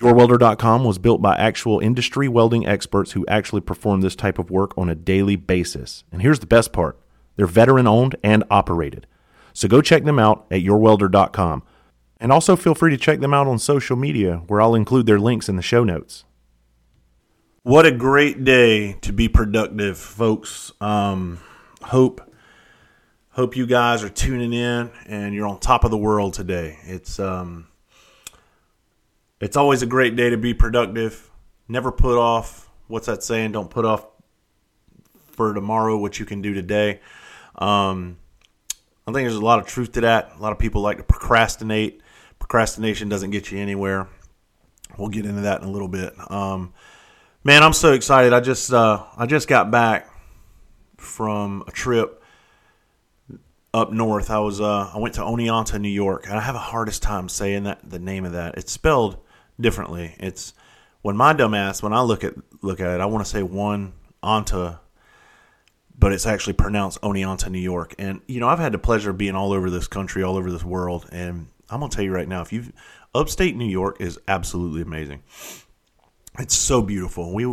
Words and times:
YourWelder.com 0.00 0.84
was 0.84 0.98
built 0.98 1.20
by 1.20 1.36
actual 1.36 1.80
industry 1.80 2.28
welding 2.28 2.66
experts 2.66 3.12
who 3.12 3.26
actually 3.26 3.60
perform 3.60 4.00
this 4.00 4.14
type 4.14 4.38
of 4.38 4.50
work 4.50 4.76
on 4.78 4.88
a 4.88 4.94
daily 4.94 5.34
basis. 5.34 6.04
And 6.12 6.22
here's 6.22 6.38
the 6.38 6.46
best 6.46 6.72
part 6.72 6.98
they're 7.36 7.46
veteran 7.46 7.86
owned 7.86 8.16
and 8.22 8.44
operated. 8.50 9.06
So 9.52 9.66
go 9.66 9.80
check 9.80 10.04
them 10.04 10.18
out 10.18 10.46
at 10.50 10.62
YourWelder.com. 10.62 11.62
And 12.20 12.32
also 12.32 12.56
feel 12.56 12.74
free 12.74 12.90
to 12.90 12.96
check 12.96 13.20
them 13.20 13.32
out 13.32 13.46
on 13.46 13.58
social 13.58 13.96
media, 13.96 14.42
where 14.48 14.60
I'll 14.60 14.74
include 14.74 15.06
their 15.06 15.20
links 15.20 15.48
in 15.48 15.56
the 15.56 15.62
show 15.62 15.84
notes. 15.84 16.24
What 17.62 17.86
a 17.86 17.92
great 17.92 18.44
day 18.44 18.94
to 19.02 19.12
be 19.12 19.28
productive, 19.28 19.98
folks. 19.98 20.72
Um, 20.80 21.38
hope 21.82 22.20
hope 23.30 23.56
you 23.56 23.66
guys 23.66 24.02
are 24.02 24.08
tuning 24.08 24.52
in 24.52 24.90
and 25.06 25.32
you're 25.32 25.46
on 25.46 25.60
top 25.60 25.84
of 25.84 25.92
the 25.92 25.98
world 25.98 26.34
today. 26.34 26.76
It's 26.82 27.20
um, 27.20 27.67
it's 29.40 29.56
always 29.56 29.82
a 29.82 29.86
great 29.86 30.16
day 30.16 30.30
to 30.30 30.36
be 30.36 30.54
productive. 30.54 31.30
Never 31.68 31.92
put 31.92 32.18
off. 32.18 32.68
What's 32.88 33.06
that 33.06 33.22
saying? 33.22 33.52
Don't 33.52 33.70
put 33.70 33.84
off 33.84 34.06
for 35.32 35.54
tomorrow 35.54 35.96
what 35.96 36.18
you 36.18 36.24
can 36.24 36.42
do 36.42 36.54
today. 36.54 37.00
Um, 37.56 38.18
I 39.06 39.12
think 39.12 39.24
there's 39.24 39.36
a 39.36 39.40
lot 39.40 39.58
of 39.58 39.66
truth 39.66 39.92
to 39.92 40.00
that. 40.02 40.32
A 40.36 40.42
lot 40.42 40.52
of 40.52 40.58
people 40.58 40.82
like 40.82 40.98
to 40.98 41.02
procrastinate. 41.02 42.02
Procrastination 42.38 43.08
doesn't 43.08 43.30
get 43.30 43.50
you 43.50 43.58
anywhere. 43.58 44.08
We'll 44.96 45.08
get 45.08 45.26
into 45.26 45.42
that 45.42 45.62
in 45.62 45.68
a 45.68 45.70
little 45.70 45.88
bit. 45.88 46.14
Um, 46.30 46.72
man, 47.44 47.62
I'm 47.62 47.72
so 47.72 47.92
excited. 47.92 48.32
I 48.32 48.40
just 48.40 48.72
uh, 48.72 49.04
I 49.16 49.26
just 49.26 49.48
got 49.48 49.70
back 49.70 50.10
from 50.96 51.62
a 51.66 51.70
trip 51.70 52.22
up 53.72 53.92
north. 53.92 54.30
I 54.30 54.40
was 54.40 54.60
uh, 54.60 54.90
I 54.92 54.98
went 54.98 55.14
to 55.14 55.20
Oneonta, 55.20 55.80
New 55.80 55.88
York, 55.88 56.26
and 56.26 56.34
I 56.34 56.40
have 56.40 56.54
a 56.54 56.58
hardest 56.58 57.02
time 57.02 57.28
saying 57.28 57.64
that 57.64 57.88
the 57.88 57.98
name 57.98 58.24
of 58.24 58.32
that. 58.32 58.56
It's 58.56 58.72
spelled 58.72 59.18
differently. 59.60 60.14
It's 60.18 60.54
when 61.02 61.16
my 61.16 61.34
dumbass 61.34 61.82
when 61.82 61.92
I 61.92 62.00
look 62.00 62.24
at 62.24 62.34
look 62.62 62.80
at 62.80 62.94
it, 62.94 63.00
I 63.00 63.06
want 63.06 63.24
to 63.24 63.30
say 63.30 63.42
one 63.42 63.92
Anta, 64.22 64.80
but 65.98 66.12
it's 66.12 66.26
actually 66.26 66.54
pronounced 66.54 67.00
Oneonta, 67.02 67.50
New 67.50 67.58
York. 67.58 67.94
And 67.98 68.20
you 68.26 68.40
know, 68.40 68.48
I've 68.48 68.58
had 68.58 68.72
the 68.72 68.78
pleasure 68.78 69.10
of 69.10 69.18
being 69.18 69.34
all 69.34 69.52
over 69.52 69.70
this 69.70 69.88
country, 69.88 70.22
all 70.22 70.36
over 70.36 70.50
this 70.50 70.64
world, 70.64 71.08
and 71.12 71.48
I'm 71.70 71.80
gonna 71.80 71.90
tell 71.90 72.04
you 72.04 72.12
right 72.12 72.28
now, 72.28 72.42
if 72.42 72.52
you've 72.52 72.72
upstate 73.14 73.56
New 73.56 73.66
York 73.66 74.00
is 74.00 74.18
absolutely 74.28 74.82
amazing. 74.82 75.22
It's 76.38 76.56
so 76.56 76.82
beautiful. 76.82 77.34
We 77.34 77.46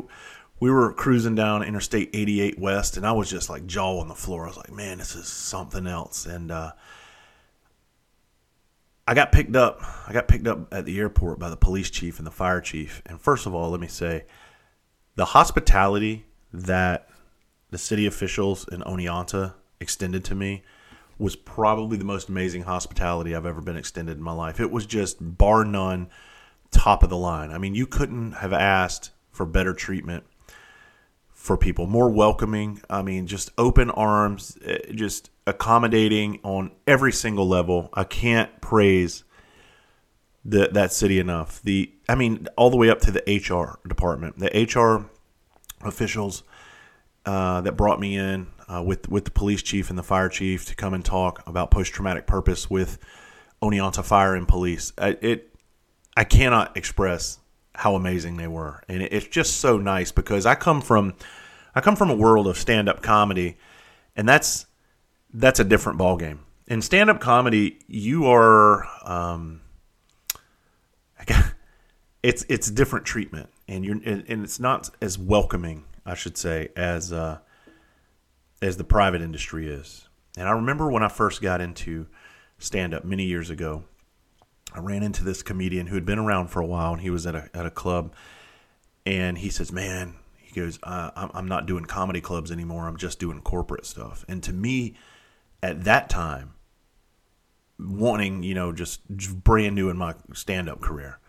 we 0.59 0.71
were 0.71 0.93
cruising 0.93 1.35
down 1.35 1.63
Interstate 1.63 2.11
88 2.13 2.59
West, 2.59 2.97
and 2.97 3.05
I 3.05 3.11
was 3.11 3.29
just 3.29 3.49
like 3.49 3.65
jaw 3.65 3.99
on 3.99 4.07
the 4.07 4.15
floor. 4.15 4.45
I 4.45 4.47
was 4.47 4.57
like, 4.57 4.71
man, 4.71 4.99
this 4.99 5.15
is 5.15 5.27
something 5.27 5.85
else. 5.85 6.25
And 6.25 6.51
uh, 6.51 6.71
I 9.07 9.13
got 9.13 9.31
picked 9.31 9.55
up. 9.55 9.81
I 10.07 10.13
got 10.13 10.27
picked 10.27 10.47
up 10.47 10.73
at 10.73 10.85
the 10.85 10.99
airport 10.99 11.37
by 11.37 11.49
the 11.49 11.57
police 11.57 11.89
chief 11.89 12.17
and 12.17 12.25
the 12.25 12.31
fire 12.31 12.61
chief. 12.61 13.01
And 13.05 13.21
first 13.21 13.45
of 13.45 13.53
all, 13.53 13.69
let 13.69 13.79
me 13.79 13.87
say, 13.87 14.25
the 15.15 15.25
hospitality 15.25 16.25
that 16.51 17.07
the 17.69 17.77
city 17.77 18.05
officials 18.05 18.67
in 18.67 18.81
Oneonta 18.81 19.53
extended 19.79 20.23
to 20.25 20.35
me 20.35 20.63
was 21.17 21.35
probably 21.35 21.97
the 21.97 22.05
most 22.05 22.29
amazing 22.29 22.63
hospitality 22.63 23.35
I've 23.35 23.45
ever 23.45 23.61
been 23.61 23.77
extended 23.77 24.17
in 24.17 24.23
my 24.23 24.33
life. 24.33 24.59
It 24.59 24.71
was 24.71 24.85
just 24.85 25.17
bar 25.19 25.63
none, 25.63 26.09
top 26.71 27.03
of 27.03 27.09
the 27.09 27.17
line. 27.17 27.51
I 27.51 27.57
mean, 27.57 27.75
you 27.75 27.87
couldn't 27.87 28.33
have 28.33 28.53
asked 28.53 29.11
for 29.31 29.45
better 29.45 29.73
treatment 29.73 30.25
for 31.45 31.57
people, 31.57 31.85
more 31.85 32.09
welcoming. 32.09 32.81
I 32.89 33.03
mean, 33.03 33.27
just 33.27 33.51
open 33.57 33.91
arms, 33.91 34.57
eh, 34.65 34.79
just 34.93 35.29
accommodating 35.45 36.39
on 36.43 36.71
every 36.87 37.11
single 37.11 37.47
level. 37.47 37.89
I 37.93 38.03
can't 38.03 38.61
praise 38.61 39.23
the, 40.43 40.69
that 40.73 40.91
city 40.91 41.19
enough. 41.19 41.61
The 41.61 41.91
I 42.09 42.15
mean, 42.15 42.47
all 42.57 42.71
the 42.71 42.77
way 42.77 42.89
up 42.89 42.99
to 43.01 43.11
the 43.11 43.21
HR 43.27 43.79
department, 43.87 44.39
the 44.39 44.49
HR 44.49 45.09
officials 45.87 46.43
uh, 47.25 47.61
that 47.61 47.73
brought 47.73 47.99
me 47.99 48.17
in 48.17 48.47
uh, 48.67 48.81
with 48.83 49.07
with 49.07 49.25
the 49.25 49.31
police 49.31 49.61
chief 49.61 49.91
and 49.91 49.99
the 49.99 50.03
fire 50.03 50.29
chief 50.29 50.65
to 50.65 50.75
come 50.75 50.95
and 50.95 51.05
talk 51.05 51.43
about 51.47 51.69
post 51.69 51.93
traumatic 51.93 52.25
purpose 52.25 52.71
with 52.71 52.97
Oneonta 53.61 54.03
Fire 54.03 54.33
and 54.33 54.47
Police. 54.47 54.93
I, 54.97 55.17
it 55.21 55.55
I 56.17 56.23
cannot 56.23 56.75
express 56.75 57.37
how 57.75 57.95
amazing 57.95 58.37
they 58.37 58.47
were, 58.47 58.83
and 58.87 59.01
it's 59.01 59.27
just 59.27 59.57
so 59.57 59.77
nice 59.77 60.11
because 60.11 60.45
I 60.45 60.55
come 60.55 60.81
from 60.81 61.15
I 61.75 61.81
come 61.81 61.95
from 61.95 62.09
a 62.09 62.15
world 62.15 62.47
of 62.47 62.57
stand 62.57 62.87
up 62.87 63.01
comedy, 63.01 63.57
and 64.15 64.27
that's 64.27 64.65
that's 65.33 65.59
a 65.59 65.63
different 65.63 65.99
ballgame. 65.99 66.39
In 66.67 66.81
stand 66.81 67.09
up 67.09 67.19
comedy, 67.19 67.79
you 67.87 68.25
are 68.25 68.87
um, 69.03 69.61
it's 72.23 72.45
it's 72.49 72.71
different 72.71 73.05
treatment, 73.05 73.49
and 73.67 73.85
you're 73.85 73.99
and 74.03 74.25
it's 74.27 74.59
not 74.59 74.89
as 75.01 75.17
welcoming, 75.17 75.83
I 76.05 76.15
should 76.15 76.37
say, 76.37 76.69
as 76.75 77.11
uh, 77.11 77.39
as 78.61 78.77
the 78.77 78.83
private 78.83 79.21
industry 79.21 79.67
is. 79.67 80.07
And 80.37 80.47
I 80.47 80.51
remember 80.51 80.89
when 80.89 81.03
I 81.03 81.07
first 81.07 81.41
got 81.41 81.61
into 81.61 82.07
stand 82.57 82.93
up 82.93 83.05
many 83.05 83.25
years 83.25 83.49
ago, 83.49 83.83
I 84.75 84.79
ran 84.79 85.03
into 85.03 85.23
this 85.23 85.41
comedian 85.41 85.87
who 85.87 85.95
had 85.95 86.05
been 86.05 86.19
around 86.19 86.47
for 86.49 86.61
a 86.61 86.65
while, 86.65 86.93
and 86.93 87.01
he 87.01 87.09
was 87.09 87.25
at 87.25 87.35
a 87.35 87.49
at 87.53 87.65
a 87.65 87.71
club, 87.71 88.13
and 89.05 89.37
he 89.37 89.49
says, 89.49 89.71
"Man." 89.71 90.15
He 90.55 90.61
goes, 90.61 90.79
uh, 90.83 91.27
I'm 91.33 91.49
not 91.49 91.65
doing 91.65 91.83
comedy 91.83 92.21
clubs 92.21 92.49
anymore. 92.49 92.87
I'm 92.87 92.95
just 92.95 93.19
doing 93.19 93.41
corporate 93.41 93.85
stuff. 93.85 94.23
And 94.29 94.41
to 94.43 94.53
me, 94.53 94.95
at 95.61 95.83
that 95.83 96.09
time, 96.09 96.53
wanting, 97.77 98.41
you 98.41 98.53
know, 98.53 98.71
just, 98.71 99.01
just 99.17 99.43
brand 99.43 99.75
new 99.75 99.89
in 99.89 99.97
my 99.97 100.15
stand 100.33 100.69
up 100.69 100.79
career, 100.79 101.19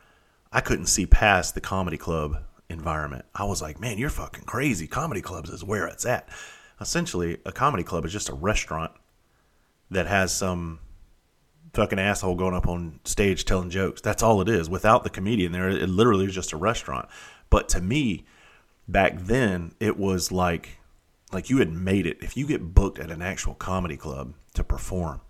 I 0.52 0.60
couldn't 0.60 0.86
see 0.86 1.06
past 1.06 1.56
the 1.56 1.60
comedy 1.60 1.96
club 1.96 2.38
environment. 2.70 3.24
I 3.34 3.42
was 3.42 3.60
like, 3.60 3.80
man, 3.80 3.98
you're 3.98 4.10
fucking 4.10 4.44
crazy. 4.44 4.86
Comedy 4.86 5.22
clubs 5.22 5.50
is 5.50 5.64
where 5.64 5.88
it's 5.88 6.06
at. 6.06 6.28
Essentially, 6.80 7.38
a 7.44 7.50
comedy 7.50 7.82
club 7.82 8.04
is 8.04 8.12
just 8.12 8.28
a 8.28 8.34
restaurant 8.34 8.92
that 9.90 10.06
has 10.06 10.32
some 10.32 10.78
fucking 11.76 11.98
asshole 11.98 12.34
going 12.34 12.54
up 12.54 12.66
on 12.66 12.98
stage 13.04 13.44
telling 13.44 13.68
jokes. 13.68 14.00
That's 14.00 14.22
all 14.22 14.40
it 14.40 14.48
is. 14.48 14.68
Without 14.68 15.04
the 15.04 15.10
comedian 15.10 15.52
there, 15.52 15.68
it 15.68 15.88
literally 15.88 16.24
is 16.24 16.34
just 16.34 16.52
a 16.52 16.56
restaurant. 16.56 17.06
But 17.50 17.68
to 17.70 17.80
me, 17.80 18.24
back 18.88 19.18
then, 19.18 19.74
it 19.78 19.98
was 19.98 20.32
like 20.32 20.78
like 21.32 21.50
you 21.50 21.58
had 21.58 21.70
made 21.70 22.06
it. 22.06 22.18
If 22.22 22.36
you 22.36 22.46
get 22.46 22.74
booked 22.74 22.98
at 22.98 23.10
an 23.10 23.20
actual 23.20 23.54
comedy 23.54 23.96
club 23.96 24.32
to 24.54 24.64
perform, 24.64 25.20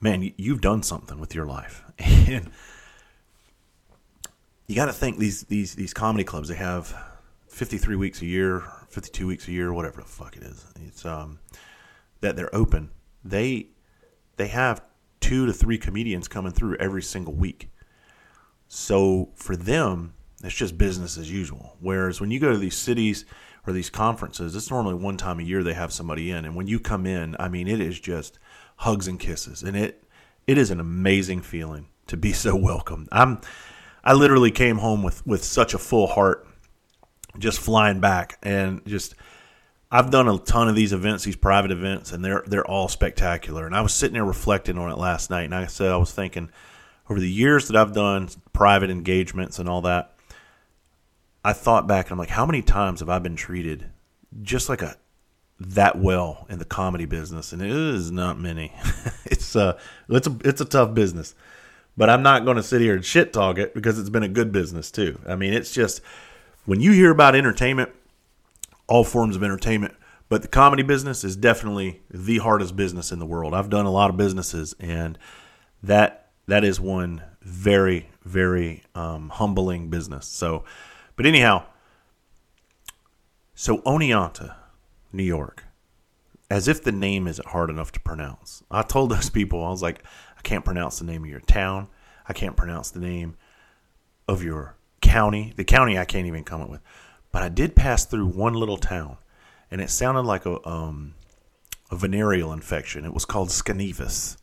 man, 0.00 0.32
you've 0.36 0.60
done 0.60 0.82
something 0.82 1.18
with 1.18 1.34
your 1.34 1.46
life. 1.46 1.82
And 2.28 2.50
you 4.66 4.76
got 4.76 4.86
to 4.86 4.92
think 4.92 5.18
these 5.18 5.44
these 5.44 5.74
these 5.76 5.94
comedy 5.94 6.24
clubs 6.24 6.48
they 6.48 6.56
have 6.56 6.94
53 7.48 7.96
weeks 7.96 8.20
a 8.20 8.26
year, 8.26 8.64
52 8.90 9.26
weeks 9.26 9.48
a 9.48 9.52
year, 9.52 9.72
whatever 9.72 10.02
the 10.02 10.06
fuck 10.06 10.36
it 10.36 10.42
is. 10.42 10.66
It's 10.84 11.06
um 11.06 11.38
that 12.20 12.36
they're 12.36 12.54
open. 12.54 12.90
They 13.24 13.68
they 14.36 14.48
have 14.48 14.82
two 15.28 15.44
to 15.44 15.52
three 15.52 15.76
comedians 15.76 16.26
coming 16.26 16.52
through 16.52 16.74
every 16.76 17.02
single 17.02 17.34
week. 17.34 17.68
So 18.66 19.28
for 19.34 19.56
them, 19.56 20.14
it's 20.42 20.54
just 20.54 20.78
business 20.78 21.18
as 21.18 21.30
usual. 21.30 21.76
Whereas 21.80 22.18
when 22.18 22.30
you 22.30 22.40
go 22.40 22.50
to 22.50 22.56
these 22.56 22.76
cities 22.76 23.26
or 23.66 23.74
these 23.74 23.90
conferences, 23.90 24.56
it's 24.56 24.70
normally 24.70 24.94
one 24.94 25.18
time 25.18 25.38
a 25.38 25.42
year 25.42 25.62
they 25.62 25.74
have 25.74 25.92
somebody 25.92 26.30
in, 26.30 26.46
and 26.46 26.56
when 26.56 26.66
you 26.66 26.80
come 26.80 27.04
in, 27.04 27.36
I 27.38 27.48
mean, 27.48 27.68
it 27.68 27.78
is 27.78 28.00
just 28.00 28.38
hugs 28.76 29.06
and 29.06 29.20
kisses, 29.20 29.62
and 29.62 29.76
it 29.76 30.02
it 30.46 30.56
is 30.56 30.70
an 30.70 30.80
amazing 30.80 31.42
feeling 31.42 31.88
to 32.06 32.16
be 32.16 32.32
so 32.44 32.56
welcomed. 32.56 33.08
I'm 33.12 33.42
I 34.02 34.14
literally 34.14 34.50
came 34.50 34.78
home 34.78 35.02
with 35.02 35.26
with 35.26 35.44
such 35.44 35.74
a 35.74 35.78
full 35.78 36.06
heart, 36.06 36.46
just 37.38 37.60
flying 37.60 38.00
back, 38.00 38.38
and 38.42 38.80
just 38.86 39.14
I've 39.90 40.10
done 40.10 40.28
a 40.28 40.38
ton 40.38 40.68
of 40.68 40.74
these 40.74 40.92
events, 40.92 41.24
these 41.24 41.36
private 41.36 41.70
events, 41.70 42.12
and 42.12 42.24
they're 42.24 42.44
they're 42.46 42.66
all 42.66 42.88
spectacular. 42.88 43.66
And 43.66 43.74
I 43.74 43.80
was 43.80 43.94
sitting 43.94 44.14
there 44.14 44.24
reflecting 44.24 44.76
on 44.78 44.90
it 44.90 44.98
last 44.98 45.30
night, 45.30 45.44
and 45.44 45.54
I 45.54 45.66
said 45.66 45.90
I 45.90 45.96
was 45.96 46.12
thinking 46.12 46.50
over 47.08 47.20
the 47.20 47.30
years 47.30 47.68
that 47.68 47.76
I've 47.76 47.94
done 47.94 48.28
private 48.52 48.90
engagements 48.90 49.58
and 49.58 49.68
all 49.68 49.80
that. 49.82 50.14
I 51.44 51.52
thought 51.52 51.86
back 51.86 52.06
and 52.06 52.12
I'm 52.12 52.18
like, 52.18 52.28
how 52.28 52.44
many 52.44 52.60
times 52.60 53.00
have 53.00 53.08
I 53.08 53.18
been 53.18 53.36
treated 53.36 53.86
just 54.42 54.68
like 54.68 54.82
a 54.82 54.96
that 55.60 55.98
well 55.98 56.46
in 56.50 56.58
the 56.58 56.64
comedy 56.64 57.06
business? 57.06 57.52
And 57.52 57.62
it 57.62 57.70
is 57.70 58.10
not 58.10 58.38
many. 58.38 58.72
it's 59.24 59.56
uh 59.56 59.78
it's 60.10 60.26
a 60.26 60.36
it's 60.44 60.60
a 60.60 60.66
tough 60.66 60.92
business. 60.92 61.34
But 61.96 62.10
I'm 62.10 62.22
not 62.22 62.44
going 62.44 62.56
to 62.58 62.62
sit 62.62 62.80
here 62.80 62.94
and 62.94 63.04
shit 63.04 63.32
talk 63.32 63.58
it 63.58 63.74
because 63.74 63.98
it's 63.98 64.10
been 64.10 64.22
a 64.22 64.28
good 64.28 64.52
business 64.52 64.90
too. 64.90 65.18
I 65.26 65.34
mean, 65.34 65.52
it's 65.52 65.72
just 65.72 66.00
when 66.64 66.80
you 66.80 66.92
hear 66.92 67.10
about 67.10 67.34
entertainment, 67.34 67.90
all 68.88 69.04
forms 69.04 69.36
of 69.36 69.42
entertainment, 69.42 69.94
but 70.28 70.42
the 70.42 70.48
comedy 70.48 70.82
business 70.82 71.24
is 71.24 71.36
definitely 71.36 72.02
the 72.10 72.38
hardest 72.38 72.76
business 72.76 73.12
in 73.12 73.18
the 73.18 73.26
world. 73.26 73.54
I've 73.54 73.70
done 73.70 73.86
a 73.86 73.90
lot 73.90 74.10
of 74.10 74.16
businesses, 74.16 74.74
and 74.80 75.18
that 75.82 76.30
that 76.46 76.64
is 76.64 76.80
one 76.80 77.22
very 77.42 78.08
very 78.24 78.82
um, 78.94 79.30
humbling 79.30 79.88
business. 79.88 80.26
So, 80.26 80.64
but 81.16 81.26
anyhow, 81.26 81.64
so 83.54 83.78
Oneonta, 83.78 84.54
New 85.12 85.24
York, 85.24 85.64
as 86.50 86.68
if 86.68 86.82
the 86.82 86.92
name 86.92 87.26
isn't 87.26 87.48
hard 87.48 87.70
enough 87.70 87.90
to 87.92 88.00
pronounce. 88.00 88.62
I 88.70 88.82
told 88.82 89.10
those 89.10 89.30
people 89.30 89.64
I 89.64 89.70
was 89.70 89.82
like, 89.82 90.04
I 90.36 90.42
can't 90.42 90.64
pronounce 90.64 90.98
the 90.98 91.04
name 91.04 91.24
of 91.24 91.30
your 91.30 91.40
town. 91.40 91.88
I 92.26 92.32
can't 92.32 92.56
pronounce 92.56 92.90
the 92.90 93.00
name 93.00 93.36
of 94.28 94.42
your 94.42 94.76
county. 95.00 95.52
The 95.56 95.64
county 95.64 95.98
I 95.98 96.04
can't 96.04 96.26
even 96.26 96.44
come 96.44 96.60
up 96.60 96.70
with. 96.70 96.82
But 97.32 97.42
I 97.42 97.48
did 97.48 97.76
pass 97.76 98.04
through 98.04 98.26
one 98.26 98.54
little 98.54 98.78
town, 98.78 99.18
and 99.70 99.80
it 99.80 99.90
sounded 99.90 100.22
like 100.22 100.46
a 100.46 100.66
um, 100.66 101.14
a 101.90 101.96
venereal 101.96 102.52
infection. 102.52 103.04
It 103.04 103.14
was 103.14 103.24
called 103.24 103.48
Schenevus. 103.48 104.36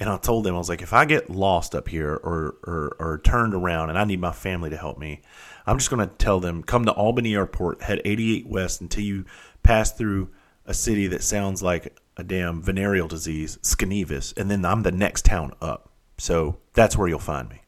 And 0.00 0.10
I 0.10 0.16
told 0.16 0.44
them, 0.44 0.54
I 0.54 0.58
was 0.58 0.68
like, 0.68 0.82
if 0.82 0.92
I 0.92 1.04
get 1.04 1.30
lost 1.30 1.74
up 1.74 1.88
here 1.88 2.12
or, 2.12 2.56
or, 2.64 2.96
or 2.98 3.20
turned 3.22 3.54
around 3.54 3.90
and 3.90 3.98
I 3.98 4.04
need 4.04 4.20
my 4.20 4.32
family 4.32 4.70
to 4.70 4.76
help 4.76 4.98
me, 4.98 5.22
I'm 5.66 5.78
just 5.78 5.90
going 5.90 6.06
to 6.06 6.14
tell 6.16 6.40
them, 6.40 6.62
come 6.62 6.84
to 6.86 6.92
Albany 6.92 7.34
Airport, 7.34 7.82
head 7.82 8.00
88 8.04 8.46
West 8.46 8.80
until 8.80 9.04
you 9.04 9.24
pass 9.62 9.92
through 9.92 10.30
a 10.66 10.74
city 10.74 11.06
that 11.08 11.22
sounds 11.22 11.62
like 11.62 11.96
a 12.16 12.24
damn 12.24 12.60
venereal 12.62 13.06
disease, 13.08 13.58
Schenevus, 13.62 14.36
and 14.36 14.50
then 14.50 14.64
I'm 14.64 14.82
the 14.82 14.92
next 14.92 15.24
town 15.24 15.52
up. 15.60 15.90
So 16.18 16.58
that's 16.72 16.96
where 16.96 17.08
you'll 17.08 17.18
find 17.18 17.48
me. 17.48 17.61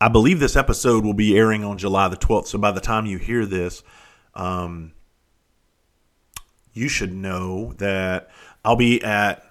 I 0.00 0.08
believe 0.08 0.40
this 0.40 0.56
episode 0.56 1.04
will 1.04 1.14
be 1.14 1.36
airing 1.36 1.62
on 1.62 1.76
July 1.76 2.08
the 2.08 2.16
12th. 2.16 2.46
So 2.46 2.58
by 2.58 2.70
the 2.70 2.80
time 2.80 3.04
you 3.04 3.18
hear 3.18 3.44
this, 3.44 3.82
um, 4.34 4.92
you 6.72 6.88
should 6.88 7.12
know 7.12 7.74
that 7.74 8.30
I'll 8.64 8.76
be 8.76 9.02
at 9.02 9.44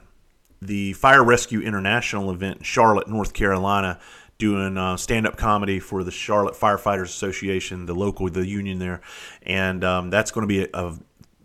the 0.61 0.93
Fire 0.93 1.23
Rescue 1.23 1.61
International 1.61 2.31
event 2.31 2.57
in 2.57 2.63
Charlotte, 2.63 3.07
North 3.07 3.33
Carolina, 3.33 3.99
doing 4.39 4.77
uh, 4.77 4.97
stand-up 4.97 5.37
comedy 5.37 5.79
for 5.79 6.03
the 6.03 6.11
Charlotte 6.11 6.55
Firefighters 6.55 7.03
Association, 7.03 7.85
the 7.85 7.93
local, 7.93 8.29
the 8.29 8.47
union 8.47 8.79
there, 8.79 9.01
and 9.43 9.83
um, 9.83 10.09
that's 10.09 10.31
going 10.31 10.43
to 10.43 10.47
be 10.47 10.63
a, 10.63 10.69
a, 10.73 10.97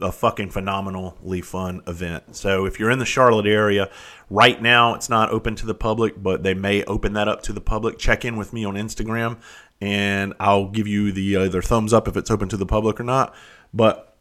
a 0.05 0.13
fucking 0.13 0.51
phenomenally 0.51 1.41
fun 1.41 1.83
event. 1.87 2.37
So 2.37 2.67
if 2.67 2.79
you're 2.79 2.91
in 2.91 2.99
the 2.99 3.07
Charlotte 3.07 3.47
area, 3.47 3.91
right 4.29 4.61
now 4.61 4.95
it's 4.95 5.09
not 5.09 5.31
open 5.31 5.57
to 5.57 5.67
the 5.67 5.75
public, 5.75 6.23
but 6.23 6.43
they 6.43 6.53
may 6.53 6.85
open 6.85 7.15
that 7.15 7.27
up 7.27 7.43
to 7.45 7.53
the 7.53 7.61
public. 7.61 7.99
Check 7.99 8.25
in 8.25 8.37
with 8.37 8.53
me 8.53 8.65
on 8.65 8.75
Instagram, 8.75 9.39
and 9.81 10.35
I'll 10.39 10.69
give 10.69 10.87
you 10.87 11.11
the 11.11 11.37
uh, 11.37 11.45
either 11.45 11.63
thumbs 11.63 11.95
up 11.95 12.07
if 12.07 12.17
it's 12.19 12.31
open 12.31 12.51
to 12.51 12.57
the 12.59 12.67
public 12.67 13.01
or 13.01 13.05
not. 13.05 13.35
But 13.73 14.15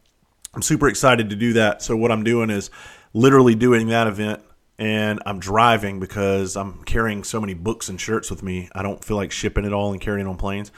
I'm 0.53 0.62
super 0.62 0.88
excited 0.88 1.30
to 1.30 1.35
do 1.35 1.53
that. 1.53 1.81
So 1.81 1.97
what 1.97 2.12
I'm 2.12 2.24
doing 2.24 2.50
is 2.50 2.71
literally 3.13 3.53
doing 3.53 3.88
that 3.88 4.07
event 4.07 4.41
and 4.80 5.21
I'm 5.25 5.39
driving 5.39 6.00
because 6.00 6.56
I'm 6.56 6.83
carrying 6.83 7.24
so 7.24 7.39
many 7.39 7.53
books 7.53 7.89
and 7.89 8.00
shirts 8.00 8.31
with 8.31 8.41
me. 8.41 8.69
I 8.74 8.81
don't 8.81 9.03
feel 9.03 9.18
like 9.18 9.31
shipping 9.31 9.65
it 9.65 9.74
all 9.74 9.91
and 9.91 10.01
carrying 10.01 10.27
on 10.27 10.38
planes. 10.38 10.71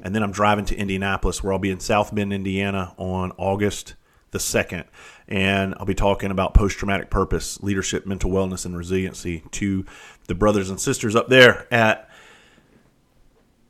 And 0.00 0.14
then 0.14 0.22
I'm 0.22 0.32
driving 0.32 0.64
to 0.66 0.76
Indianapolis, 0.76 1.42
where 1.42 1.52
I'll 1.52 1.58
be 1.58 1.70
in 1.70 1.80
South 1.80 2.14
Bend, 2.14 2.32
Indiana, 2.32 2.94
on 2.98 3.32
August 3.38 3.94
the 4.30 4.40
second, 4.40 4.84
and 5.28 5.74
I'll 5.78 5.86
be 5.86 5.94
talking 5.94 6.30
about 6.30 6.54
post-traumatic 6.54 7.10
purpose, 7.10 7.62
leadership, 7.62 8.06
mental 8.06 8.30
wellness, 8.30 8.66
and 8.66 8.76
resiliency 8.76 9.44
to 9.52 9.84
the 10.26 10.34
brothers 10.34 10.70
and 10.70 10.80
sisters 10.80 11.14
up 11.16 11.28
there 11.28 11.66
at 11.72 12.10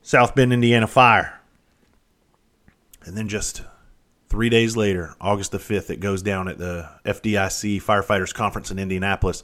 South 0.02 0.34
Bend, 0.34 0.52
Indiana 0.52 0.86
Fire. 0.86 1.40
And 3.04 3.16
then 3.16 3.28
just 3.28 3.62
three 4.28 4.48
days 4.48 4.76
later, 4.76 5.14
August 5.20 5.52
the 5.52 5.58
5th, 5.58 5.90
it 5.90 6.00
goes 6.00 6.22
down 6.22 6.48
at 6.48 6.58
the 6.58 6.88
FDIC 7.04 7.82
Firefighters 7.82 8.34
Conference 8.34 8.70
in 8.70 8.78
Indianapolis. 8.78 9.42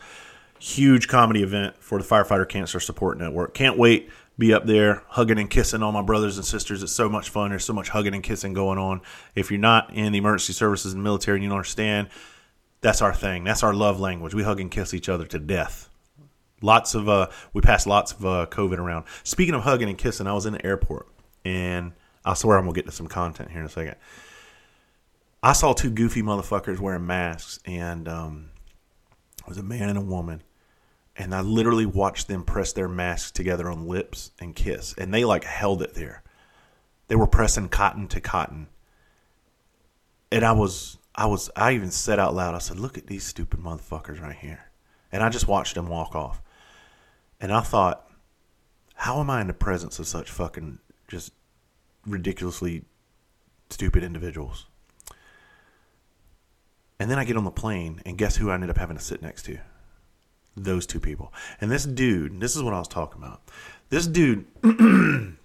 Huge 0.59 1.09
comedy 1.09 1.43
event 1.43 1.77
for 1.83 1.99
the 1.99 2.05
Firefighter 2.05 2.49
Cancer 2.49 2.81
Support 2.81 3.19
Network. 3.19 3.55
Can't 3.55 3.77
wait. 3.77 4.11
Be 4.39 4.55
up 4.55 4.65
there 4.65 5.03
hugging 5.09 5.39
and 5.39 5.51
kissing 5.51 5.83
all 5.83 5.93
my 5.93 6.03
brothers 6.03 6.37
and 6.37 6.47
sisters. 6.47 6.83
It's 6.83 6.93
so 6.93 7.09
much 7.09 7.29
fun. 7.29 7.51
There's 7.51 7.65
so 7.65 7.75
much 7.75 7.91
hugging 7.91 8.15
and 8.15 8.23
kissing 8.23 8.55
going 8.55 8.79
on. 8.79 9.03
If 9.35 9.51
you're 9.51 9.61
not 9.61 9.93
in 9.93 10.13
the 10.13 10.19
emergency 10.19 10.55
services 10.55 10.95
and 10.95 11.03
military 11.03 11.37
and 11.37 11.45
you 11.45 11.51
don't 11.51 11.59
understand, 11.59 12.09
that's 12.81 13.03
our 13.03 13.15
thing. 13.15 13.45
That's 13.45 13.63
our 13.63 13.75
love 13.75 14.01
language. 14.01 14.35
We 14.35 14.43
hug 14.43 14.59
and 14.59 14.71
kiss 14.71 14.95
each 14.95 15.09
other 15.09 15.27
to 15.27 15.39
death. 15.39 15.89
Lots 16.63 16.95
of 16.95 17.09
uh, 17.09 17.29
we 17.53 17.61
passed 17.61 17.87
lots 17.87 18.13
of 18.13 18.25
uh, 18.25 18.47
COVID 18.51 18.79
around. 18.79 19.05
Speaking 19.25 19.55
of 19.55 19.63
hugging 19.63 19.89
and 19.89 19.99
kissing, 19.99 20.27
I 20.27 20.33
was 20.33 20.47
in 20.47 20.53
the 20.53 20.65
airport, 20.65 21.09
and 21.45 21.93
I 22.25 22.35
swear 22.35 22.57
I'm 22.57 22.65
gonna 22.65 22.75
get 22.75 22.87
to 22.87 22.93
some 22.93 23.09
content 23.09 23.51
here 23.51 23.61
in 23.61 23.67
a 23.67 23.71
second. 23.71 23.97
I 25.43 25.55
saw 25.55 25.73
two 25.73 25.91
goofy 25.91 26.23
motherfuckers 26.23 26.79
wearing 26.79 27.05
masks, 27.05 27.59
and 27.67 28.07
um, 28.09 28.51
it 29.41 29.49
was 29.49 29.59
a 29.59 29.63
man 29.63 29.89
and 29.89 29.99
a 29.99 30.03
woman. 30.03 30.43
And 31.17 31.35
I 31.35 31.41
literally 31.41 31.87
watched 31.87 32.29
them 32.29 32.43
press 32.43 32.73
their 32.73 32.89
masks 32.89 33.31
together 33.31 33.71
on 33.71 33.87
lips 33.87 34.31
and 34.39 34.57
kiss, 34.57 34.95
and 34.97 35.13
they 35.13 35.25
like 35.25 35.45
held 35.45 35.83
it 35.83 35.95
there. 35.95 36.23
They 37.09 37.17
were 37.17 37.27
pressing 37.27 37.69
cotton 37.69 38.09
to 38.09 38.21
cotton, 38.21 38.69
and 40.31 40.45
I 40.45 40.53
was, 40.53 40.97
I 41.15 41.27
was, 41.27 41.51
I 41.55 41.73
even 41.73 41.91
said 41.91 42.19
out 42.19 42.35
loud, 42.35 42.55
I 42.55 42.59
said, 42.59 42.81
"Look 42.81 42.97
at 42.97 43.09
these 43.09 43.25
stupid 43.25 43.61
motherfuckers 43.61 44.23
right 44.23 44.37
here," 44.37 44.71
and 45.11 45.23
I 45.23 45.29
just 45.29 45.47
watched 45.47 45.75
them 45.75 45.89
walk 45.89 46.15
off, 46.15 46.41
and 47.39 47.53
I 47.53 47.61
thought, 47.61 48.09
how 49.03 49.19
am 49.19 49.31
I 49.31 49.41
in 49.41 49.49
the 49.49 49.53
presence 49.53 49.99
of 49.99 50.07
such 50.07 50.31
fucking 50.31 50.79
just 51.09 51.33
ridiculously 52.07 52.85
stupid 53.69 54.05
individuals? 54.05 54.67
And 57.01 57.11
then 57.11 57.19
I 57.19 57.25
get 57.25 57.37
on 57.37 57.43
the 57.43 57.51
plane, 57.51 58.01
and 58.07 58.17
guess 58.17 58.37
who 58.37 58.51
I 58.51 58.55
ended 58.55 58.71
up 58.71 58.79
having 58.79 58.97
to 58.97 59.03
sit 59.03 59.21
next 59.21 59.43
to? 59.47 59.59
Those 60.57 60.87
two 60.87 61.01
people. 61.01 61.33
And 61.61 61.71
this 61.71 61.85
dude, 61.85 62.41
this 62.41 62.57
is 62.57 62.63
what 62.63 62.75
I 62.75 62.79
was 62.79 62.89
talking 62.89 63.23
about. 63.23 63.41
This 63.89 64.07
dude, 64.07 64.47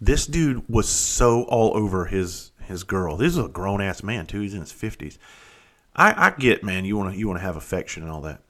this 0.00 0.26
dude 0.26 0.68
was 0.68 0.88
so 0.88 1.42
all 1.44 1.76
over 1.76 2.06
his 2.06 2.52
his 2.60 2.84
girl. 2.84 3.16
This 3.16 3.32
is 3.32 3.38
a 3.38 3.48
grown 3.48 3.80
ass 3.80 4.02
man 4.02 4.26
too. 4.26 4.40
He's 4.40 4.54
in 4.54 4.60
his 4.60 4.72
fifties. 4.72 5.18
I, 5.94 6.28
I 6.28 6.30
get, 6.30 6.62
man, 6.62 6.84
you 6.84 6.96
want 6.96 7.12
to 7.12 7.18
you 7.18 7.26
want 7.26 7.38
to 7.38 7.44
have 7.44 7.56
affection 7.56 8.02
and 8.02 8.12
all 8.12 8.20
that, 8.22 8.42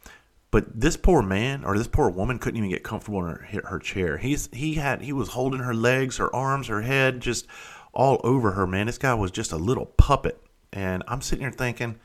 but 0.51 0.81
this 0.81 0.97
poor 0.97 1.23
man 1.23 1.65
or 1.65 1.77
this 1.77 1.89
poor 1.89 2.11
woman 2.11 2.39
couldn't 2.39 2.59
even 2.59 2.71
get 2.71 2.85
comfortable 2.85 3.25
in 3.25 3.35
her 3.35 3.63
her 3.65 3.79
chair. 3.79 4.19
He's 4.19 4.49
he 4.53 4.75
had 4.75 5.03
he 5.03 5.13
was 5.13 5.31
holding 5.31 5.61
her 5.61 5.75
legs, 5.75 6.19
her 6.19 6.35
arms, 6.35 6.69
her 6.69 6.83
head, 6.83 7.21
just 7.21 7.47
all 7.93 8.21
over 8.25 8.53
her. 8.53 8.67
Man, 8.67 8.87
this 8.87 8.99
guy 8.99 9.15
was 9.15 9.31
just 9.31 9.53
a 9.53 9.57
little 9.57 9.87
puppet. 9.87 10.41
And 10.73 11.03
I'm 11.09 11.21
sitting 11.21 11.43
here 11.43 11.53
thinking, 11.53 11.99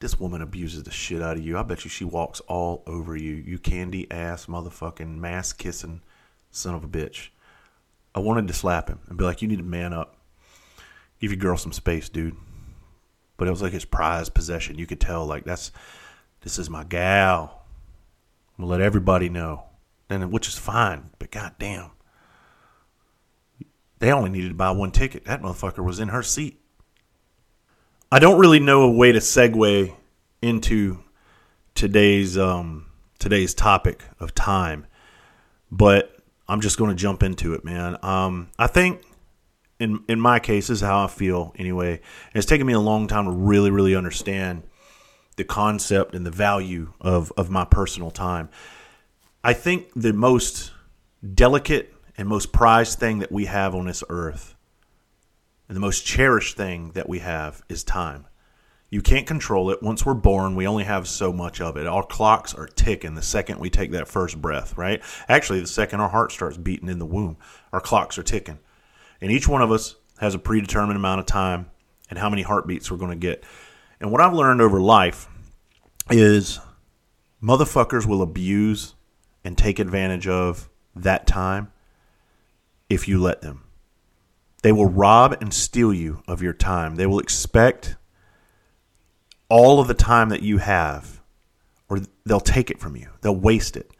this 0.00 0.18
woman 0.20 0.42
abuses 0.42 0.84
the 0.84 0.90
shit 0.90 1.22
out 1.22 1.36
of 1.36 1.44
you. 1.44 1.58
I 1.58 1.62
bet 1.62 1.84
you 1.84 1.90
she 1.90 2.04
walks 2.04 2.40
all 2.40 2.82
over 2.86 3.16
you, 3.16 3.34
you 3.34 3.58
candy 3.58 4.10
ass 4.10 4.46
motherfucking 4.46 5.16
mask 5.16 5.58
kissing 5.58 6.02
son 6.50 6.74
of 6.74 6.84
a 6.84 6.88
bitch. 6.88 7.28
I 8.14 8.20
wanted 8.20 8.48
to 8.48 8.54
slap 8.54 8.88
him 8.88 9.00
and 9.08 9.18
be 9.18 9.24
like, 9.24 9.42
you 9.42 9.48
need 9.48 9.58
to 9.58 9.64
man 9.64 9.92
up. 9.92 10.16
Give 11.20 11.32
your 11.32 11.40
girl 11.40 11.56
some 11.56 11.72
space, 11.72 12.08
dude. 12.08 12.36
But 13.36 13.48
it 13.48 13.50
was 13.50 13.62
like 13.62 13.72
his 13.72 13.84
prized 13.84 14.34
possession. 14.34 14.78
You 14.78 14.86
could 14.86 15.00
tell, 15.00 15.26
like, 15.26 15.44
that's, 15.44 15.72
this 16.42 16.58
is 16.58 16.70
my 16.70 16.84
gal. 16.84 17.62
I'm 18.56 18.64
to 18.64 18.70
let 18.70 18.80
everybody 18.80 19.28
know. 19.28 19.64
And 20.10 20.32
which 20.32 20.48
is 20.48 20.58
fine, 20.58 21.10
but 21.18 21.30
goddamn. 21.30 21.90
They 23.98 24.12
only 24.12 24.30
needed 24.30 24.48
to 24.48 24.54
buy 24.54 24.70
one 24.70 24.90
ticket. 24.90 25.24
That 25.24 25.42
motherfucker 25.42 25.84
was 25.84 26.00
in 26.00 26.08
her 26.08 26.22
seat. 26.22 26.60
I 28.10 28.20
don't 28.20 28.38
really 28.38 28.58
know 28.58 28.84
a 28.84 28.90
way 28.90 29.12
to 29.12 29.18
segue 29.18 29.94
into 30.40 31.02
today's 31.74 32.38
um, 32.38 32.86
today's 33.18 33.52
topic 33.52 34.02
of 34.18 34.34
time, 34.34 34.86
but 35.70 36.16
I'm 36.48 36.62
just 36.62 36.78
going 36.78 36.88
to 36.88 36.96
jump 36.96 37.22
into 37.22 37.52
it, 37.52 37.66
man. 37.66 37.98
Um, 38.02 38.48
I 38.58 38.66
think 38.66 39.02
in 39.78 40.02
in 40.08 40.18
my 40.20 40.38
case 40.38 40.70
is 40.70 40.80
how 40.80 41.04
I 41.04 41.06
feel 41.08 41.52
anyway. 41.58 42.00
it's 42.34 42.46
taken 42.46 42.66
me 42.66 42.72
a 42.72 42.80
long 42.80 43.08
time 43.08 43.26
to 43.26 43.30
really 43.30 43.70
really 43.70 43.94
understand 43.94 44.62
the 45.36 45.44
concept 45.44 46.14
and 46.14 46.24
the 46.24 46.30
value 46.30 46.94
of 47.02 47.30
of 47.36 47.50
my 47.50 47.66
personal 47.66 48.10
time. 48.10 48.48
I 49.44 49.52
think 49.52 49.88
the 49.94 50.14
most 50.14 50.72
delicate 51.34 51.94
and 52.16 52.26
most 52.26 52.52
prized 52.52 52.98
thing 52.98 53.18
that 53.18 53.30
we 53.30 53.44
have 53.44 53.74
on 53.74 53.84
this 53.84 54.02
earth 54.08 54.54
and 55.68 55.76
the 55.76 55.80
most 55.80 56.04
cherished 56.04 56.56
thing 56.56 56.92
that 56.92 57.08
we 57.08 57.18
have 57.20 57.62
is 57.68 57.84
time. 57.84 58.26
You 58.90 59.02
can't 59.02 59.26
control 59.26 59.70
it. 59.70 59.82
Once 59.82 60.06
we're 60.06 60.14
born, 60.14 60.54
we 60.54 60.66
only 60.66 60.84
have 60.84 61.06
so 61.06 61.30
much 61.30 61.60
of 61.60 61.76
it. 61.76 61.86
Our 61.86 62.02
clocks 62.02 62.54
are 62.54 62.66
ticking 62.66 63.14
the 63.14 63.22
second 63.22 63.60
we 63.60 63.68
take 63.68 63.90
that 63.90 64.08
first 64.08 64.40
breath, 64.40 64.78
right? 64.78 65.02
Actually, 65.28 65.60
the 65.60 65.66
second 65.66 66.00
our 66.00 66.08
heart 66.08 66.32
starts 66.32 66.56
beating 66.56 66.88
in 66.88 66.98
the 66.98 67.04
womb, 67.04 67.36
our 67.70 67.80
clocks 67.80 68.16
are 68.16 68.22
ticking. 68.22 68.58
And 69.20 69.30
each 69.30 69.46
one 69.46 69.60
of 69.60 69.70
us 69.70 69.96
has 70.20 70.34
a 70.34 70.38
predetermined 70.38 70.96
amount 70.96 71.20
of 71.20 71.26
time 71.26 71.70
and 72.08 72.18
how 72.18 72.30
many 72.30 72.42
heartbeats 72.42 72.90
we're 72.90 72.96
going 72.96 73.10
to 73.10 73.16
get. 73.16 73.44
And 74.00 74.10
what 74.10 74.22
I've 74.22 74.32
learned 74.32 74.62
over 74.62 74.80
life 74.80 75.28
is 76.08 76.60
motherfuckers 77.42 78.06
will 78.06 78.22
abuse 78.22 78.94
and 79.44 79.58
take 79.58 79.78
advantage 79.78 80.26
of 80.26 80.70
that 80.96 81.26
time 81.26 81.70
if 82.88 83.06
you 83.06 83.20
let 83.20 83.42
them. 83.42 83.64
They 84.62 84.72
will 84.72 84.86
rob 84.86 85.36
and 85.40 85.54
steal 85.54 85.92
you 85.92 86.22
of 86.26 86.42
your 86.42 86.52
time. 86.52 86.96
They 86.96 87.06
will 87.06 87.20
expect 87.20 87.96
all 89.48 89.80
of 89.80 89.88
the 89.88 89.94
time 89.94 90.28
that 90.30 90.42
you 90.42 90.58
have, 90.58 91.20
or 91.88 92.00
they'll 92.26 92.40
take 92.40 92.70
it 92.70 92.80
from 92.80 92.96
you. 92.96 93.10
They'll 93.20 93.36
waste 93.36 93.76
it. 93.76 93.90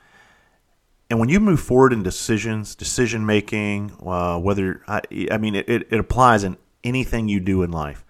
And 1.11 1.19
when 1.19 1.29
you 1.29 1.41
move 1.41 1.61
forward 1.61 1.93
in 1.93 2.03
decisions, 2.03 2.75
decision 2.75 3.25
making, 3.25 3.93
uh, 4.05 4.39
whether 4.39 4.83
I, 4.87 5.01
I 5.31 5.39
mean, 5.39 5.55
it, 5.55 5.69
it, 5.69 5.99
applies 5.99 6.45
in 6.45 6.59
anything 6.85 7.29
you 7.29 7.41
do 7.41 7.63
in 7.63 7.71
life. 7.71 8.05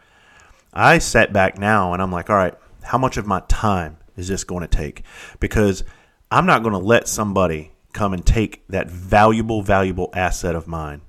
I 0.73 0.99
sat 0.99 1.33
back 1.33 1.59
now 1.59 1.93
and 1.93 2.03
I'm 2.03 2.11
like, 2.11 2.29
all 2.29 2.37
right, 2.37 2.55
how 2.83 2.99
much 2.99 3.17
of 3.17 3.27
my 3.27 3.41
time 3.49 3.99
is 4.17 4.27
this 4.27 4.43
going 4.43 4.63
to 4.63 4.69
take? 4.69 5.05
Because 5.39 5.85
I'm 6.31 6.45
not 6.45 6.63
going 6.63 6.73
to 6.73 6.79
let 6.79 7.07
somebody 7.07 7.73
come 7.93 8.13
and 8.13 8.27
take 8.27 8.67
that 8.69 8.91
valuable, 8.91 9.63
valuable 9.63 10.11
asset 10.13 10.57
of 10.57 10.67
mine 10.67 11.03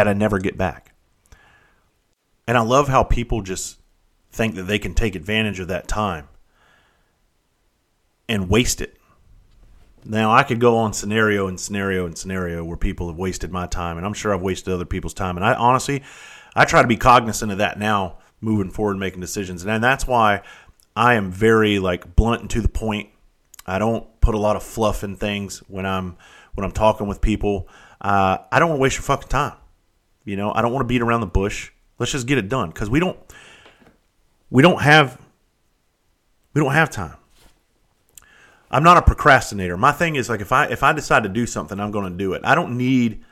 that 0.00 0.08
I 0.08 0.14
never 0.14 0.38
get 0.38 0.56
back. 0.56 0.94
And 2.46 2.56
I 2.56 2.62
love 2.62 2.88
how 2.88 3.02
people 3.02 3.42
just 3.42 3.78
think 4.32 4.54
that 4.54 4.62
they 4.62 4.78
can 4.78 4.94
take 4.94 5.14
advantage 5.14 5.60
of 5.60 5.68
that 5.68 5.88
time 5.88 6.26
and 8.26 8.48
waste 8.48 8.80
it. 8.80 8.96
Now, 10.02 10.32
I 10.32 10.42
could 10.42 10.58
go 10.58 10.78
on 10.78 10.94
scenario 10.94 11.48
and 11.48 11.60
scenario 11.60 12.06
and 12.06 12.16
scenario 12.16 12.64
where 12.64 12.78
people 12.78 13.08
have 13.08 13.18
wasted 13.18 13.52
my 13.52 13.66
time, 13.66 13.98
and 13.98 14.06
I'm 14.06 14.14
sure 14.14 14.32
I've 14.32 14.40
wasted 14.40 14.72
other 14.72 14.86
people's 14.86 15.12
time. 15.12 15.36
And 15.36 15.44
I 15.44 15.52
honestly, 15.52 16.02
I 16.56 16.64
try 16.64 16.80
to 16.80 16.88
be 16.88 16.96
cognizant 16.96 17.52
of 17.52 17.58
that 17.58 17.78
now, 17.78 18.16
moving 18.40 18.70
forward, 18.70 18.96
making 18.96 19.20
decisions. 19.20 19.66
And 19.66 19.84
that's 19.84 20.06
why 20.06 20.40
I 20.96 21.16
am 21.16 21.30
very 21.30 21.78
like 21.78 22.16
blunt 22.16 22.40
and 22.40 22.48
to 22.50 22.62
the 22.62 22.68
point. 22.68 23.10
I 23.66 23.78
don't 23.78 24.18
put 24.22 24.34
a 24.34 24.38
lot 24.38 24.56
of 24.56 24.62
fluff 24.62 25.04
in 25.04 25.16
things 25.16 25.58
when 25.68 25.84
I'm 25.84 26.16
when 26.54 26.64
I'm 26.64 26.72
talking 26.72 27.06
with 27.06 27.20
people. 27.20 27.68
Uh, 28.00 28.38
I 28.50 28.58
don't 28.58 28.70
want 28.70 28.78
to 28.78 28.82
waste 28.82 28.96
your 28.96 29.02
fucking 29.02 29.28
time. 29.28 29.59
You 30.30 30.36
know, 30.36 30.52
I 30.54 30.62
don't 30.62 30.72
want 30.72 30.84
to 30.84 30.86
beat 30.86 31.02
around 31.02 31.22
the 31.22 31.26
bush. 31.26 31.72
Let's 31.98 32.12
just 32.12 32.28
get 32.28 32.38
it 32.38 32.48
done 32.48 32.70
because 32.70 32.88
we 32.88 33.00
don't 33.00 33.18
we 34.48 34.62
don't 34.62 34.80
have 34.80 35.20
we 36.54 36.60
don't 36.60 36.72
have 36.72 36.88
time. 36.88 37.16
I'm 38.70 38.84
not 38.84 38.96
a 38.96 39.02
procrastinator. 39.02 39.76
My 39.76 39.90
thing 39.90 40.14
is 40.14 40.28
like 40.28 40.40
if 40.40 40.52
I 40.52 40.66
if 40.66 40.84
I 40.84 40.92
decide 40.92 41.24
to 41.24 41.28
do 41.28 41.46
something, 41.46 41.80
I'm 41.80 41.90
going 41.90 42.08
to 42.12 42.16
do 42.16 42.34
it. 42.34 42.42
I 42.44 42.54
don't 42.54 42.76
need 42.76 43.24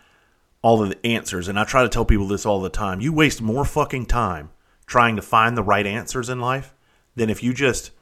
all 0.61 0.83
of 0.83 0.89
the 0.89 1.07
answers, 1.07 1.47
and 1.47 1.57
I 1.57 1.63
try 1.63 1.85
to 1.85 1.89
tell 1.89 2.05
people 2.05 2.27
this 2.27 2.45
all 2.45 2.61
the 2.61 2.69
time. 2.69 3.01
You 3.01 3.13
waste 3.13 3.41
more 3.41 3.65
fucking 3.65 4.07
time 4.07 4.51
trying 4.85 5.15
to 5.15 5.23
find 5.23 5.57
the 5.57 5.63
right 5.63 5.87
answers 5.87 6.29
in 6.29 6.41
life 6.41 6.75
than 7.15 7.31
if 7.31 7.45
you 7.45 7.55
just 7.55 7.93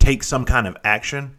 take 0.00 0.24
some 0.24 0.44
kind 0.44 0.66
of 0.66 0.76
action 0.82 1.36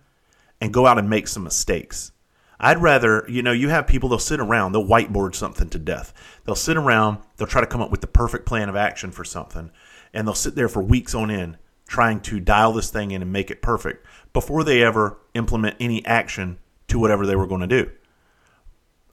and 0.62 0.74
go 0.74 0.88
out 0.88 0.98
and 0.98 1.10
make 1.10 1.28
some 1.28 1.44
mistakes. 1.44 2.14
I'd 2.60 2.82
rather, 2.82 3.26
you 3.30 3.42
know, 3.42 3.54
you 3.54 3.70
have 3.70 3.88
people, 3.88 4.10
they'll 4.10 4.20
sit 4.20 4.40
around, 4.40 4.74
they'll 4.74 4.86
whiteboard 4.86 5.34
something 5.36 5.70
to 5.70 5.80
death. 5.80 6.14
They'll 6.44 6.56
sit 6.56 6.78
around, 6.78 7.20
they'll 7.38 7.48
try 7.48 7.62
to 7.62 7.68
come 7.68 7.82
up 7.82 7.92
with 7.92 8.02
the 8.02 8.08
perfect 8.08 8.46
plan 8.46 8.68
of 8.68 8.76
action 8.76 9.12
for 9.12 9.24
something 9.24 9.72
and 10.14 10.28
they'll 10.28 10.36
sit 10.36 10.56
there 10.56 10.70
for 10.70 10.82
weeks 10.82 11.14
on 11.14 11.32
end 11.32 11.58
trying 11.88 12.20
to 12.22 12.40
dial 12.40 12.72
this 12.72 12.90
thing 12.90 13.12
in 13.12 13.22
and 13.22 13.34
make 13.34 13.50
it 13.50 13.62
perfect 13.62 14.06
before 14.32 14.64
they 14.64 14.84
ever 14.84 15.18
implement 15.34 15.76
any 15.80 16.06
action 16.06 16.60
to 16.88 17.00
whatever 17.00 17.26
they 17.26 17.36
were 17.36 17.48
going 17.48 17.62
to 17.62 17.68
do. 17.68 17.90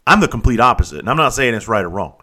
I'm 0.06 0.20
the 0.20 0.28
complete 0.28 0.60
opposite, 0.60 1.00
and 1.00 1.10
I'm 1.10 1.16
not 1.16 1.32
saying 1.32 1.54
it's 1.54 1.68
right 1.68 1.84
or 1.84 1.88
wrong. 1.88 2.14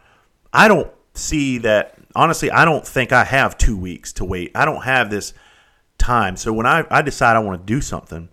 I 0.54 0.68
don't 0.68 0.92
see 1.16 1.58
that, 1.60 1.96
honestly, 2.16 2.52
I 2.52 2.66
don't 2.66 2.86
think 2.86 3.12
I 3.12 3.24
have 3.24 3.58
two 3.58 3.76
weeks 3.76 4.14
to 4.14 4.26
wait. 4.26 4.52
I 4.56 4.64
don't 4.66 4.84
have 4.84 5.10
this 5.10 5.34
time. 5.98 6.38
So 6.38 6.54
when 6.54 6.66
I, 6.66 6.86
I 6.90 7.02
decide 7.02 7.36
I 7.36 7.40
want 7.40 7.60
to 7.60 7.74
do 7.74 7.82
something, 7.82 8.30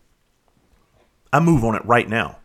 I 1.32 1.40
move 1.40 1.64
on 1.64 1.74
it 1.74 1.84
right 1.84 2.08
now. 2.08 2.39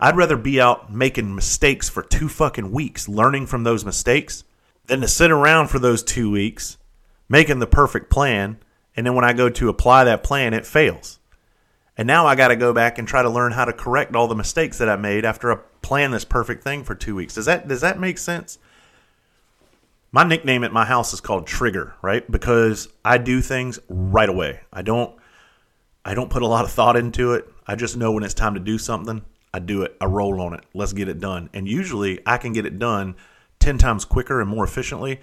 I'd 0.00 0.16
rather 0.16 0.36
be 0.36 0.60
out 0.60 0.92
making 0.92 1.34
mistakes 1.34 1.88
for 1.88 2.02
two 2.02 2.28
fucking 2.28 2.72
weeks, 2.72 3.08
learning 3.08 3.46
from 3.46 3.64
those 3.64 3.84
mistakes, 3.84 4.44
than 4.86 5.02
to 5.02 5.08
sit 5.08 5.30
around 5.30 5.68
for 5.68 5.78
those 5.78 6.02
two 6.02 6.30
weeks 6.30 6.78
making 7.30 7.60
the 7.60 7.66
perfect 7.66 8.10
plan, 8.10 8.58
and 8.94 9.06
then 9.06 9.14
when 9.14 9.24
I 9.24 9.32
go 9.32 9.48
to 9.48 9.68
apply 9.70 10.04
that 10.04 10.22
plan, 10.22 10.52
it 10.52 10.66
fails. 10.66 11.20
And 11.96 12.06
now 12.06 12.26
I 12.26 12.34
got 12.34 12.48
to 12.48 12.56
go 12.56 12.74
back 12.74 12.98
and 12.98 13.06
try 13.06 13.22
to 13.22 13.30
learn 13.30 13.52
how 13.52 13.64
to 13.64 13.72
correct 13.72 14.14
all 14.16 14.26
the 14.26 14.34
mistakes 14.34 14.78
that 14.78 14.88
I 14.88 14.96
made 14.96 15.24
after 15.24 15.52
I 15.52 15.58
planned 15.80 16.12
this 16.12 16.24
perfect 16.24 16.64
thing 16.64 16.82
for 16.82 16.94
two 16.94 17.14
weeks. 17.14 17.34
Does 17.34 17.46
that 17.46 17.68
does 17.68 17.82
that 17.82 18.00
make 18.00 18.18
sense? 18.18 18.58
My 20.12 20.24
nickname 20.24 20.64
at 20.64 20.72
my 20.72 20.84
house 20.84 21.12
is 21.12 21.20
called 21.20 21.46
Trigger, 21.46 21.94
right? 22.02 22.28
Because 22.28 22.88
I 23.04 23.18
do 23.18 23.40
things 23.40 23.78
right 23.88 24.28
away. 24.28 24.60
I 24.72 24.82
don't 24.82 25.14
I 26.04 26.14
don't 26.14 26.30
put 26.30 26.42
a 26.42 26.48
lot 26.48 26.64
of 26.64 26.72
thought 26.72 26.96
into 26.96 27.34
it. 27.34 27.48
I 27.66 27.76
just 27.76 27.96
know 27.96 28.12
when 28.12 28.24
it's 28.24 28.34
time 28.34 28.54
to 28.54 28.60
do 28.60 28.78
something, 28.78 29.22
I 29.52 29.58
do 29.58 29.82
it. 29.82 29.96
I 30.00 30.06
roll 30.06 30.40
on 30.40 30.54
it. 30.54 30.64
Let's 30.74 30.92
get 30.92 31.08
it 31.08 31.20
done. 31.20 31.50
And 31.52 31.68
usually 31.68 32.20
I 32.24 32.38
can 32.38 32.52
get 32.52 32.66
it 32.66 32.78
done 32.78 33.16
10 33.58 33.78
times 33.78 34.04
quicker 34.04 34.40
and 34.40 34.48
more 34.48 34.64
efficiently 34.64 35.20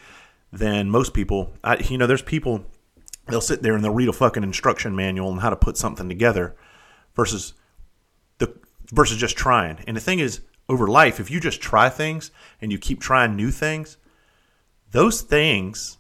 than 0.52 0.90
most 0.90 1.14
people. 1.14 1.54
I, 1.64 1.78
you 1.78 1.98
know, 1.98 2.08
there's 2.08 2.22
people 2.22 2.66
they'll 3.28 3.42
sit 3.42 3.62
there 3.62 3.74
and 3.74 3.84
they'll 3.84 3.94
read 3.94 4.10
a 4.10 4.14
fucking 4.14 4.44
instruction 4.44 4.96
manual 4.96 5.30
on 5.30 5.40
how 5.40 5.50
to 5.50 5.56
put 5.56 5.78
something 5.78 6.08
together 6.10 6.56
versus 7.16 7.54
the 8.38 8.54
versus 8.92 9.18
just 9.18 9.38
trying. 9.38 9.84
And 9.88 9.96
the 9.96 10.02
thing 10.02 10.20
is, 10.20 10.42
over 10.70 10.88
life, 10.88 11.20
if 11.20 11.32
you 11.32 11.40
just 11.40 11.62
try 11.62 11.90
things 11.90 12.32
and 12.62 12.72
you 12.72 12.78
keep 12.78 13.00
trying 13.00 13.36
new 13.36 13.52
things, 13.52 13.98
those 14.92 15.22
things 15.22 15.98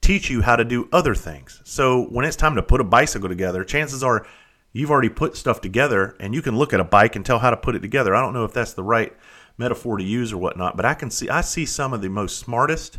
teach 0.00 0.30
you 0.30 0.42
how 0.42 0.56
to 0.56 0.64
do 0.64 0.88
other 0.92 1.14
things. 1.14 1.60
So 1.64 2.04
when 2.06 2.24
it's 2.24 2.36
time 2.36 2.56
to 2.56 2.62
put 2.62 2.80
a 2.80 2.84
bicycle 2.84 3.28
together, 3.28 3.64
chances 3.64 4.02
are 4.02 4.26
you've 4.72 4.90
already 4.90 5.08
put 5.08 5.36
stuff 5.36 5.60
together 5.60 6.16
and 6.20 6.34
you 6.34 6.42
can 6.42 6.56
look 6.56 6.72
at 6.72 6.80
a 6.80 6.84
bike 6.84 7.16
and 7.16 7.24
tell 7.24 7.38
how 7.38 7.50
to 7.50 7.56
put 7.56 7.74
it 7.74 7.80
together. 7.80 8.14
I 8.14 8.20
don't 8.20 8.34
know 8.34 8.44
if 8.44 8.52
that's 8.52 8.72
the 8.72 8.82
right 8.82 9.12
metaphor 9.58 9.98
to 9.98 10.04
use 10.04 10.32
or 10.32 10.38
whatnot, 10.38 10.76
but 10.76 10.86
I 10.86 10.94
can 10.94 11.10
see 11.10 11.28
I 11.28 11.40
see 11.40 11.66
some 11.66 11.92
of 11.92 12.02
the 12.02 12.08
most 12.08 12.38
smartest 12.38 12.98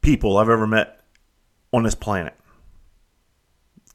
people 0.00 0.36
I've 0.36 0.48
ever 0.48 0.66
met 0.66 1.00
on 1.72 1.82
this 1.84 1.94
planet 1.94 2.34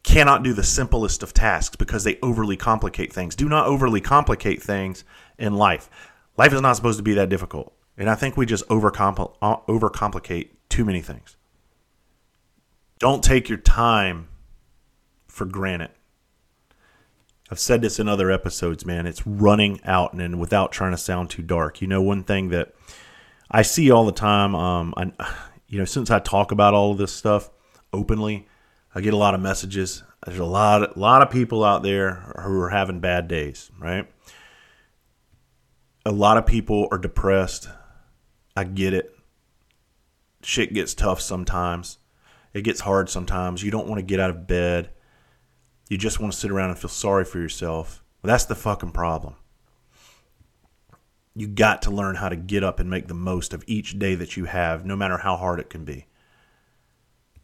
cannot 0.04 0.42
do 0.42 0.54
the 0.54 0.64
simplest 0.64 1.22
of 1.22 1.34
tasks 1.34 1.76
because 1.76 2.06
they 2.06 2.18
overly 2.24 2.56
complicate 2.56 3.12
things. 3.12 3.36
Do 3.36 3.50
not 3.50 3.68
overly 3.68 4.00
complicate 4.00 4.64
things 4.64 5.04
in 5.38 5.54
life. 5.54 5.90
Life 6.38 6.54
is 6.54 6.62
not 6.62 6.78
supposed 6.78 6.98
to 6.98 7.04
be 7.04 7.14
that 7.16 7.30
difficult. 7.30 7.74
And 7.98 8.10
I 8.10 8.16
think 8.16 8.38
we 8.38 8.46
just 8.46 8.66
overcompl- 8.70 9.36
uh, 9.42 9.58
overcomplicate 9.68 10.50
too 10.70 10.86
many 10.86 11.02
things. 11.02 11.36
Don't 13.00 13.24
take 13.24 13.50
your 13.50 13.58
time 13.58 14.30
for 15.28 15.46
granted. 15.46 15.92
I've 17.50 17.60
said 17.60 17.82
this 17.82 18.00
in 18.00 18.08
other 18.10 18.30
episodes, 18.30 18.86
man. 18.86 19.06
It's 19.06 19.26
running 19.26 19.80
out, 19.86 20.14
and 20.14 20.40
without 20.40 20.72
trying 20.72 20.92
to 20.92 20.98
sound 20.98 21.30
too 21.30 21.42
dark, 21.42 21.82
you 21.82 21.88
know, 21.88 22.02
one 22.02 22.24
thing 22.24 22.50
that 22.50 22.74
I 23.50 23.62
see 23.62 23.90
all 23.90 24.06
the 24.06 24.12
time. 24.12 24.54
Um, 24.54 24.94
I, 24.98 25.12
you 25.68 25.80
know, 25.80 25.86
since 25.86 26.12
I 26.12 26.20
talk 26.20 26.52
about 26.52 26.74
all 26.74 26.92
of 26.92 26.98
this 26.98 27.14
stuff 27.14 27.50
openly, 27.94 28.48
I 28.94 29.02
get 29.02 29.14
a 29.14 29.18
lot 29.18 29.34
of 29.34 29.42
messages. 29.42 30.04
There's 30.26 30.40
a 30.40 30.46
lot, 30.46 30.96
a 30.96 31.00
lot 31.00 31.22
of 31.22 31.30
people 31.30 31.64
out 31.64 31.84
there 31.84 32.34
who 32.42 32.60
are 32.62 32.70
having 32.70 33.00
bad 33.00 33.28
days, 33.28 33.72
right? 33.80 34.10
A 36.06 36.12
lot 36.12 36.38
of 36.38 36.46
people 36.46 36.88
are 36.92 36.98
depressed. 36.98 37.70
I 38.56 38.64
get 38.64 38.94
it. 38.94 39.14
Shit 40.42 40.74
gets 40.74 40.94
tough 40.94 41.22
sometimes. 41.22 41.98
It 42.54 42.64
gets 42.64 42.82
hard 42.82 43.10
sometimes. 43.10 43.64
You 43.64 43.72
don't 43.72 43.88
want 43.88 44.00
to 44.00 44.06
get 44.06 44.20
out 44.20 44.30
of 44.30 44.48
bed. 44.48 44.90
You 45.90 45.98
just 45.98 46.20
want 46.20 46.34
to 46.34 46.40
sit 46.40 46.52
around 46.52 46.70
and 46.72 46.80
feel 46.80 46.90
sorry 46.90 47.26
for 47.26 47.40
yourself. 47.40 48.04
Well, 48.22 48.30
that's 48.30 48.46
the 48.46 48.56
fucking 48.56 48.92
problem 48.92 49.36
you 51.38 51.46
got 51.46 51.84
to 51.84 51.92
learn 51.92 52.16
how 52.16 52.30
to 52.30 52.36
get 52.36 52.64
up 52.64 52.80
and 52.80 52.90
make 52.90 53.08
the 53.08 53.14
most 53.14 53.54
of 53.54 53.64
each 53.68 54.00
day 54.00 54.16
that 54.16 54.36
you 54.36 54.46
have, 54.46 54.88
no 54.88 54.96
matter 54.96 55.20
how 55.20 55.36
hard 55.36 55.60
it 55.60 55.70
can 55.70 55.86
be. 55.86 56.08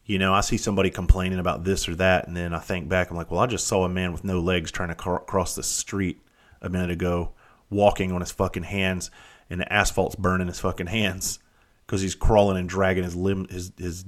You 0.04 0.18
know, 0.18 0.34
I 0.34 0.42
see 0.42 0.58
somebody 0.58 0.90
complaining 0.90 1.38
about 1.38 1.64
this 1.64 1.88
or 1.88 1.94
that, 1.96 2.28
and 2.28 2.36
then 2.36 2.56
I 2.56 2.60
think 2.60 2.90
back, 2.90 3.12
I'm 3.12 3.16
like, 3.16 3.30
well, 3.30 3.40
I 3.40 3.46
just 3.46 3.68
saw 3.68 3.84
a 3.84 3.90
man 3.90 4.12
with 4.12 4.24
no 4.24 4.40
legs 4.40 4.72
trying 4.72 4.90
to 4.90 4.96
cross 4.96 5.54
the 5.54 5.62
street 5.62 6.20
a 6.60 6.70
minute 6.70 6.90
ago, 6.90 7.34
walking 7.70 8.12
on 8.12 8.22
his 8.22 8.32
fucking 8.32 8.64
hands, 8.64 9.12
and 9.48 9.62
the 9.62 9.72
asphalt's 9.72 10.16
burning 10.16 10.48
his 10.48 10.60
fucking 10.60 10.88
hands 10.88 11.38
because 11.86 12.02
he's 12.02 12.16
crawling 12.16 12.58
and 12.58 12.68
dragging 12.68 13.04
his 13.04 13.16
limb, 13.16 13.48
his 13.48 13.74
his 13.78 14.06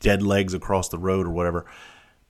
dead 0.00 0.22
legs 0.22 0.54
across 0.54 0.88
the 0.88 0.98
road 0.98 1.26
or 1.26 1.30
whatever. 1.30 1.66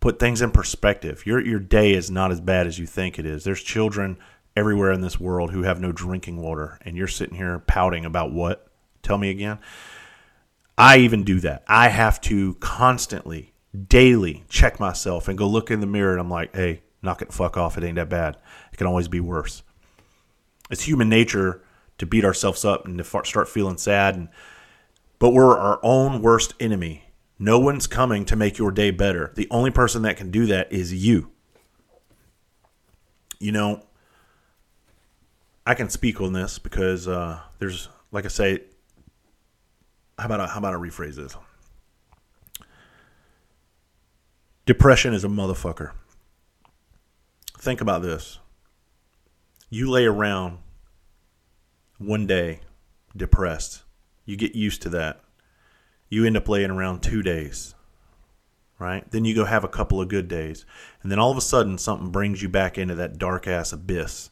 Put 0.01 0.19
things 0.19 0.43
in 0.43 0.51
perspective. 0.51 1.27
Your 1.27 1.41
your 1.41 1.59
day 1.59 1.93
is 1.93 2.11
not 2.11 2.31
as 2.31 2.41
bad 2.41 2.67
as 2.67 2.79
you 2.79 2.87
think 2.87 3.19
it 3.19 3.27
is. 3.27 3.45
There's 3.45 3.63
children 3.63 4.19
everywhere 4.57 4.93
in 4.93 5.01
this 5.01 5.21
world 5.21 5.53
who 5.53 5.63
have 5.63 5.81
no 5.81 5.93
drinking 5.93 6.41
water, 6.41 6.79
and 6.83 6.97
you're 6.97 7.09
sitting 7.09 7.37
here 7.37 7.59
pouting 7.61 8.05
about 8.05 8.33
what? 8.33 8.69
Tell 9.03 9.19
me 9.19 9.31
again. 9.31 9.59
I 10.77 10.99
even 10.99 11.25
do 11.25 11.41
that. 11.41 11.65
I 11.67 11.89
have 11.89 12.21
to 12.23 12.55
constantly, 12.55 13.53
daily 13.89 14.45
check 14.49 14.79
myself 14.79 15.29
and 15.29 15.37
go 15.37 15.47
look 15.49 15.71
in 15.71 15.81
the 15.81 15.87
mirror 15.87 16.13
and 16.13 16.21
I'm 16.21 16.31
like, 16.31 16.55
hey, 16.55 16.83
knock 17.03 17.21
it 17.21 17.33
fuck 17.33 17.57
off. 17.57 17.77
It 17.77 17.85
ain't 17.85 17.97
that 17.97 18.09
bad. 18.09 18.37
It 18.73 18.77
can 18.77 18.87
always 18.87 19.09
be 19.09 19.21
worse. 19.21 19.63
It's 20.71 20.83
human 20.83 21.09
nature 21.09 21.63
to 21.99 22.07
beat 22.07 22.25
ourselves 22.25 22.65
up 22.65 22.87
and 22.87 22.99
to 22.99 23.05
start 23.05 23.49
feeling 23.49 23.77
sad. 23.77 24.15
And, 24.15 24.29
but 25.19 25.31
we're 25.31 25.57
our 25.57 25.81
own 25.83 26.23
worst 26.23 26.55
enemy. 26.61 27.08
No 27.39 27.59
one's 27.59 27.87
coming 27.87 28.25
to 28.27 28.37
make 28.37 28.59
your 28.59 28.73
day 28.73 28.91
better. 28.91 29.33
The 29.37 29.47
only 29.51 29.71
person 29.71 30.03
that 30.03 30.17
can 30.17 30.31
do 30.31 30.47
that 30.47 30.73
is 30.73 30.93
you. 30.93 31.31
You 33.39 33.53
know, 33.53 33.87
I 35.65 35.75
can 35.75 35.89
speak 35.89 36.21
on 36.21 36.33
this 36.33 36.59
because 36.59 37.07
uh, 37.07 37.41
there's, 37.59 37.89
like 38.11 38.25
I 38.25 38.29
say, 38.29 38.63
how 40.19 40.27
about 40.27 40.41
I, 40.41 40.47
how 40.49 40.59
about 40.59 40.75
I 40.75 40.79
rephrase 40.79 41.15
this? 41.15 41.37
Depression 44.67 45.15
is 45.15 45.25
a 45.25 45.29
motherfucker. 45.29 45.93
Think 47.59 47.81
about 47.81 48.03
this. 48.03 48.39
You 49.71 49.91
lay 49.91 50.07
around 50.07 50.59
one 51.99 52.27
day 52.27 52.61
depressed. 53.17 53.83
You 54.25 54.37
get 54.37 54.55
used 54.55 54.83
to 54.83 54.89
that. 54.91 55.21
You 56.09 56.25
end 56.25 56.37
up 56.37 56.49
laying 56.49 56.71
around 56.71 57.03
two 57.03 57.23
days, 57.23 57.75
right? 58.79 59.09
Then 59.11 59.25
you 59.25 59.35
go 59.35 59.45
have 59.45 59.65
a 59.65 59.69
couple 59.69 60.01
of 60.01 60.09
good 60.09 60.29
days. 60.29 60.65
And 61.03 61.13
then 61.13 61.19
all 61.19 61.31
of 61.31 61.37
a 61.37 61.43
sudden, 61.43 61.79
something 61.79 62.11
brings 62.11 62.43
you 62.43 62.49
back 62.49 62.79
into 62.79 62.95
that 62.95 63.19
dark 63.19 63.47
ass 63.47 63.73
abyss. 63.73 64.31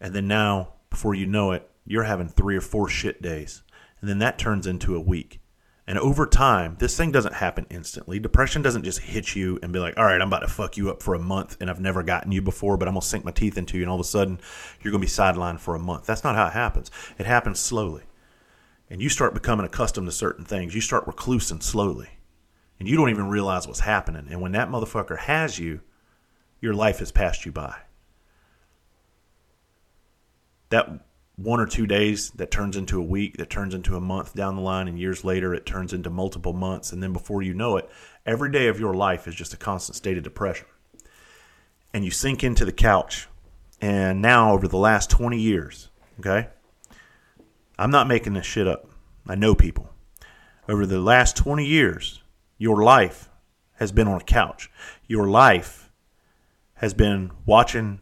And 0.00 0.14
then 0.14 0.26
now, 0.26 0.74
before 0.90 1.14
you 1.14 1.26
know 1.26 1.52
it, 1.52 1.70
you're 1.86 2.04
having 2.04 2.28
three 2.28 2.56
or 2.56 2.60
four 2.60 2.88
shit 2.88 3.22
days 3.22 3.62
and 4.04 4.10
then 4.10 4.18
that 4.18 4.36
turns 4.36 4.66
into 4.66 4.94
a 4.94 5.00
week. 5.00 5.40
And 5.86 5.98
over 5.98 6.26
time, 6.26 6.76
this 6.78 6.94
thing 6.94 7.10
doesn't 7.10 7.32
happen 7.32 7.66
instantly. 7.70 8.18
Depression 8.18 8.60
doesn't 8.60 8.82
just 8.82 8.98
hit 8.98 9.34
you 9.34 9.58
and 9.62 9.72
be 9.72 9.78
like, 9.78 9.96
all 9.96 10.04
right, 10.04 10.20
I'm 10.20 10.28
about 10.28 10.40
to 10.40 10.48
fuck 10.48 10.76
you 10.76 10.90
up 10.90 11.02
for 11.02 11.14
a 11.14 11.18
month 11.18 11.56
and 11.58 11.70
I've 11.70 11.80
never 11.80 12.02
gotten 12.02 12.30
you 12.30 12.42
before, 12.42 12.76
but 12.76 12.86
I'm 12.86 12.92
going 12.92 13.00
to 13.00 13.06
sink 13.06 13.24
my 13.24 13.30
teeth 13.30 13.56
into 13.56 13.78
you. 13.78 13.82
And 13.82 13.88
all 13.88 13.96
of 13.96 14.02
a 14.02 14.04
sudden, 14.04 14.40
you're 14.82 14.90
going 14.92 15.00
to 15.00 15.06
be 15.06 15.10
sidelined 15.10 15.58
for 15.58 15.74
a 15.74 15.78
month. 15.78 16.04
That's 16.04 16.22
not 16.22 16.34
how 16.34 16.48
it 16.48 16.52
happens. 16.52 16.90
It 17.18 17.24
happens 17.24 17.60
slowly. 17.60 18.02
And 18.94 19.02
you 19.02 19.08
start 19.08 19.34
becoming 19.34 19.66
accustomed 19.66 20.06
to 20.06 20.12
certain 20.12 20.44
things. 20.44 20.72
You 20.72 20.80
start 20.80 21.04
reclusing 21.04 21.60
slowly. 21.60 22.10
And 22.78 22.88
you 22.88 22.96
don't 22.96 23.10
even 23.10 23.26
realize 23.26 23.66
what's 23.66 23.80
happening. 23.80 24.28
And 24.30 24.40
when 24.40 24.52
that 24.52 24.68
motherfucker 24.68 25.18
has 25.18 25.58
you, 25.58 25.80
your 26.60 26.74
life 26.74 27.00
has 27.00 27.10
passed 27.10 27.44
you 27.44 27.50
by. 27.50 27.74
That 30.68 30.88
one 31.34 31.58
or 31.58 31.66
two 31.66 31.88
days 31.88 32.30
that 32.36 32.52
turns 32.52 32.76
into 32.76 33.00
a 33.00 33.02
week, 33.02 33.36
that 33.38 33.50
turns 33.50 33.74
into 33.74 33.96
a 33.96 34.00
month 34.00 34.32
down 34.32 34.54
the 34.54 34.62
line, 34.62 34.86
and 34.86 34.96
years 34.96 35.24
later 35.24 35.52
it 35.52 35.66
turns 35.66 35.92
into 35.92 36.08
multiple 36.08 36.52
months. 36.52 36.92
And 36.92 37.02
then 37.02 37.12
before 37.12 37.42
you 37.42 37.52
know 37.52 37.76
it, 37.76 37.90
every 38.24 38.52
day 38.52 38.68
of 38.68 38.78
your 38.78 38.94
life 38.94 39.26
is 39.26 39.34
just 39.34 39.52
a 39.52 39.56
constant 39.56 39.96
state 39.96 40.18
of 40.18 40.22
depression. 40.22 40.68
And 41.92 42.04
you 42.04 42.12
sink 42.12 42.44
into 42.44 42.64
the 42.64 42.70
couch. 42.70 43.26
And 43.80 44.22
now, 44.22 44.52
over 44.52 44.68
the 44.68 44.78
last 44.78 45.10
20 45.10 45.36
years, 45.36 45.88
okay, 46.20 46.46
I'm 47.78 47.90
not 47.90 48.08
making 48.08 48.34
this 48.34 48.46
shit 48.46 48.68
up. 48.68 48.88
I 49.26 49.34
know 49.34 49.54
people. 49.54 49.90
Over 50.68 50.86
the 50.86 51.00
last 51.00 51.36
20 51.36 51.64
years, 51.64 52.22
your 52.56 52.82
life 52.82 53.28
has 53.74 53.90
been 53.92 54.08
on 54.08 54.20
a 54.20 54.24
couch. 54.24 54.70
Your 55.06 55.28
life 55.28 55.90
has 56.74 56.94
been 56.94 57.32
watching 57.46 58.00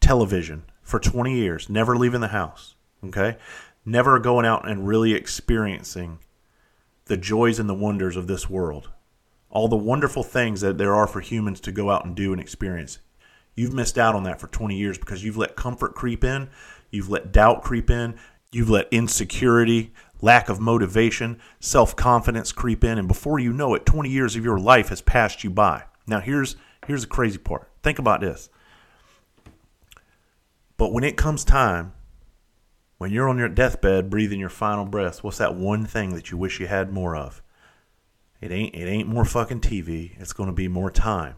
television 0.00 0.64
for 0.82 1.00
20 1.00 1.34
years, 1.34 1.68
never 1.68 1.96
leaving 1.96 2.20
the 2.20 2.28
house, 2.28 2.76
okay? 3.04 3.36
Never 3.84 4.18
going 4.18 4.46
out 4.46 4.68
and 4.68 4.86
really 4.86 5.14
experiencing 5.14 6.20
the 7.06 7.16
joys 7.16 7.58
and 7.58 7.68
the 7.68 7.74
wonders 7.74 8.16
of 8.16 8.26
this 8.26 8.48
world. 8.48 8.90
All 9.50 9.68
the 9.68 9.76
wonderful 9.76 10.22
things 10.22 10.60
that 10.60 10.78
there 10.78 10.94
are 10.94 11.06
for 11.06 11.20
humans 11.20 11.60
to 11.60 11.72
go 11.72 11.90
out 11.90 12.04
and 12.04 12.14
do 12.14 12.32
and 12.32 12.40
experience. 12.40 12.98
You've 13.54 13.74
missed 13.74 13.98
out 13.98 14.14
on 14.14 14.24
that 14.24 14.40
for 14.40 14.48
20 14.48 14.76
years 14.76 14.98
because 14.98 15.24
you've 15.24 15.36
let 15.36 15.56
comfort 15.56 15.94
creep 15.94 16.22
in, 16.22 16.50
you've 16.90 17.08
let 17.08 17.32
doubt 17.32 17.62
creep 17.62 17.90
in, 17.90 18.16
you've 18.52 18.70
let 18.70 18.88
insecurity, 18.90 19.92
lack 20.20 20.48
of 20.48 20.60
motivation, 20.60 21.38
self 21.60 21.94
confidence 21.96 22.52
creep 22.52 22.84
in, 22.84 22.98
and 22.98 23.08
before 23.08 23.38
you 23.38 23.52
know 23.52 23.74
it, 23.74 23.86
20 23.86 24.08
years 24.08 24.36
of 24.36 24.44
your 24.44 24.58
life 24.58 24.88
has 24.88 25.00
passed 25.00 25.44
you 25.44 25.50
by. 25.50 25.84
Now, 26.06 26.20
here's, 26.20 26.56
here's 26.86 27.02
the 27.02 27.08
crazy 27.08 27.38
part. 27.38 27.70
Think 27.82 27.98
about 27.98 28.20
this 28.20 28.48
but 30.76 30.92
when 30.92 31.04
it 31.04 31.16
comes 31.16 31.44
time, 31.44 31.92
when 32.98 33.10
you're 33.10 33.28
on 33.28 33.38
your 33.38 33.48
deathbed 33.48 34.10
breathing 34.10 34.40
your 34.40 34.48
final 34.48 34.84
breath, 34.84 35.22
what's 35.22 35.38
that 35.38 35.54
one 35.54 35.86
thing 35.86 36.14
that 36.14 36.30
you 36.30 36.36
wish 36.36 36.60
you 36.60 36.66
had 36.66 36.92
more 36.92 37.16
of? 37.16 37.42
It 38.40 38.50
ain't 38.50 38.74
it 38.74 38.86
ain't 38.86 39.08
more 39.08 39.24
fucking 39.24 39.60
TV. 39.60 40.18
It's 40.20 40.34
going 40.34 40.48
to 40.48 40.54
be 40.54 40.68
more 40.68 40.90
time. 40.90 41.36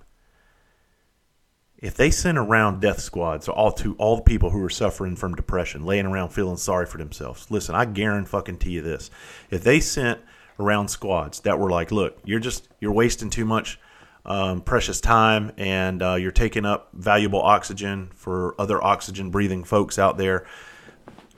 If 1.81 1.95
they 1.95 2.11
sent 2.11 2.38
around 2.38 2.81
death 2.81 3.01
squads 3.01 3.49
all 3.49 3.71
to 3.73 3.95
all 3.95 4.17
the 4.17 4.23
people 4.23 4.51
who 4.51 4.62
are 4.64 4.71
suffering 4.71 5.14
from 5.14 5.37
depression, 5.37 5.85
laying 5.85 6.07
around 6.07 6.31
feeling 6.31 6.57
sorry 6.57 6.87
for 6.87 6.99
themselves, 6.99 7.51
listen, 7.51 7.77
I 7.77 7.85
guarantee 7.85 8.71
you 8.71 8.83
this: 8.83 9.11
if 9.51 9.62
they 9.62 9.79
sent 9.79 10.21
around 10.59 10.88
squads 10.88 11.41
that 11.41 11.59
were 11.59 11.71
like, 11.71 11.93
look, 11.93 12.19
you're 12.25 12.41
just 12.41 12.69
you're 12.81 12.93
wasting 12.93 13.31
too 13.31 13.45
much 13.45 13.79
um, 14.27 14.61
precious 14.61 15.01
time 15.01 15.53
and 15.57 16.03
uh, 16.03 16.14
you're 16.14 16.33
taking 16.33 16.67
up 16.67 16.91
valuable 16.93 17.41
oxygen 17.41 18.11
for 18.14 18.55
other 18.61 18.83
oxygen 18.83 19.31
breathing 19.31 19.62
folks 19.64 19.99
out 19.99 20.19
there. 20.19 20.47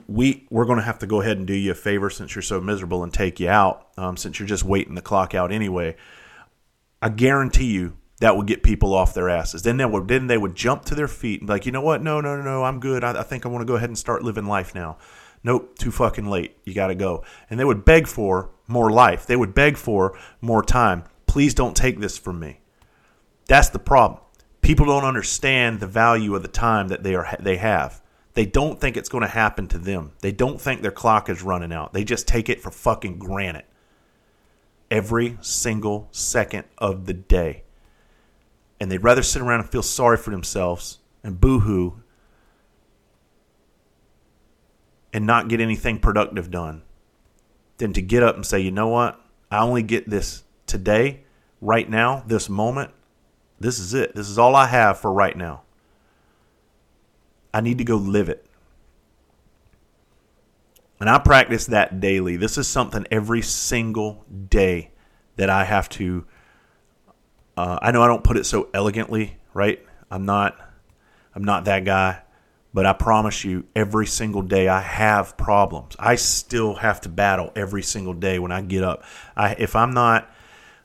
We 0.07 0.47
we're 0.49 0.65
going 0.65 0.79
to 0.79 0.83
have 0.83 0.99
to 0.99 1.07
go 1.07 1.21
ahead 1.21 1.37
and 1.37 1.45
do 1.45 1.53
you 1.53 1.71
a 1.71 1.75
favor 1.75 2.09
since 2.09 2.35
you're 2.35 2.41
so 2.41 2.59
miserable 2.59 3.03
and 3.03 3.13
take 3.13 3.39
you 3.39 3.47
out. 3.47 3.87
Um, 3.95 4.17
since 4.17 4.39
you're 4.39 4.47
just 4.47 4.63
waiting 4.63 4.95
the 4.95 5.01
clock 5.01 5.35
out 5.35 5.51
anyway, 5.51 5.95
I 7.01 7.09
guarantee 7.09 7.71
you 7.71 7.97
that 8.21 8.37
would 8.37 8.45
get 8.45 8.61
people 8.61 8.93
off 8.93 9.15
their 9.15 9.29
asses. 9.29 9.63
Then 9.63 9.77
they 9.77 9.85
would 9.85 10.07
then 10.07 10.27
they 10.27 10.37
would 10.37 10.55
jump 10.55 10.85
to 10.85 10.95
their 10.95 11.07
feet 11.07 11.41
and 11.41 11.47
be 11.47 11.53
like, 11.53 11.65
you 11.65 11.71
know 11.71 11.81
what? 11.81 12.03
No, 12.03 12.21
no, 12.21 12.37
no, 12.37 12.43
no. 12.43 12.63
I'm 12.63 12.79
good. 12.79 13.03
I, 13.03 13.19
I 13.19 13.23
think 13.23 13.45
I 13.45 13.49
want 13.49 13.63
to 13.63 13.65
go 13.65 13.75
ahead 13.75 13.89
and 13.89 13.97
start 13.97 14.23
living 14.23 14.45
life 14.45 14.73
now. 14.73 14.97
Nope, 15.43 15.77
too 15.79 15.89
fucking 15.89 16.27
late. 16.27 16.55
You 16.63 16.75
got 16.75 16.87
to 16.87 16.95
go. 16.95 17.23
And 17.49 17.59
they 17.59 17.65
would 17.65 17.83
beg 17.83 18.07
for 18.07 18.51
more 18.67 18.91
life. 18.91 19.25
They 19.25 19.35
would 19.35 19.55
beg 19.55 19.75
for 19.75 20.17
more 20.39 20.61
time. 20.61 21.03
Please 21.25 21.55
don't 21.55 21.75
take 21.75 21.99
this 21.99 22.15
from 22.15 22.39
me. 22.39 22.59
That's 23.47 23.69
the 23.69 23.79
problem. 23.79 24.21
People 24.61 24.85
don't 24.85 25.03
understand 25.03 25.79
the 25.79 25.87
value 25.87 26.35
of 26.35 26.43
the 26.43 26.47
time 26.47 26.89
that 26.89 27.01
they 27.01 27.15
are 27.15 27.35
they 27.39 27.57
have. 27.57 28.03
They 28.35 28.45
don't 28.45 28.79
think 28.79 28.97
it's 28.97 29.09
going 29.09 29.23
to 29.23 29.27
happen 29.27 29.67
to 29.69 29.79
them. 29.79 30.11
They 30.21 30.31
don't 30.31 30.61
think 30.61 30.83
their 30.83 30.91
clock 30.91 31.27
is 31.27 31.41
running 31.41 31.73
out. 31.73 31.91
They 31.91 32.03
just 32.03 32.27
take 32.27 32.49
it 32.49 32.61
for 32.61 32.69
fucking 32.69 33.17
granted. 33.17 33.65
Every 34.91 35.39
single 35.41 36.07
second 36.11 36.65
of 36.77 37.07
the 37.07 37.13
day. 37.13 37.63
And 38.81 38.91
they'd 38.91 39.03
rather 39.03 39.21
sit 39.21 39.43
around 39.43 39.59
and 39.59 39.69
feel 39.69 39.83
sorry 39.83 40.17
for 40.17 40.31
themselves 40.31 40.97
and 41.23 41.39
boohoo 41.39 41.91
and 45.13 45.27
not 45.27 45.49
get 45.49 45.61
anything 45.61 45.99
productive 45.99 46.49
done 46.49 46.81
than 47.77 47.93
to 47.93 48.01
get 48.01 48.23
up 48.23 48.35
and 48.35 48.43
say, 48.43 48.59
you 48.59 48.71
know 48.71 48.87
what? 48.87 49.21
I 49.51 49.59
only 49.59 49.83
get 49.83 50.09
this 50.09 50.45
today, 50.65 51.21
right 51.61 51.87
now, 51.87 52.23
this 52.25 52.49
moment, 52.49 52.89
this 53.59 53.77
is 53.77 53.93
it. 53.93 54.15
This 54.15 54.27
is 54.27 54.39
all 54.39 54.55
I 54.55 54.65
have 54.65 54.97
for 54.97 55.13
right 55.13 55.37
now. 55.37 55.61
I 57.53 57.61
need 57.61 57.77
to 57.77 57.83
go 57.83 57.97
live 57.97 58.29
it. 58.29 58.43
And 60.99 61.07
I 61.07 61.19
practice 61.19 61.67
that 61.67 61.99
daily. 61.99 62.35
This 62.35 62.57
is 62.57 62.67
something 62.67 63.05
every 63.11 63.43
single 63.43 64.25
day 64.49 64.89
that 65.35 65.51
I 65.51 65.65
have 65.65 65.87
to. 65.89 66.25
Uh, 67.61 67.77
I 67.81 67.91
know 67.91 68.01
I 68.01 68.07
don't 68.07 68.23
put 68.23 68.37
it 68.37 68.45
so 68.45 68.69
elegantly, 68.73 69.37
right? 69.53 69.85
I'm 70.09 70.25
not. 70.25 70.57
I'm 71.35 71.43
not 71.43 71.65
that 71.65 71.85
guy, 71.85 72.21
but 72.73 72.85
I 72.85 72.93
promise 72.93 73.45
you, 73.45 73.65
every 73.75 74.07
single 74.07 74.41
day 74.41 74.67
I 74.67 74.81
have 74.81 75.37
problems. 75.37 75.95
I 75.99 76.15
still 76.15 76.75
have 76.75 77.01
to 77.01 77.09
battle 77.09 77.51
every 77.55 77.83
single 77.83 78.13
day 78.13 78.39
when 78.39 78.51
I 78.51 78.61
get 78.61 78.83
up. 78.83 79.03
I, 79.35 79.53
if 79.53 79.75
I'm 79.75 79.93
not 79.93 80.29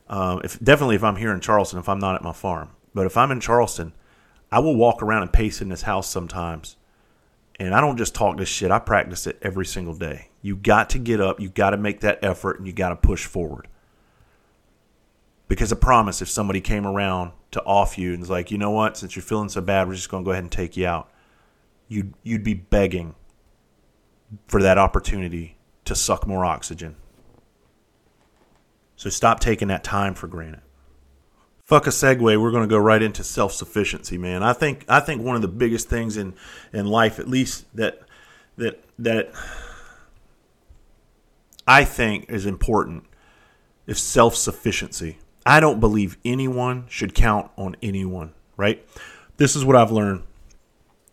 um, 0.09 0.43
if 0.45 0.63
definitely 0.63 0.97
if 0.97 1.05
I'm 1.05 1.17
here 1.17 1.33
in 1.33 1.41
Charleston, 1.41 1.79
if 1.79 1.89
I'm 1.89 1.99
not 1.99 2.15
at 2.15 2.23
my 2.23 2.33
farm, 2.33 2.71
but 2.95 3.07
if 3.07 3.17
I'm 3.17 3.31
in 3.31 3.41
Charleston, 3.41 3.95
I 4.53 4.61
will 4.61 4.77
walk 4.77 5.03
around 5.03 5.23
and 5.23 5.33
pace 5.33 5.63
in 5.63 5.69
this 5.71 5.83
house 5.83 6.09
sometimes. 6.09 6.77
And 7.59 7.75
I 7.75 7.81
don't 7.81 7.97
just 7.97 8.15
talk 8.15 8.37
this 8.37 8.51
shit, 8.51 8.71
I 8.71 8.79
practice 8.79 9.27
it 9.27 9.39
every 9.41 9.65
single 9.65 9.95
day. 9.95 10.29
You 10.43 10.57
got 10.57 10.91
to 10.91 10.99
get 10.99 11.23
up, 11.23 11.41
you 11.41 11.49
got 11.49 11.71
to 11.71 11.79
make 11.79 12.01
that 12.01 12.19
effort, 12.23 12.59
and 12.59 12.67
you 12.67 12.75
got 12.75 12.91
to 12.91 12.97
push 12.97 13.25
forward. 13.25 13.67
Because 15.49 15.73
I 15.73 15.77
promise, 15.77 16.21
if 16.23 16.29
somebody 16.29 16.61
came 16.61 16.87
around 16.87 17.33
to 17.53 17.63
off 17.63 17.99
you 17.99 18.13
and 18.13 18.21
was 18.21 18.31
like, 18.31 18.51
you 18.51 18.59
know 18.59 18.73
what, 18.73 18.97
since 18.97 19.15
you're 19.15 19.23
feeling 19.23 19.49
so 19.49 19.61
bad, 19.61 19.87
we're 19.87 19.95
just 19.95 20.11
going 20.11 20.25
to 20.25 20.27
go 20.27 20.33
ahead 20.33 20.45
and 20.45 20.51
take 20.51 20.77
you 20.77 20.87
out, 20.87 21.11
you'd, 21.89 22.15
you'd 22.23 22.43
be 22.43 22.55
begging 22.55 23.15
for 24.49 24.61
that 24.63 24.77
opportunity 24.77 25.57
to 25.85 25.95
suck 25.95 26.27
more 26.27 26.45
oxygen. 26.45 26.97
So 28.97 29.11
stop 29.11 29.41
taking 29.41 29.69
that 29.69 29.85
time 29.85 30.15
for 30.15 30.27
granted. 30.27 30.63
Fuck 31.65 31.87
a 31.87 31.91
segue. 31.91 32.21
We're 32.21 32.51
going 32.51 32.63
to 32.63 32.69
go 32.69 32.79
right 32.79 33.03
into 33.03 33.25
self 33.25 33.53
sufficiency, 33.53 34.17
man. 34.17 34.43
I 34.43 34.53
think 34.53 34.85
I 34.89 35.01
think 35.01 35.23
one 35.23 35.37
of 35.37 35.43
the 35.43 35.49
biggest 35.49 35.89
things 35.89 36.17
in 36.17 36.35
in 36.73 36.87
life, 36.87 37.19
at 37.19 37.29
least 37.29 37.67
that 37.77 38.01
that 38.57 38.83
that 39.01 39.33
I 41.67 41.85
think 41.85 42.31
is 42.31 42.47
important 42.47 43.05
is 43.87 44.01
self 44.01 44.37
sufficiency. 44.37 45.19
I 45.47 45.61
don't 45.61 45.79
believe 45.79 46.19
anyone 46.25 46.87
should 46.89 47.15
count 47.15 47.53
on 47.57 47.77
anyone, 47.81 48.35
right? 48.57 48.85
This 49.37 49.55
is 49.55 49.65
what 49.65 49.77
I've 49.77 49.93
learned 49.93 50.25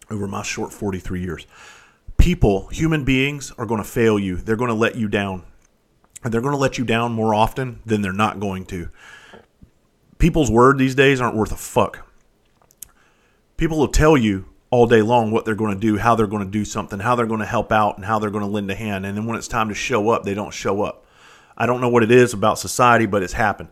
over 0.09 0.27
my 0.27 0.41
short 0.41 0.73
43 0.73 1.21
years. 1.21 1.45
People, 2.17 2.67
human 2.67 3.05
beings, 3.05 3.51
are 3.59 3.67
going 3.67 3.81
to 3.81 3.87
fail 3.87 4.17
you. 4.17 4.37
They're 4.37 4.55
going 4.55 4.69
to 4.69 4.75
let 4.75 4.95
you 4.95 5.07
down. 5.07 5.43
And 6.23 6.33
they're 6.33 6.41
going 6.41 6.53
to 6.53 6.59
let 6.59 6.79
you 6.79 6.83
down 6.83 7.11
more 7.11 7.35
often 7.35 7.81
than 7.85 8.01
they're 8.01 8.11
not 8.11 8.39
going 8.39 8.65
to. 8.67 8.89
People's 10.17 10.49
word 10.49 10.79
these 10.79 10.95
days 10.95 11.21
aren't 11.21 11.35
worth 11.35 11.51
a 11.51 11.57
fuck. 11.57 12.07
People 13.55 13.77
will 13.77 13.87
tell 13.87 14.17
you 14.17 14.45
all 14.71 14.87
day 14.87 15.03
long 15.03 15.29
what 15.29 15.45
they're 15.45 15.53
going 15.53 15.75
to 15.75 15.79
do, 15.79 15.97
how 15.97 16.15
they're 16.15 16.25
going 16.25 16.43
to 16.43 16.49
do 16.49 16.65
something, 16.65 16.99
how 16.99 17.13
they're 17.13 17.27
going 17.27 17.41
to 17.41 17.45
help 17.45 17.71
out, 17.71 17.97
and 17.97 18.05
how 18.05 18.17
they're 18.17 18.31
going 18.31 18.43
to 18.43 18.49
lend 18.49 18.71
a 18.71 18.75
hand. 18.75 19.05
And 19.05 19.15
then 19.15 19.27
when 19.27 19.37
it's 19.37 19.47
time 19.47 19.69
to 19.69 19.75
show 19.75 20.09
up, 20.09 20.23
they 20.23 20.33
don't 20.33 20.53
show 20.53 20.81
up. 20.81 21.05
I 21.55 21.67
don't 21.67 21.81
know 21.81 21.89
what 21.89 22.01
it 22.01 22.09
is 22.09 22.33
about 22.33 22.57
society, 22.57 23.05
but 23.05 23.21
it's 23.21 23.33
happened. 23.33 23.69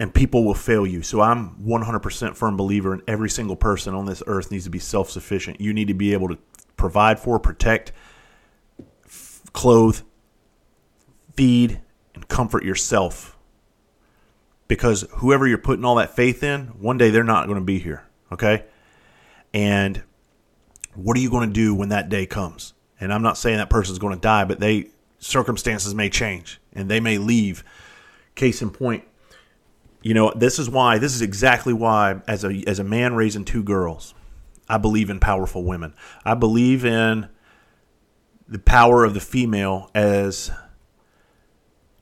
And 0.00 0.12
people 0.12 0.44
will 0.44 0.54
fail 0.54 0.86
you. 0.86 1.02
So 1.02 1.20
I'm 1.20 1.56
100% 1.64 2.36
firm 2.36 2.56
believer 2.56 2.94
in 2.94 3.02
every 3.06 3.30
single 3.30 3.54
person 3.54 3.94
on 3.94 4.06
this 4.06 4.22
earth 4.26 4.50
needs 4.50 4.64
to 4.64 4.70
be 4.70 4.80
self 4.80 5.08
sufficient. 5.08 5.60
You 5.60 5.72
need 5.72 5.88
to 5.88 5.94
be 5.94 6.12
able 6.12 6.28
to 6.28 6.38
provide 6.76 7.20
for, 7.20 7.38
protect, 7.38 7.92
f- 9.06 9.42
clothe, 9.52 10.00
feed, 11.36 11.80
and 12.14 12.26
comfort 12.28 12.64
yourself. 12.64 13.36
Because 14.66 15.06
whoever 15.16 15.46
you're 15.46 15.58
putting 15.58 15.84
all 15.84 15.94
that 15.96 16.16
faith 16.16 16.42
in, 16.42 16.66
one 16.80 16.98
day 16.98 17.10
they're 17.10 17.22
not 17.22 17.46
going 17.46 17.58
to 17.58 17.64
be 17.64 17.78
here. 17.78 18.04
Okay? 18.32 18.64
And 19.52 20.02
what 20.94 21.16
are 21.16 21.20
you 21.20 21.30
going 21.30 21.48
to 21.48 21.52
do 21.52 21.74
when 21.74 21.90
that 21.90 22.08
day 22.08 22.26
comes? 22.26 22.74
And 23.00 23.12
I'm 23.12 23.22
not 23.22 23.36
saying 23.36 23.58
that 23.58 23.70
person's 23.70 23.98
going 23.98 24.14
to 24.14 24.20
die, 24.20 24.44
but 24.44 24.60
they 24.60 24.90
circumstances 25.18 25.94
may 25.94 26.10
change 26.10 26.60
and 26.72 26.90
they 26.90 27.00
may 27.00 27.18
leave. 27.18 27.64
Case 28.34 28.62
in 28.62 28.70
point, 28.70 29.04
you 30.04 30.12
know, 30.12 30.32
this 30.36 30.58
is 30.58 30.68
why, 30.68 30.98
this 30.98 31.14
is 31.14 31.22
exactly 31.22 31.72
why, 31.72 32.20
as 32.28 32.44
a, 32.44 32.62
as 32.66 32.78
a 32.78 32.84
man 32.84 33.14
raising 33.14 33.44
two 33.46 33.62
girls, 33.62 34.14
I 34.68 34.76
believe 34.76 35.08
in 35.08 35.18
powerful 35.18 35.64
women. 35.64 35.94
I 36.26 36.34
believe 36.34 36.84
in 36.84 37.30
the 38.46 38.58
power 38.58 39.02
of 39.02 39.14
the 39.14 39.20
female 39.20 39.90
as 39.94 40.50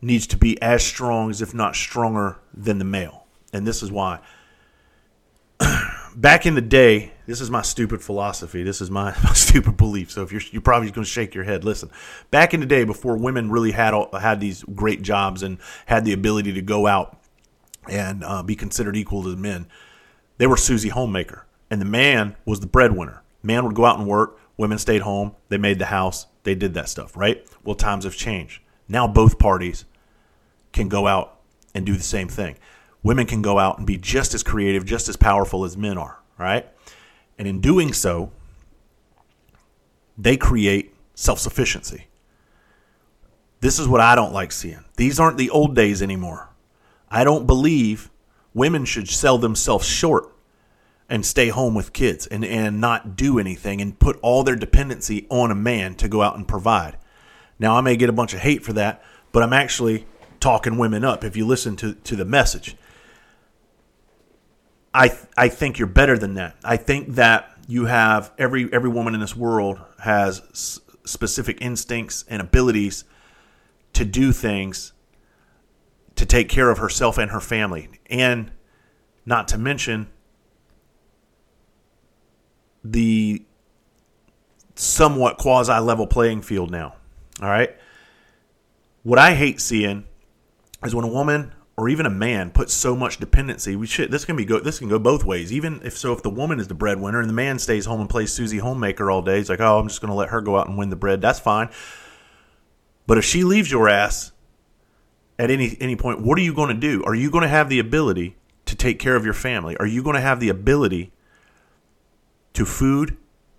needs 0.00 0.26
to 0.26 0.36
be 0.36 0.60
as 0.60 0.84
strong 0.84 1.30
as, 1.30 1.40
if 1.40 1.54
not 1.54 1.76
stronger, 1.76 2.38
than 2.52 2.78
the 2.78 2.84
male. 2.84 3.24
And 3.52 3.64
this 3.64 3.84
is 3.84 3.92
why. 3.92 4.18
Back 6.16 6.44
in 6.44 6.56
the 6.56 6.60
day, 6.60 7.12
this 7.26 7.40
is 7.40 7.52
my 7.52 7.62
stupid 7.62 8.02
philosophy. 8.02 8.64
This 8.64 8.80
is 8.80 8.90
my, 8.90 9.14
my 9.22 9.32
stupid 9.32 9.76
belief. 9.76 10.10
So 10.10 10.24
if 10.24 10.32
you're 10.32 10.42
you're 10.50 10.60
probably 10.60 10.90
going 10.90 11.04
to 11.04 11.10
shake 11.10 11.36
your 11.36 11.44
head, 11.44 11.62
listen. 11.62 11.88
Back 12.32 12.52
in 12.52 12.58
the 12.58 12.66
day, 12.66 12.82
before 12.82 13.16
women 13.16 13.48
really 13.48 13.70
had 13.70 13.94
all, 13.94 14.10
had 14.18 14.40
these 14.40 14.64
great 14.64 15.02
jobs 15.02 15.44
and 15.44 15.58
had 15.86 16.04
the 16.04 16.12
ability 16.12 16.54
to 16.54 16.62
go 16.62 16.88
out 16.88 17.21
and 17.88 18.24
uh, 18.24 18.42
be 18.42 18.56
considered 18.56 18.96
equal 18.96 19.22
to 19.22 19.30
the 19.30 19.36
men, 19.36 19.66
they 20.38 20.46
were 20.46 20.56
Susie 20.56 20.88
homemaker, 20.88 21.46
and 21.70 21.80
the 21.80 21.86
man 21.86 22.36
was 22.44 22.60
the 22.60 22.66
breadwinner. 22.66 23.22
Man 23.42 23.64
would 23.64 23.74
go 23.74 23.84
out 23.84 23.98
and 23.98 24.06
work. 24.06 24.38
Women 24.56 24.78
stayed 24.78 25.02
home. 25.02 25.34
They 25.48 25.58
made 25.58 25.78
the 25.78 25.86
house. 25.86 26.26
They 26.44 26.54
did 26.54 26.74
that 26.74 26.88
stuff, 26.88 27.16
right? 27.16 27.46
Well, 27.64 27.74
times 27.74 28.04
have 28.04 28.16
changed. 28.16 28.60
Now 28.88 29.06
both 29.06 29.38
parties 29.38 29.84
can 30.72 30.88
go 30.88 31.06
out 31.06 31.40
and 31.74 31.86
do 31.86 31.96
the 31.96 32.02
same 32.02 32.28
thing. 32.28 32.56
Women 33.02 33.26
can 33.26 33.42
go 33.42 33.58
out 33.58 33.78
and 33.78 33.86
be 33.86 33.98
just 33.98 34.34
as 34.34 34.42
creative, 34.42 34.84
just 34.84 35.08
as 35.08 35.16
powerful 35.16 35.64
as 35.64 35.76
men 35.76 35.98
are, 35.98 36.20
right? 36.38 36.66
And 37.38 37.48
in 37.48 37.60
doing 37.60 37.92
so, 37.92 38.30
they 40.16 40.36
create 40.36 40.94
self 41.14 41.38
sufficiency. 41.38 42.06
This 43.60 43.78
is 43.78 43.88
what 43.88 44.00
I 44.00 44.14
don't 44.14 44.32
like 44.32 44.52
seeing. 44.52 44.84
These 44.96 45.18
aren't 45.20 45.38
the 45.38 45.50
old 45.50 45.74
days 45.74 46.02
anymore. 46.02 46.48
I 47.12 47.24
don't 47.24 47.46
believe 47.46 48.10
women 48.54 48.86
should 48.86 49.08
sell 49.08 49.36
themselves 49.36 49.86
short 49.86 50.32
and 51.10 51.26
stay 51.26 51.50
home 51.50 51.74
with 51.74 51.92
kids 51.92 52.26
and, 52.26 52.42
and 52.42 52.80
not 52.80 53.16
do 53.16 53.38
anything 53.38 53.82
and 53.82 53.98
put 53.98 54.18
all 54.22 54.42
their 54.42 54.56
dependency 54.56 55.26
on 55.28 55.50
a 55.50 55.54
man 55.54 55.94
to 55.96 56.08
go 56.08 56.22
out 56.22 56.36
and 56.36 56.48
provide. 56.48 56.96
Now, 57.58 57.76
I 57.76 57.82
may 57.82 57.96
get 57.96 58.08
a 58.08 58.14
bunch 58.14 58.32
of 58.32 58.40
hate 58.40 58.64
for 58.64 58.72
that, 58.72 59.04
but 59.30 59.42
I'm 59.42 59.52
actually 59.52 60.06
talking 60.40 60.78
women 60.78 61.04
up 61.04 61.22
if 61.22 61.36
you 61.36 61.46
listen 61.46 61.76
to, 61.76 61.92
to 61.92 62.16
the 62.16 62.24
message. 62.24 62.76
I 64.94 65.16
I 65.36 65.48
think 65.48 65.78
you're 65.78 65.88
better 65.88 66.18
than 66.18 66.34
that. 66.34 66.56
I 66.64 66.76
think 66.76 67.14
that 67.14 67.50
you 67.68 67.86
have 67.86 68.32
every 68.38 68.72
every 68.72 68.90
woman 68.90 69.14
in 69.14 69.20
this 69.20 69.36
world 69.36 69.80
has 70.00 70.42
s- 70.50 70.80
specific 71.04 71.62
instincts 71.62 72.24
and 72.28 72.42
abilities 72.42 73.04
to 73.94 74.04
do 74.04 74.32
things 74.32 74.92
to 76.22 76.26
take 76.26 76.48
care 76.48 76.70
of 76.70 76.78
herself 76.78 77.18
and 77.18 77.32
her 77.32 77.40
family, 77.40 77.88
and 78.06 78.52
not 79.26 79.48
to 79.48 79.58
mention 79.58 80.08
the 82.84 83.44
somewhat 84.76 85.36
quasi 85.36 85.76
level 85.80 86.06
playing 86.06 86.40
field 86.40 86.70
now. 86.70 86.94
All 87.40 87.48
right. 87.48 87.76
What 89.02 89.18
I 89.18 89.34
hate 89.34 89.60
seeing 89.60 90.04
is 90.84 90.94
when 90.94 91.04
a 91.04 91.08
woman 91.08 91.52
or 91.76 91.88
even 91.88 92.06
a 92.06 92.10
man 92.10 92.52
puts 92.52 92.72
so 92.72 92.94
much 92.94 93.18
dependency. 93.18 93.74
We 93.74 93.88
should 93.88 94.12
this 94.12 94.24
can 94.24 94.36
be 94.36 94.44
go 94.44 94.60
this 94.60 94.78
can 94.78 94.88
go 94.88 95.00
both 95.00 95.24
ways. 95.24 95.52
Even 95.52 95.80
if 95.82 95.98
so, 95.98 96.12
if 96.12 96.22
the 96.22 96.30
woman 96.30 96.60
is 96.60 96.68
the 96.68 96.74
breadwinner 96.74 97.18
and 97.18 97.28
the 97.28 97.34
man 97.34 97.58
stays 97.58 97.84
home 97.84 98.00
and 98.00 98.08
plays 98.08 98.32
Susie 98.32 98.58
homemaker 98.58 99.10
all 99.10 99.22
day, 99.22 99.40
it's 99.40 99.48
like, 99.48 99.60
oh, 99.60 99.80
I'm 99.80 99.88
just 99.88 100.00
going 100.00 100.10
to 100.10 100.16
let 100.16 100.28
her 100.28 100.40
go 100.40 100.56
out 100.56 100.68
and 100.68 100.78
win 100.78 100.90
the 100.90 100.96
bread. 100.96 101.20
That's 101.20 101.40
fine. 101.40 101.68
But 103.08 103.18
if 103.18 103.24
she 103.24 103.42
leaves 103.42 103.72
your 103.72 103.88
ass 103.88 104.31
at 105.38 105.50
any 105.50 105.76
any 105.80 105.96
point, 105.96 106.20
what 106.20 106.38
are 106.38 106.42
you 106.42 106.54
going 106.54 106.68
to 106.68 106.80
do? 106.80 107.02
Are 107.04 107.14
you 107.14 107.30
going 107.30 107.42
to 107.42 107.48
have 107.48 107.68
the 107.68 107.78
ability 107.78 108.36
to 108.66 108.76
take 108.76 108.98
care 108.98 109.16
of 109.16 109.24
your 109.24 109.34
family? 109.34 109.76
Are 109.78 109.86
you 109.86 110.02
going 110.02 110.14
to 110.14 110.20
have 110.20 110.40
the 110.40 110.48
ability 110.48 111.12
to 112.54 112.64
food 112.64 113.16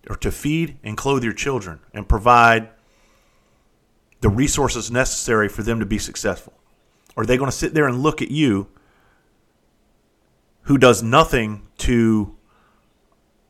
or 0.10 0.16
to 0.18 0.32
feed 0.32 0.78
and 0.84 0.98
clothe 0.98 1.24
your 1.24 1.34
children 1.34 1.80
and 1.94 2.08
provide 2.08 2.70
the 4.22 4.30
resources 4.30 4.90
necessary 4.90 5.50
for 5.50 5.64
them 5.64 5.80
to 5.80 5.86
be 5.86 5.98
successful? 5.98 6.54
Are 7.16 7.26
they 7.26 7.38
going 7.38 7.52
to 7.52 7.56
sit 7.56 7.74
there 7.74 7.88
and 7.88 8.02
look 8.02 8.22
at 8.22 8.32
you 8.32 8.68
who 10.64 10.78
does 10.78 11.04
nothing 11.04 11.68
to 11.80 12.36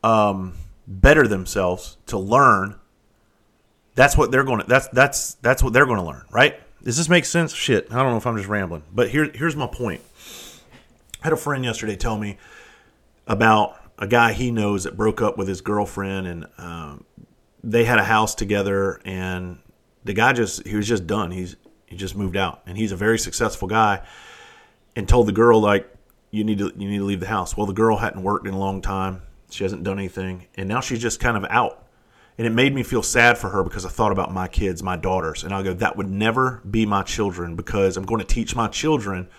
um, 0.04 0.54
better 0.88 1.28
themselves, 1.28 1.98
to 2.08 2.18
learn? 2.18 2.80
That's 3.96 4.18
what 4.18 4.32
they're 4.32 4.44
going 4.44 4.62
to 4.62 4.66
that's 4.66 4.88
that's 4.88 5.36
that's 5.36 5.62
what 5.62 5.72
they're 5.74 5.86
going 5.86 6.00
to 6.00 6.06
learn, 6.06 6.24
right? 6.32 6.60
Does 6.84 6.98
this 6.98 7.08
make 7.08 7.26
sense? 7.26 7.54
Shit, 7.54 7.88
I 7.92 7.96
don't 7.96 8.12
know 8.12 8.18
if 8.18 8.28
I'm 8.28 8.36
just 8.36 8.50
rambling, 8.50 8.84
but 8.92 9.10
here 9.10 9.32
here's 9.34 9.56
my 9.56 9.68
point. 9.68 10.02
I 11.22 11.28
had 11.28 11.34
a 11.34 11.38
friend 11.38 11.64
yesterday 11.64 11.96
tell 11.96 12.18
me 12.18 12.38
about 13.26 13.78
a 13.98 14.08
guy 14.08 14.34
he 14.34 14.52
knows 14.52 14.84
that 14.84 14.98
broke 14.98 15.22
up 15.22 15.38
with 15.38 15.48
his 15.48 15.62
girlfriend, 15.62 16.28
and 16.28 16.48
um, 16.58 17.06
they 17.64 17.86
had 17.86 18.00
a 18.00 18.04
house 18.04 18.36
together, 18.36 19.00
and 19.06 19.60
the 20.04 20.14
guy 20.14 20.34
just 20.34 20.68
he 20.68 20.76
was 20.76 20.88
just 20.88 21.08
done. 21.08 21.32
He's 21.32 21.56
he 21.86 21.96
just 21.96 22.16
moved 22.16 22.36
out, 22.36 22.62
and 22.66 22.78
he's 22.78 22.92
a 22.92 22.98
very 22.98 23.18
successful 23.18 23.68
guy. 23.68 24.02
And 24.96 25.08
told 25.08 25.28
the 25.28 25.32
girl 25.32 25.60
like, 25.60 25.90
"You 26.32 26.44
need 26.44 26.60
to 26.60 26.72
you 26.78 26.90
need 26.90 26.98
to 26.98 27.06
leave 27.06 27.22
the 27.22 27.28
house." 27.28 27.56
Well, 27.56 27.66
the 27.66 27.74
girl 27.74 27.98
hadn't 27.98 28.22
worked 28.22 28.46
in 28.46 28.54
a 28.54 28.60
long 28.60 28.82
time. 28.82 29.22
She 29.50 29.64
hasn't 29.64 29.84
done 29.84 29.98
anything, 29.98 30.48
and 30.56 30.68
now 30.68 30.82
she's 30.82 31.02
just 31.02 31.20
kind 31.20 31.38
of 31.38 31.46
out. 31.50 31.83
And 32.38 32.48
it 32.48 32.52
made 32.52 32.74
me 32.74 32.84
feel 32.84 33.04
sad 33.04 33.38
for 33.38 33.50
her 33.50 33.64
because 33.64 33.86
I 33.86 33.90
thought 33.90 34.12
about 34.12 34.34
my 34.34 34.48
kids, 34.48 34.82
my 34.82 34.98
daughters, 34.98 35.44
and 35.44 35.54
I 35.54 35.62
go, 35.62 35.74
"That 35.74 35.98
would 35.98 36.10
never 36.10 36.62
be 36.70 36.86
my 36.86 37.04
children 37.04 37.56
because 37.56 37.96
I'm 37.96 38.06
going 38.06 38.22
to 38.22 38.28
teach 38.28 38.56
my 38.56 38.68
children." 38.68 39.30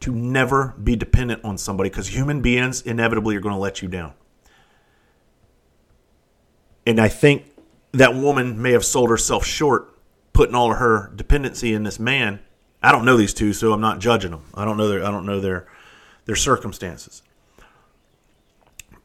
to 0.00 0.14
never 0.14 0.74
be 0.82 0.96
dependent 0.96 1.44
on 1.44 1.58
somebody 1.58 1.88
because 1.88 2.08
human 2.08 2.40
beings 2.40 2.82
inevitably 2.82 3.36
are 3.36 3.40
going 3.40 3.54
to 3.54 3.60
let 3.60 3.82
you 3.82 3.88
down. 3.88 4.12
And 6.86 7.00
I 7.00 7.08
think 7.08 7.44
that 7.92 8.14
woman 8.14 8.60
may 8.60 8.72
have 8.72 8.84
sold 8.84 9.10
herself 9.10 9.44
short 9.44 9.92
putting 10.32 10.54
all 10.54 10.70
of 10.70 10.78
her 10.78 11.10
dependency 11.16 11.72
in 11.72 11.82
this 11.82 11.98
man. 11.98 12.40
I 12.82 12.92
don't 12.92 13.04
know 13.04 13.16
these 13.16 13.34
two, 13.34 13.52
so 13.52 13.72
I'm 13.72 13.80
not 13.80 13.98
judging 13.98 14.30
them. 14.30 14.44
I 14.54 14.64
don't 14.64 14.76
know 14.76 14.88
their 14.88 15.04
I 15.04 15.10
don't 15.10 15.26
know 15.26 15.40
their 15.40 15.66
their 16.26 16.36
circumstances. 16.36 17.22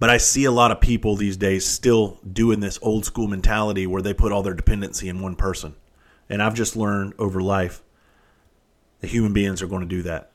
But 0.02 0.10
I 0.10 0.18
see 0.18 0.46
a 0.46 0.52
lot 0.52 0.72
of 0.72 0.82
people 0.82 1.16
these 1.16 1.38
days 1.38 1.64
still 1.64 2.18
doing 2.28 2.60
this 2.60 2.80
old 2.82 3.06
school 3.06 3.28
mentality 3.28 3.86
where 3.86 4.02
they 4.02 4.16
put 4.16 4.32
all 4.32 4.42
their 4.42 4.56
dependency 4.56 5.08
in 5.08 5.22
one 5.22 5.36
person. 5.36 5.76
And 6.28 6.42
I've 6.42 6.56
just 6.56 6.76
learned 6.76 7.14
over 7.20 7.40
life 7.40 7.84
that 9.00 9.12
human 9.12 9.32
beings 9.32 9.62
are 9.62 9.68
going 9.68 9.84
to 9.84 9.88
do 9.88 10.02
that. 10.02 10.32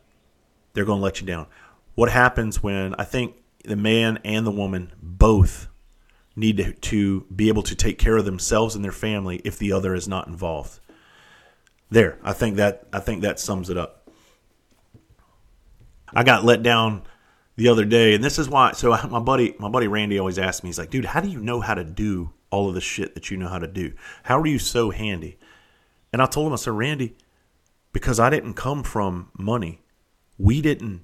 They're 0.72 0.84
going 0.84 1.00
to 1.00 1.02
let 1.02 1.20
you 1.20 1.26
down. 1.26 1.48
What 1.96 2.12
happens 2.12 2.62
when 2.62 2.94
I 2.94 3.02
think 3.02 3.34
the 3.64 3.74
man 3.74 4.20
and 4.24 4.46
the 4.46 4.52
woman 4.52 4.92
both 5.02 5.66
need 6.36 6.58
to, 6.58 6.72
to 6.72 7.26
be 7.34 7.48
able 7.48 7.64
to 7.64 7.74
take 7.74 7.98
care 7.98 8.16
of 8.16 8.24
themselves 8.24 8.76
and 8.76 8.84
their 8.84 8.92
family 8.92 9.40
if 9.44 9.58
the 9.58 9.72
other 9.72 9.96
is 9.96 10.06
not 10.06 10.28
involved? 10.28 10.78
There, 11.90 12.20
I 12.22 12.34
think 12.34 12.54
that 12.54 12.86
I 12.92 13.00
think 13.00 13.22
that 13.22 13.40
sums 13.40 13.68
it 13.68 13.76
up. 13.76 14.08
I 16.14 16.22
got 16.22 16.44
let 16.44 16.62
down 16.62 17.02
the 17.56 17.68
other 17.68 17.84
day, 17.84 18.14
and 18.14 18.22
this 18.22 18.38
is 18.38 18.48
why. 18.48 18.72
So 18.72 18.90
my 19.10 19.20
buddy, 19.20 19.54
my 19.58 19.68
buddy 19.68 19.88
Randy, 19.88 20.18
always 20.18 20.38
asks 20.38 20.62
me, 20.62 20.68
he's 20.68 20.78
like, 20.78 20.90
"Dude, 20.90 21.06
how 21.06 21.20
do 21.20 21.28
you 21.28 21.40
know 21.40 21.60
how 21.60 21.74
to 21.74 21.84
do 21.84 22.30
all 22.50 22.68
of 22.68 22.74
the 22.74 22.80
shit 22.80 23.14
that 23.14 23.30
you 23.30 23.36
know 23.36 23.48
how 23.48 23.58
to 23.58 23.66
do? 23.66 23.92
How 24.24 24.38
are 24.38 24.46
you 24.46 24.58
so 24.58 24.90
handy?" 24.90 25.38
And 26.12 26.22
I 26.22 26.26
told 26.26 26.46
him, 26.46 26.52
I 26.52 26.56
said, 26.56 26.72
Randy, 26.72 27.16
because 27.92 28.20
I 28.20 28.30
didn't 28.30 28.54
come 28.54 28.82
from 28.82 29.30
money, 29.36 29.82
we 30.38 30.62
didn't 30.62 31.02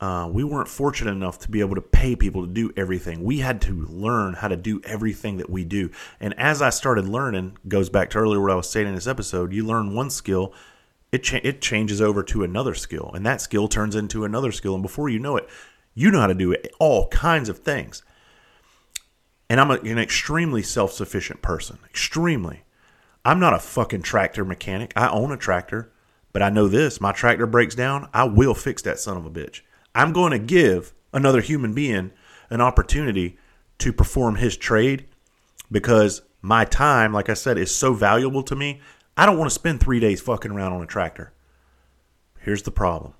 uh, 0.00 0.28
we 0.30 0.44
weren't 0.44 0.68
fortunate 0.68 1.10
enough 1.10 1.40
to 1.40 1.50
be 1.50 1.60
able 1.60 1.74
to 1.74 1.80
pay 1.80 2.14
people 2.14 2.46
to 2.46 2.52
do 2.52 2.72
everything. 2.76 3.24
We 3.24 3.38
had 3.38 3.60
to 3.62 3.84
learn 3.86 4.34
how 4.34 4.48
to 4.48 4.56
do 4.56 4.80
everything 4.84 5.38
that 5.38 5.50
we 5.50 5.64
do. 5.64 5.90
And 6.20 6.38
as 6.38 6.62
I 6.62 6.70
started 6.70 7.08
learning, 7.08 7.58
goes 7.66 7.90
back 7.90 8.10
to 8.10 8.18
earlier 8.18 8.40
what 8.40 8.52
I 8.52 8.54
was 8.54 8.70
saying 8.70 8.86
in 8.86 8.94
this 8.94 9.08
episode. 9.08 9.52
You 9.52 9.66
learn 9.66 9.94
one 9.94 10.10
skill, 10.10 10.54
it 11.12 11.22
cha- 11.22 11.40
it 11.42 11.60
changes 11.60 12.00
over 12.00 12.22
to 12.24 12.42
another 12.42 12.74
skill, 12.74 13.10
and 13.14 13.24
that 13.26 13.40
skill 13.40 13.68
turns 13.68 13.94
into 13.94 14.24
another 14.24 14.52
skill, 14.52 14.74
and 14.74 14.82
before 14.82 15.08
you 15.08 15.18
know 15.18 15.36
it, 15.36 15.48
you 15.94 16.10
know 16.10 16.20
how 16.20 16.26
to 16.26 16.34
do 16.34 16.52
it, 16.52 16.72
all 16.78 17.08
kinds 17.08 17.48
of 17.48 17.58
things. 17.58 18.02
And 19.50 19.60
I'm 19.60 19.70
a, 19.70 19.74
an 19.74 19.98
extremely 19.98 20.62
self 20.62 20.92
sufficient 20.92 21.42
person. 21.42 21.78
Extremely. 21.88 22.64
I'm 23.24 23.40
not 23.40 23.54
a 23.54 23.58
fucking 23.58 24.02
tractor 24.02 24.44
mechanic. 24.44 24.92
I 24.94 25.08
own 25.08 25.32
a 25.32 25.36
tractor, 25.36 25.92
but 26.32 26.42
I 26.42 26.50
know 26.50 26.68
this: 26.68 27.00
my 27.00 27.12
tractor 27.12 27.46
breaks 27.46 27.74
down, 27.74 28.08
I 28.12 28.24
will 28.24 28.54
fix 28.54 28.82
that 28.82 28.98
son 28.98 29.16
of 29.16 29.26
a 29.26 29.30
bitch. 29.30 29.62
I'm 29.94 30.12
going 30.12 30.32
to 30.32 30.38
give 30.38 30.92
another 31.12 31.40
human 31.40 31.74
being 31.74 32.12
an 32.50 32.60
opportunity 32.60 33.38
to 33.78 33.92
perform 33.92 34.36
his 34.36 34.56
trade 34.56 35.06
because 35.70 36.22
my 36.40 36.64
time, 36.64 37.12
like 37.12 37.28
I 37.28 37.34
said, 37.34 37.58
is 37.58 37.74
so 37.74 37.92
valuable 37.92 38.42
to 38.44 38.56
me. 38.56 38.80
I 39.18 39.26
don't 39.26 39.36
want 39.36 39.50
to 39.50 39.54
spend 39.54 39.80
three 39.80 39.98
days 39.98 40.20
fucking 40.20 40.52
around 40.52 40.72
on 40.72 40.82
a 40.82 40.86
tractor. 40.86 41.32
Here's 42.38 42.62
the 42.62 42.70
problem 42.70 43.14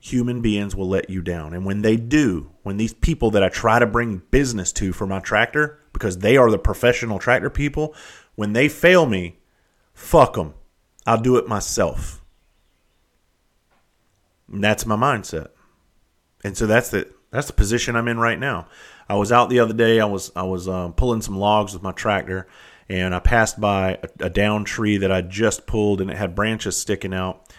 human 0.00 0.42
beings 0.42 0.74
will 0.74 0.88
let 0.88 1.08
you 1.08 1.22
down. 1.22 1.54
And 1.54 1.64
when 1.64 1.82
they 1.82 1.94
do, 1.94 2.50
when 2.64 2.76
these 2.76 2.92
people 2.92 3.30
that 3.30 3.44
I 3.44 3.48
try 3.48 3.78
to 3.78 3.86
bring 3.86 4.22
business 4.32 4.72
to 4.72 4.92
for 4.92 5.06
my 5.06 5.20
tractor, 5.20 5.78
because 5.92 6.18
they 6.18 6.36
are 6.36 6.50
the 6.50 6.58
professional 6.58 7.20
tractor 7.20 7.48
people, 7.48 7.94
when 8.34 8.52
they 8.52 8.68
fail 8.68 9.06
me, 9.06 9.38
fuck 9.94 10.34
them. 10.34 10.54
I'll 11.06 11.20
do 11.20 11.36
it 11.36 11.46
myself. 11.46 12.20
And 14.52 14.62
that's 14.62 14.84
my 14.84 14.96
mindset. 14.96 15.50
And 16.42 16.56
so 16.56 16.66
that's 16.66 16.90
the 16.90 17.08
that's 17.30 17.46
the 17.46 17.52
position 17.52 17.94
I'm 17.94 18.08
in 18.08 18.18
right 18.18 18.38
now. 18.38 18.66
I 19.08 19.14
was 19.14 19.30
out 19.30 19.50
the 19.50 19.60
other 19.60 19.72
day. 19.72 20.00
I 20.00 20.04
was 20.04 20.32
I 20.34 20.42
was 20.42 20.68
um, 20.68 20.94
pulling 20.94 21.22
some 21.22 21.38
logs 21.38 21.74
with 21.74 21.82
my 21.82 21.92
tractor, 21.92 22.48
and 22.92 23.14
I 23.14 23.20
passed 23.20 23.58
by 23.58 23.98
a, 24.02 24.26
a, 24.26 24.30
down 24.30 24.64
tree 24.64 24.98
that 24.98 25.10
I 25.10 25.22
just 25.22 25.66
pulled, 25.66 26.02
and 26.02 26.10
it 26.10 26.16
had 26.18 26.34
branches 26.34 26.76
sticking 26.76 27.14
out. 27.14 27.50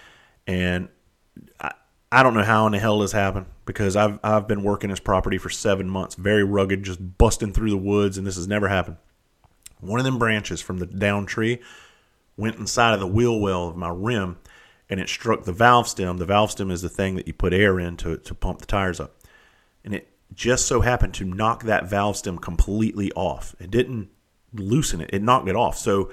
And 0.45 0.89
I, 1.59 1.71
I 2.11 2.21
don't 2.21 2.35
know 2.35 2.43
how 2.43 2.67
in 2.67 2.73
the 2.73 2.79
hell 2.79 2.99
this 2.99 3.13
happened 3.13 3.47
because 3.65 3.95
I've 3.95 4.19
I've 4.23 4.47
been 4.47 4.61
working 4.61 4.91
this 4.91 4.99
property 4.99 5.39
for 5.39 5.49
seven 5.49 5.89
months, 5.89 6.13
very 6.13 6.43
rugged, 6.43 6.83
just 6.83 7.17
busting 7.17 7.51
through 7.51 7.71
the 7.71 7.77
woods, 7.77 8.19
and 8.19 8.27
this 8.27 8.35
has 8.35 8.47
never 8.47 8.67
happened. 8.67 8.97
One 9.79 9.99
of 9.99 10.05
them 10.05 10.19
branches 10.19 10.61
from 10.61 10.77
the 10.77 10.85
down 10.85 11.25
tree 11.25 11.59
went 12.37 12.57
inside 12.57 12.93
of 12.93 12.99
the 12.99 13.07
wheel 13.07 13.39
well 13.39 13.67
of 13.67 13.75
my 13.75 13.89
rim 13.89 14.37
and 14.89 14.99
it 14.99 15.09
struck 15.09 15.43
the 15.43 15.51
valve 15.51 15.87
stem. 15.87 16.17
The 16.17 16.25
valve 16.25 16.51
stem 16.51 16.71
is 16.71 16.81
the 16.81 16.89
thing 16.89 17.15
that 17.15 17.27
you 17.27 17.33
put 17.33 17.53
air 17.53 17.79
in 17.79 17.97
to, 17.97 18.17
to 18.17 18.33
pump 18.33 18.59
the 18.59 18.65
tires 18.65 18.99
up. 18.99 19.19
And 19.83 19.93
it 19.93 20.07
just 20.33 20.65
so 20.65 20.81
happened 20.81 21.13
to 21.15 21.25
knock 21.25 21.63
that 21.63 21.89
valve 21.89 22.17
stem 22.17 22.37
completely 22.37 23.11
off. 23.11 23.55
It 23.59 23.69
didn't 23.69 24.09
loosen 24.53 25.01
it, 25.01 25.09
it 25.13 25.21
knocked 25.21 25.47
it 25.47 25.55
off. 25.55 25.77
So, 25.77 26.11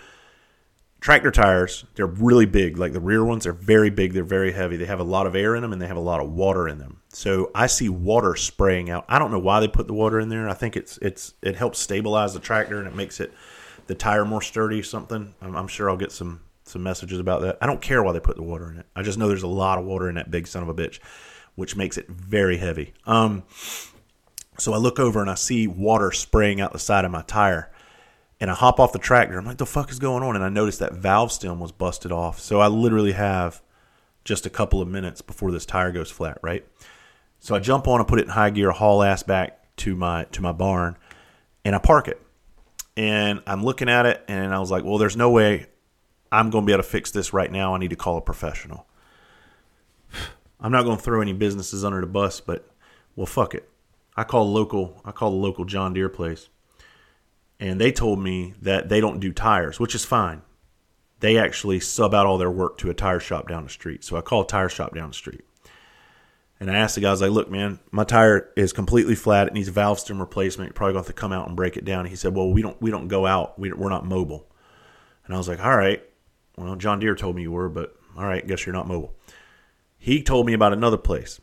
tractor 1.01 1.31
tires, 1.31 1.85
they're 1.95 2.07
really 2.07 2.47
big. 2.47 2.77
Like 2.79 2.93
the 2.93 3.01
rear 3.01 3.25
ones, 3.25 3.45
they're 3.45 3.53
very 3.53 3.91
big, 3.91 4.13
they're 4.13 4.25
very 4.25 4.53
heavy. 4.53 4.77
They 4.77 4.87
have 4.87 5.01
a 5.01 5.05
lot 5.05 5.27
of 5.27 5.35
air 5.35 5.57
in 5.57 5.63
them 5.63 5.73
and 5.73 5.81
they 5.81 5.87
have 5.87 5.97
a 5.97 6.01
lot 6.01 6.21
of 6.21 6.31
water 6.31 6.69
in 6.69 6.79
them. 6.79 7.01
So, 7.09 7.51
I 7.55 7.67
see 7.67 7.89
water 7.89 8.37
spraying 8.37 8.91
out. 8.91 9.05
I 9.09 9.19
don't 9.19 9.31
know 9.31 9.39
why 9.39 9.61
they 9.61 9.69
put 9.69 9.87
the 9.87 9.95
water 9.95 10.21
in 10.21 10.29
there. 10.29 10.49
I 10.49 10.55
think 10.55 10.77
it's 10.77 10.99
it's 10.99 11.35
it 11.43 11.57
helps 11.57 11.79
stabilize 11.79 12.35
the 12.35 12.41
tractor 12.41 12.79
and 12.79 12.89
it 12.89 12.95
makes 12.95 13.21
it 13.21 13.33
the 13.87 13.95
tire 13.95 14.25
more 14.25 14.43
sturdy 14.43 14.83
something. 14.83 15.35
I'm, 15.43 15.57
I'm 15.57 15.69
sure 15.69 15.91
I'll 15.91 15.97
get 15.97 16.13
some 16.13 16.41
some 16.65 16.83
messages 16.83 17.19
about 17.19 17.43
that. 17.43 17.59
I 17.61 17.67
don't 17.67 17.81
care 17.81 18.03
why 18.03 18.13
they 18.13 18.21
put 18.21 18.37
the 18.37 18.43
water 18.43 18.71
in 18.71 18.79
it. 18.79 18.87
I 18.95 19.03
just 19.03 19.19
know 19.19 19.29
there's 19.29 19.43
a 19.43 19.49
lot 19.49 19.79
of 19.79 19.85
water 19.85 20.09
in 20.09 20.15
that 20.15 20.31
big 20.31 20.47
son 20.47 20.63
of 20.63 20.69
a 20.69 20.75
bitch, 20.75 21.01
which 21.57 21.77
makes 21.77 21.99
it 21.99 22.09
very 22.09 22.57
heavy. 22.57 22.95
Um, 23.07 23.43
so 24.59 24.73
I 24.73 24.77
look 24.77 24.99
over 24.99 25.21
and 25.21 25.31
I 25.31 25.35
see 25.35 25.67
water 25.67 26.13
spraying 26.13 26.61
out 26.61 26.73
the 26.73 26.79
side 26.79 27.05
of 27.05 27.11
my 27.11 27.23
tire. 27.23 27.71
And 28.41 28.51
I 28.51 28.55
hop 28.55 28.81
off 28.81 28.93
the 28.93 28.99
tractor. 28.99 29.39
I'm 29.39 29.45
like, 29.45 29.59
the 29.59 29.67
fuck 29.67 29.91
is 29.91 29.99
going 29.99 30.23
on? 30.23 30.35
And 30.35 30.45
I 30.45 30.49
notice 30.49 30.79
that 30.79 30.95
valve 30.95 31.31
stem 31.31 31.61
was 31.61 31.73
busted 31.73 32.11
off. 32.11 32.41
So 32.41 32.61
I 32.61 32.69
literally 32.69 33.13
have 33.13 33.61
just 34.25 34.47
a 34.47 34.51
couple 34.51 34.81
of 34.81 34.89
minutes 34.89 35.21
before 35.21 35.51
this 35.51 35.67
tire 35.67 35.93
goes 35.93 36.11
flat, 36.11 36.39
right? 36.43 36.67
So 37.39 37.55
I 37.55 37.59
jump 37.59 37.89
on 37.89 38.01
and 38.01 38.09
put 38.09 38.19
it 38.19 38.25
in 38.25 38.31
high 38.31 38.51
gear, 38.51 38.71
haul 38.71 39.03
ass 39.03 39.23
back 39.23 39.77
to 39.77 39.97
my 39.97 40.25
to 40.33 40.43
my 40.43 40.53
barn, 40.53 40.97
and 41.65 41.75
I 41.75 41.79
park 41.79 42.09
it. 42.09 42.21
And 42.97 43.43
I'm 43.47 43.65
looking 43.65 43.89
at 43.89 44.05
it, 44.05 44.23
and 44.29 44.55
I 44.55 44.59
was 44.59 44.71
like, 44.71 44.85
well, 44.85 44.99
there's 44.99 45.17
no 45.17 45.31
way 45.31 45.67
I'm 46.31 46.51
going 46.51 46.65
to 46.65 46.67
be 46.67 46.73
able 46.73 46.83
to 46.83 46.89
fix 46.89 47.11
this 47.11 47.33
right 47.33 47.51
now. 47.51 47.75
I 47.75 47.79
need 47.79 47.91
to 47.91 47.97
call 47.97 48.19
a 48.19 48.23
professional. 48.23 48.87
I'm 50.61 50.73
not 50.73 50.85
going 50.85 50.99
to 50.99 51.03
throw 51.03 51.23
any 51.23 51.33
businesses 51.33 51.85
under 51.85 52.01
the 52.01 52.07
bus, 52.07 52.41
but 52.41 52.69
well, 53.17 53.27
fuck 53.27 53.55
it. 53.55 53.69
I 54.17 54.25
call 54.25 54.53
local. 54.53 55.01
I 55.05 55.13
call 55.13 55.31
the 55.31 55.37
local 55.37 55.65
John 55.65 55.95
Deere 55.95 56.11
place, 56.11 56.49
and 57.61 57.81
they 57.81 57.93
told 57.93 58.19
me 58.19 58.55
that 58.63 58.89
they 58.89 59.01
don't 59.01 59.21
do 59.21 59.33
tires, 59.33 59.79
which 59.79 59.95
is 59.95 60.05
fine. 60.05 60.43
They 61.21 61.37
actually 61.37 61.81
sub 61.81 62.15
out 62.15 62.27
all 62.27 62.39
their 62.39 62.51
work 62.51 62.79
to 62.79 62.91
a 62.91 62.95
tire 62.95 63.21
shop 63.21 63.49
down 63.49 63.65
the 63.65 63.71
street. 63.71 64.03
So 64.03 64.17
I 64.17 64.23
call 64.23 64.41
a 64.41 64.47
tire 64.47 64.71
shop 64.71 64.95
down 64.95 65.11
the 65.11 65.15
street, 65.15 65.43
and 66.59 66.71
I 66.71 66.77
asked 66.77 66.95
the 66.95 67.03
guy, 67.03 67.09
I 67.09 67.11
was 67.13 67.21
like, 67.21 67.31
"Look, 67.31 67.51
man, 67.51 67.79
my 67.91 68.05
tire 68.05 68.51
is 68.57 68.73
completely 68.73 69.15
flat. 69.15 69.47
It 69.47 69.53
needs 69.53 69.69
a 69.69 69.73
valve 69.73 70.01
stem 70.01 70.19
replacement. 70.19 70.69
You're 70.69 70.75
probably 70.75 70.95
going 70.95 71.05
to 71.05 71.09
have 71.09 71.15
to 71.15 71.21
come 71.21 71.33
out 71.33 71.47
and 71.47 71.57
break 71.57 71.77
it 71.77 71.85
down." 71.85 72.07
He 72.07 72.17
said, 72.17 72.35
"Well, 72.35 72.51
we 72.51 72.63
don't 72.63 72.81
we 72.81 72.91
don't 72.91 73.09
go 73.09 73.27
out. 73.27 73.59
We, 73.59 73.71
we're 73.73 73.91
not 73.91 74.07
mobile." 74.07 74.49
And 75.27 75.35
I 75.35 75.39
was 75.39 75.49
like, 75.49 75.63
"All 75.63 75.77
right." 75.77 76.03
Well, 76.57 76.77
John 76.77 76.99
Deere 76.99 77.15
told 77.15 77.37
me 77.37 77.43
you 77.43 77.53
were, 77.53 77.69
but 77.69 77.97
all 78.17 78.25
right, 78.25 78.47
guess 78.47 78.67
you're 78.67 78.75
not 78.75 78.89
mobile. 78.89 79.15
He 79.99 80.23
told 80.23 80.47
me 80.47 80.53
about 80.53 80.73
another 80.73 80.97
place 80.97 81.41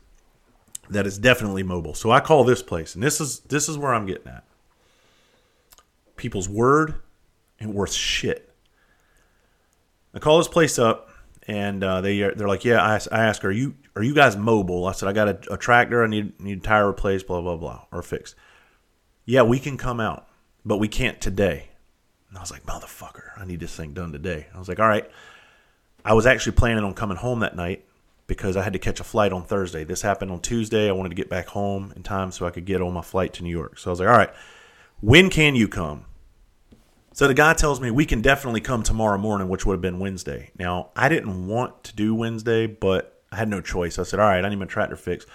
that 0.90 1.06
is 1.06 1.18
definitely 1.18 1.62
mobile. 1.62 1.94
So 1.94 2.10
I 2.10 2.20
call 2.20 2.44
this 2.44 2.62
place, 2.62 2.94
and 2.94 3.02
this 3.02 3.20
is 3.20 3.40
this 3.40 3.68
is 3.68 3.78
where 3.78 3.94
I'm 3.94 4.06
getting 4.06 4.28
at. 4.28 4.44
People's 6.18 6.48
word 6.48 6.96
and 7.58 7.74
worth 7.74 7.92
shit. 7.92 8.54
I 10.12 10.18
call 10.18 10.38
this 10.38 10.48
place 10.48 10.78
up, 10.78 11.10
and 11.46 11.82
uh, 11.82 12.00
they 12.00 12.18
they're 12.18 12.48
like, 12.48 12.64
yeah. 12.64 12.82
I, 12.82 13.00
I 13.10 13.24
ask, 13.24 13.44
are 13.44 13.50
you 13.50 13.74
are 13.96 14.02
you 14.02 14.14
guys 14.14 14.36
mobile? 14.36 14.86
I 14.86 14.92
said, 14.92 15.08
I 15.08 15.12
got 15.12 15.28
a, 15.28 15.54
a 15.54 15.56
tractor. 15.56 16.04
I 16.04 16.06
need 16.06 16.38
need 16.40 16.58
a 16.58 16.62
tire 16.62 16.86
replaced, 16.86 17.26
blah 17.26 17.40
blah 17.40 17.56
blah, 17.56 17.84
or 17.90 18.02
fixed. 18.02 18.34
Yeah, 19.24 19.42
we 19.42 19.58
can 19.58 19.76
come 19.76 20.00
out, 20.00 20.28
but 20.64 20.78
we 20.78 20.88
can't 20.88 21.20
today. 21.20 21.68
And 22.28 22.36
I 22.36 22.40
was 22.40 22.50
like, 22.50 22.64
motherfucker, 22.64 23.30
I 23.38 23.44
need 23.46 23.60
this 23.60 23.74
thing 23.74 23.94
done 23.94 24.12
today. 24.12 24.46
I 24.54 24.58
was 24.58 24.68
like, 24.68 24.80
all 24.80 24.88
right. 24.88 25.08
I 26.04 26.14
was 26.14 26.26
actually 26.26 26.52
planning 26.52 26.84
on 26.84 26.94
coming 26.94 27.16
home 27.16 27.40
that 27.40 27.56
night 27.56 27.84
because 28.26 28.56
I 28.56 28.62
had 28.62 28.72
to 28.74 28.78
catch 28.78 29.00
a 29.00 29.04
flight 29.04 29.32
on 29.32 29.42
Thursday. 29.44 29.84
This 29.84 30.00
happened 30.00 30.30
on 30.30 30.40
Tuesday. 30.40 30.88
I 30.88 30.92
wanted 30.92 31.10
to 31.10 31.14
get 31.14 31.28
back 31.28 31.48
home 31.48 31.92
in 31.96 32.02
time 32.02 32.30
so 32.30 32.46
I 32.46 32.50
could 32.50 32.64
get 32.64 32.80
on 32.80 32.92
my 32.92 33.02
flight 33.02 33.32
to 33.34 33.42
New 33.42 33.50
York. 33.50 33.78
So 33.78 33.90
I 33.90 33.92
was 33.92 34.00
like, 34.00 34.08
all 34.08 34.16
right, 34.16 34.30
when 35.00 35.30
can 35.30 35.54
you 35.54 35.68
come? 35.68 36.04
So 37.12 37.26
the 37.26 37.34
guy 37.34 37.52
tells 37.54 37.80
me 37.80 37.90
we 37.90 38.06
can 38.06 38.22
definitely 38.22 38.60
come 38.60 38.82
tomorrow 38.82 39.18
morning, 39.18 39.48
which 39.48 39.66
would 39.66 39.74
have 39.74 39.80
been 39.80 39.98
Wednesday. 39.98 40.50
Now, 40.58 40.90
I 40.94 41.08
didn't 41.08 41.48
want 41.48 41.84
to 41.84 41.96
do 41.96 42.14
Wednesday, 42.14 42.66
but 42.66 43.22
I 43.32 43.36
had 43.36 43.48
no 43.48 43.60
choice. 43.60 43.98
I 43.98 44.04
said, 44.04 44.20
all 44.20 44.28
right, 44.28 44.44
I 44.44 44.48
need 44.48 44.58
my 44.58 44.66
tractor 44.66 44.96
fixed. 44.96 45.28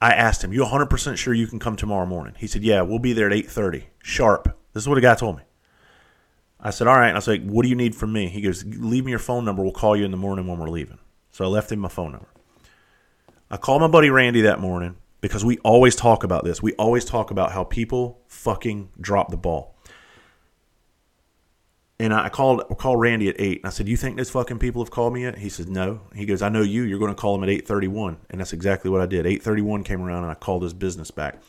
I 0.00 0.10
asked 0.10 0.42
him, 0.42 0.52
you 0.52 0.64
100% 0.64 1.16
sure 1.16 1.32
you 1.32 1.46
can 1.46 1.58
come 1.58 1.76
tomorrow 1.76 2.04
morning? 2.04 2.34
He 2.36 2.46
said, 2.46 2.62
yeah, 2.62 2.82
we'll 2.82 2.98
be 2.98 3.12
there 3.12 3.30
at 3.30 3.32
8.30, 3.32 3.84
sharp. 4.02 4.56
This 4.72 4.82
is 4.82 4.88
what 4.88 4.96
the 4.96 5.00
guy 5.00 5.14
told 5.14 5.36
me. 5.36 5.42
I 6.60 6.70
said, 6.70 6.86
all 6.86 6.96
right. 6.96 7.08
And 7.08 7.16
I 7.16 7.30
like, 7.30 7.44
what 7.44 7.62
do 7.62 7.68
you 7.68 7.76
need 7.76 7.94
from 7.94 8.12
me? 8.12 8.28
He 8.28 8.40
goes, 8.40 8.64
leave 8.64 9.04
me 9.04 9.10
your 9.10 9.18
phone 9.18 9.44
number. 9.44 9.62
We'll 9.62 9.72
call 9.72 9.96
you 9.96 10.04
in 10.04 10.10
the 10.10 10.16
morning 10.16 10.46
when 10.46 10.58
we're 10.58 10.68
leaving. 10.68 10.98
So 11.30 11.44
I 11.44 11.48
left 11.48 11.70
him 11.70 11.78
my 11.78 11.88
phone 11.88 12.12
number. 12.12 12.28
I 13.50 13.56
called 13.56 13.82
my 13.82 13.88
buddy 13.88 14.10
Randy 14.10 14.40
that 14.42 14.58
morning 14.58 14.96
because 15.20 15.44
we 15.44 15.58
always 15.58 15.96
talk 15.96 16.24
about 16.24 16.44
this. 16.44 16.62
We 16.62 16.72
always 16.74 17.04
talk 17.04 17.30
about 17.30 17.52
how 17.52 17.64
people 17.64 18.20
fucking 18.26 18.90
drop 19.00 19.30
the 19.30 19.36
ball. 19.36 19.74
And 21.98 22.12
I 22.12 22.28
called 22.28 22.62
called 22.76 23.00
Randy 23.00 23.28
at 23.30 23.36
eight, 23.38 23.60
and 23.60 23.66
I 23.66 23.70
said, 23.70 23.88
"You 23.88 23.96
think 23.96 24.18
those 24.18 24.28
fucking 24.28 24.58
people 24.58 24.84
have 24.84 24.90
called 24.90 25.14
me 25.14 25.22
yet?" 25.22 25.38
He 25.38 25.48
says, 25.48 25.66
"No." 25.66 26.02
He 26.14 26.26
goes, 26.26 26.42
"I 26.42 26.50
know 26.50 26.60
you. 26.60 26.82
You're 26.82 26.98
going 26.98 27.14
to 27.14 27.20
call 27.20 27.32
them 27.34 27.42
at 27.42 27.48
eight 27.48 27.66
thirty-one, 27.66 28.18
and 28.28 28.38
that's 28.38 28.52
exactly 28.52 28.90
what 28.90 29.00
I 29.00 29.06
did. 29.06 29.26
Eight 29.26 29.42
thirty-one 29.42 29.82
came 29.82 30.02
around, 30.02 30.24
and 30.24 30.30
I 30.30 30.34
called 30.34 30.62
his 30.62 30.74
business 30.74 31.10
back. 31.10 31.42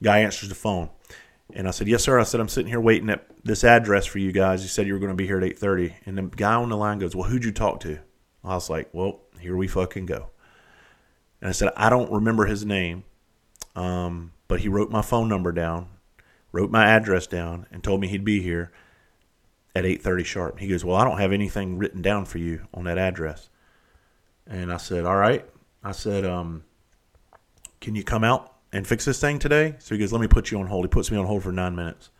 Guy 0.00 0.20
answers 0.20 0.48
the 0.48 0.54
phone. 0.54 0.90
And 1.52 1.66
I 1.66 1.72
said, 1.72 1.88
"Yes, 1.88 2.04
sir." 2.04 2.20
I 2.20 2.22
said, 2.22 2.40
"I'm 2.40 2.48
sitting 2.48 2.70
here 2.70 2.80
waiting 2.80 3.10
at 3.10 3.26
this 3.44 3.64
address 3.64 4.06
for 4.06 4.20
you 4.20 4.30
guys. 4.30 4.62
You 4.62 4.68
said 4.68 4.86
you 4.86 4.92
were 4.92 5.00
going 5.00 5.10
to 5.10 5.16
be 5.16 5.26
here 5.26 5.38
at 5.38 5.42
8:30." 5.42 5.94
And 6.06 6.16
the 6.16 6.22
guy 6.22 6.54
on 6.54 6.68
the 6.68 6.76
line 6.76 7.00
goes, 7.00 7.16
"Well, 7.16 7.28
who'd 7.28 7.44
you 7.44 7.52
talk 7.52 7.80
to?" 7.80 7.98
I 8.44 8.54
was 8.54 8.70
like, 8.70 8.88
"Well, 8.92 9.22
here 9.40 9.56
we 9.56 9.66
fucking 9.66 10.06
go." 10.06 10.28
And 11.42 11.50
I 11.50 11.52
said, 11.52 11.70
"I 11.76 11.90
don't 11.90 12.10
remember 12.10 12.46
his 12.46 12.64
name, 12.64 13.04
um, 13.76 14.32
but 14.48 14.60
he 14.60 14.68
wrote 14.68 14.90
my 14.90 15.02
phone 15.02 15.28
number 15.28 15.52
down, 15.52 15.88
wrote 16.52 16.70
my 16.70 16.86
address 16.86 17.26
down, 17.26 17.66
and 17.70 17.84
told 17.84 18.00
me 18.00 18.08
he'd 18.08 18.24
be 18.24 18.40
here 18.40 18.72
at 19.76 19.84
8:30 19.84 20.24
sharp." 20.24 20.58
He 20.58 20.68
goes, 20.68 20.86
"Well, 20.86 20.96
I 20.96 21.04
don't 21.04 21.18
have 21.18 21.32
anything 21.32 21.76
written 21.76 22.00
down 22.00 22.24
for 22.24 22.38
you 22.38 22.66
on 22.72 22.84
that 22.84 22.96
address." 22.96 23.50
And 24.46 24.72
I 24.72 24.78
said, 24.78 25.04
"All 25.04 25.16
right." 25.16 25.44
I 25.84 25.92
said, 25.92 26.24
um, 26.24 26.64
"Can 27.80 27.94
you 27.94 28.04
come 28.04 28.24
out?" 28.24 28.52
and 28.72 28.86
fix 28.86 29.04
this 29.04 29.20
thing 29.20 29.38
today? 29.38 29.76
So 29.78 29.94
he 29.94 29.98
goes, 29.98 30.12
let 30.12 30.20
me 30.20 30.28
put 30.28 30.50
you 30.50 30.58
on 30.58 30.66
hold. 30.66 30.84
He 30.84 30.88
puts 30.88 31.10
me 31.10 31.18
on 31.18 31.26
hold 31.26 31.42
for 31.42 31.52
nine 31.52 31.76
minutes. 31.76 32.10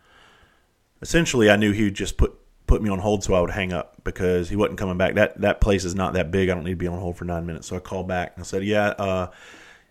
Essentially, 1.01 1.51
I 1.51 1.57
knew 1.57 1.73
he 1.73 1.85
would 1.85 1.95
just 1.95 2.17
put 2.17 2.39
put 2.73 2.81
me 2.81 2.89
on 2.89 2.99
hold 2.99 3.23
so 3.23 3.35
I 3.35 3.41
would 3.43 3.51
hang 3.51 3.75
up 3.75 4.03
because 4.03 4.49
he 4.49 4.57
wasn't 4.57 4.79
coming 4.79 4.97
back. 4.97 5.15
That 5.17 5.39
that 5.43 5.61
place 5.61 5.85
is 5.85 5.95
not 5.95 6.15
that 6.15 6.31
big. 6.31 6.49
I 6.49 6.55
don't 6.55 6.65
need 6.65 6.71
to 6.71 6.77
be 6.77 6.87
on 6.87 6.99
hold 6.99 7.19
for 7.19 7.27
nine 7.27 7.45
minutes. 7.45 7.67
So 7.67 7.77
I 7.77 7.81
called 7.81 8.09
back 8.09 8.33
and 8.35 8.43
I 8.43 8.47
said, 8.47 8.65
"Yeah, 8.65 8.89
uh, 8.89 9.31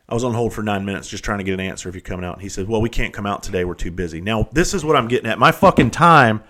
I 0.10 0.14
was 0.16 0.24
on 0.24 0.34
hold 0.34 0.52
for 0.52 0.64
nine 0.64 0.84
minutes 0.84 1.08
just 1.08 1.24
trying 1.24 1.38
to 1.38 1.44
get 1.44 1.54
an 1.54 1.60
answer 1.60 1.88
if 1.90 1.94
you're 1.94 2.02
coming 2.02 2.26
out." 2.26 2.34
And 2.34 2.42
he 2.42 2.50
said, 2.50 2.68
"Well, 2.68 2.82
we 2.82 2.90
can't 2.90 3.14
come 3.14 3.28
out 3.28 3.44
today. 3.44 3.66
We're 3.66 3.76
too 3.76 3.92
busy." 3.92 4.20
Now 4.20 4.50
this 4.52 4.74
is 4.74 4.84
what 4.84 4.96
I'm 4.96 5.08
getting 5.08 5.30
at. 5.30 5.38
My 5.38 5.52
fucking 5.52 5.92
time 5.92 6.44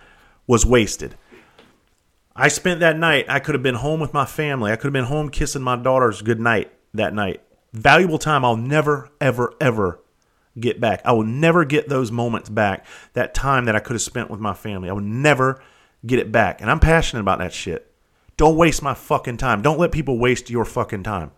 was 0.47 0.65
wasted. 0.65 1.15
I 2.33 2.47
spent 2.47 2.79
that 2.79 2.97
night. 2.97 3.25
I 3.27 3.39
could 3.39 3.55
have 3.55 3.63
been 3.63 3.75
home 3.75 3.99
with 3.99 4.13
my 4.13 4.25
family. 4.25 4.71
I 4.71 4.77
could 4.77 4.85
have 4.85 4.93
been 4.93 5.03
home 5.03 5.29
kissing 5.29 5.61
my 5.61 5.75
daughters 5.75 6.21
good 6.21 6.39
night 6.39 6.71
that 6.93 7.13
night. 7.13 7.41
Valuable 7.73 8.17
time 8.17 8.45
I'll 8.45 8.55
never, 8.55 9.09
ever, 9.19 9.53
ever 9.59 9.99
get 10.57 10.79
back. 10.79 11.01
I 11.03 11.11
will 11.11 11.25
never 11.25 11.65
get 11.65 11.89
those 11.89 12.09
moments 12.09 12.47
back. 12.47 12.85
That 13.13 13.33
time 13.33 13.65
that 13.65 13.75
I 13.75 13.79
could 13.79 13.95
have 13.95 14.01
spent 14.01 14.29
with 14.29 14.39
my 14.39 14.53
family. 14.53 14.89
I 14.89 14.93
will 14.93 15.01
never 15.01 15.61
get 16.05 16.19
it 16.19 16.31
back. 16.31 16.61
And 16.61 16.69
I'm 16.69 16.79
passionate 16.79 17.21
about 17.21 17.39
that 17.39 17.53
shit. 17.53 17.93
Don't 18.37 18.57
waste 18.57 18.81
my 18.81 18.93
fucking 18.93 19.37
time. 19.37 19.61
Don't 19.61 19.79
let 19.79 19.91
people 19.91 20.17
waste 20.17 20.49
your 20.49 20.65
fucking 20.65 21.03
time. 21.03 21.31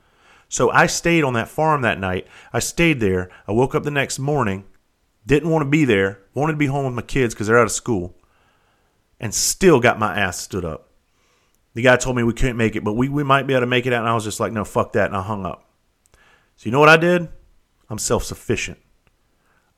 So 0.47 0.69
I 0.69 0.85
stayed 0.85 1.23
on 1.23 1.33
that 1.33 1.49
farm 1.49 1.81
that 1.81 1.99
night. 1.99 2.27
I 2.53 2.59
stayed 2.59 2.99
there. 2.99 3.29
I 3.47 3.51
woke 3.51 3.73
up 3.75 3.83
the 3.83 3.91
next 3.91 4.19
morning, 4.19 4.65
didn't 5.25 5.49
want 5.49 5.63
to 5.63 5.69
be 5.69 5.83
there, 5.83 6.19
wanted 6.33 6.53
to 6.53 6.57
be 6.57 6.67
home 6.67 6.85
with 6.85 6.93
my 6.93 7.01
kids 7.01 7.33
because 7.33 7.47
they're 7.47 7.59
out 7.59 7.65
of 7.65 7.71
school, 7.71 8.15
and 9.19 9.33
still 9.33 9.79
got 9.79 9.99
my 9.99 10.17
ass 10.17 10.39
stood 10.39 10.63
up. 10.63 10.89
The 11.73 11.81
guy 11.81 11.95
told 11.95 12.15
me 12.15 12.23
we 12.23 12.33
couldn't 12.33 12.57
make 12.57 12.75
it, 12.75 12.83
but 12.83 12.93
we, 12.93 13.09
we 13.09 13.23
might 13.23 13.47
be 13.47 13.53
able 13.53 13.61
to 13.61 13.67
make 13.67 13.87
it 13.87 13.93
out. 13.93 14.01
And 14.01 14.09
I 14.09 14.13
was 14.13 14.23
just 14.23 14.39
like, 14.39 14.51
no, 14.51 14.63
fuck 14.63 14.93
that. 14.93 15.07
And 15.07 15.17
I 15.17 15.23
hung 15.23 15.45
up. 15.45 15.67
So 16.55 16.67
you 16.67 16.71
know 16.71 16.79
what 16.79 16.89
I 16.89 16.97
did? 16.97 17.29
I'm 17.89 17.97
self 17.97 18.23
sufficient. 18.23 18.77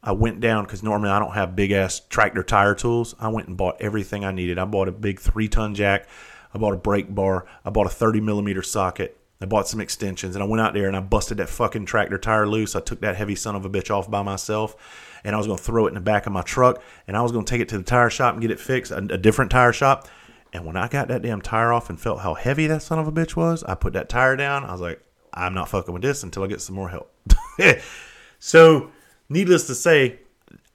I 0.05 0.11
went 0.11 0.39
down 0.39 0.65
because 0.65 0.83
normally 0.83 1.09
I 1.09 1.17
don't 1.17 1.33
have 1.33 1.55
big 1.55 1.71
ass 1.71 1.99
tractor 2.09 2.43
tire 2.43 2.75
tools. 2.75 3.15
I 3.19 3.27
went 3.29 3.47
and 3.47 3.57
bought 3.57 3.81
everything 3.81 4.23
I 4.23 4.31
needed. 4.31 4.59
I 4.59 4.65
bought 4.65 4.87
a 4.87 4.91
big 4.91 5.19
three 5.19 5.47
ton 5.47 5.73
jack. 5.73 6.07
I 6.53 6.59
bought 6.59 6.75
a 6.75 6.77
brake 6.77 7.13
bar. 7.13 7.47
I 7.65 7.71
bought 7.71 7.87
a 7.87 7.89
30 7.89 8.21
millimeter 8.21 8.61
socket. 8.61 9.17
I 9.41 9.45
bought 9.45 9.67
some 9.67 9.81
extensions 9.81 10.35
and 10.35 10.43
I 10.43 10.47
went 10.47 10.61
out 10.61 10.73
there 10.73 10.87
and 10.87 10.95
I 10.95 11.01
busted 11.01 11.37
that 11.37 11.49
fucking 11.49 11.85
tractor 11.85 12.19
tire 12.19 12.47
loose. 12.47 12.75
I 12.75 12.81
took 12.81 13.01
that 13.01 13.15
heavy 13.15 13.35
son 13.35 13.55
of 13.55 13.65
a 13.65 13.69
bitch 13.69 13.89
off 13.89 14.09
by 14.09 14.21
myself 14.21 14.75
and 15.23 15.35
I 15.35 15.37
was 15.39 15.47
going 15.47 15.57
to 15.57 15.63
throw 15.63 15.87
it 15.87 15.89
in 15.89 15.95
the 15.95 16.01
back 16.01 16.27
of 16.27 16.31
my 16.31 16.43
truck 16.43 16.81
and 17.07 17.17
I 17.17 17.21
was 17.21 17.31
going 17.31 17.43
to 17.43 17.49
take 17.49 17.61
it 17.61 17.67
to 17.69 17.77
the 17.77 17.83
tire 17.83 18.11
shop 18.11 18.33
and 18.33 18.41
get 18.41 18.51
it 18.51 18.59
fixed, 18.59 18.91
a, 18.91 18.97
a 18.97 19.17
different 19.17 19.51
tire 19.51 19.73
shop. 19.73 20.07
And 20.53 20.65
when 20.65 20.77
I 20.77 20.87
got 20.87 21.09
that 21.09 21.23
damn 21.23 21.41
tire 21.41 21.73
off 21.73 21.89
and 21.89 21.99
felt 21.99 22.19
how 22.19 22.35
heavy 22.35 22.67
that 22.67 22.83
son 22.83 22.99
of 22.99 23.07
a 23.07 23.11
bitch 23.11 23.35
was, 23.35 23.63
I 23.63 23.73
put 23.73 23.93
that 23.93 24.07
tire 24.07 24.37
down. 24.37 24.63
I 24.63 24.71
was 24.71 24.81
like, 24.81 25.01
I'm 25.33 25.53
not 25.53 25.67
fucking 25.67 25.93
with 25.93 26.03
this 26.03 26.23
until 26.23 26.43
I 26.43 26.47
get 26.47 26.61
some 26.61 26.75
more 26.75 26.89
help. 26.89 27.11
so 28.39 28.91
needless 29.29 29.67
to 29.67 29.75
say, 29.75 30.19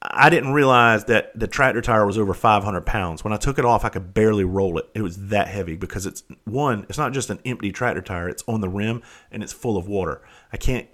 I 0.03 0.31
didn't 0.31 0.53
realize 0.53 1.05
that 1.05 1.39
the 1.39 1.47
tractor 1.47 1.83
tire 1.83 2.07
was 2.07 2.17
over 2.17 2.33
500 2.33 2.87
pounds. 2.87 3.23
When 3.23 3.35
I 3.35 3.37
took 3.37 3.59
it 3.59 3.67
off, 3.67 3.85
I 3.85 3.91
could 3.91 4.15
barely 4.15 4.45
roll 4.45 4.79
it. 4.79 4.89
It 4.95 5.03
was 5.03 5.29
that 5.29 5.49
heavy 5.49 5.77
because 5.77 6.07
it's 6.07 6.23
one, 6.45 6.87
it's 6.89 6.97
not 6.97 7.13
just 7.13 7.29
an 7.29 7.39
empty 7.45 7.71
tractor 7.71 8.01
tire, 8.01 8.29
it's 8.29 8.43
on 8.49 8.63
the 8.63 8.69
rim 8.69 9.03
and 9.31 9.43
it's 9.43 9.53
full 9.53 9.77
of 9.77 9.87
water. 9.87 10.23
I 10.53 10.57
can't, 10.57 10.89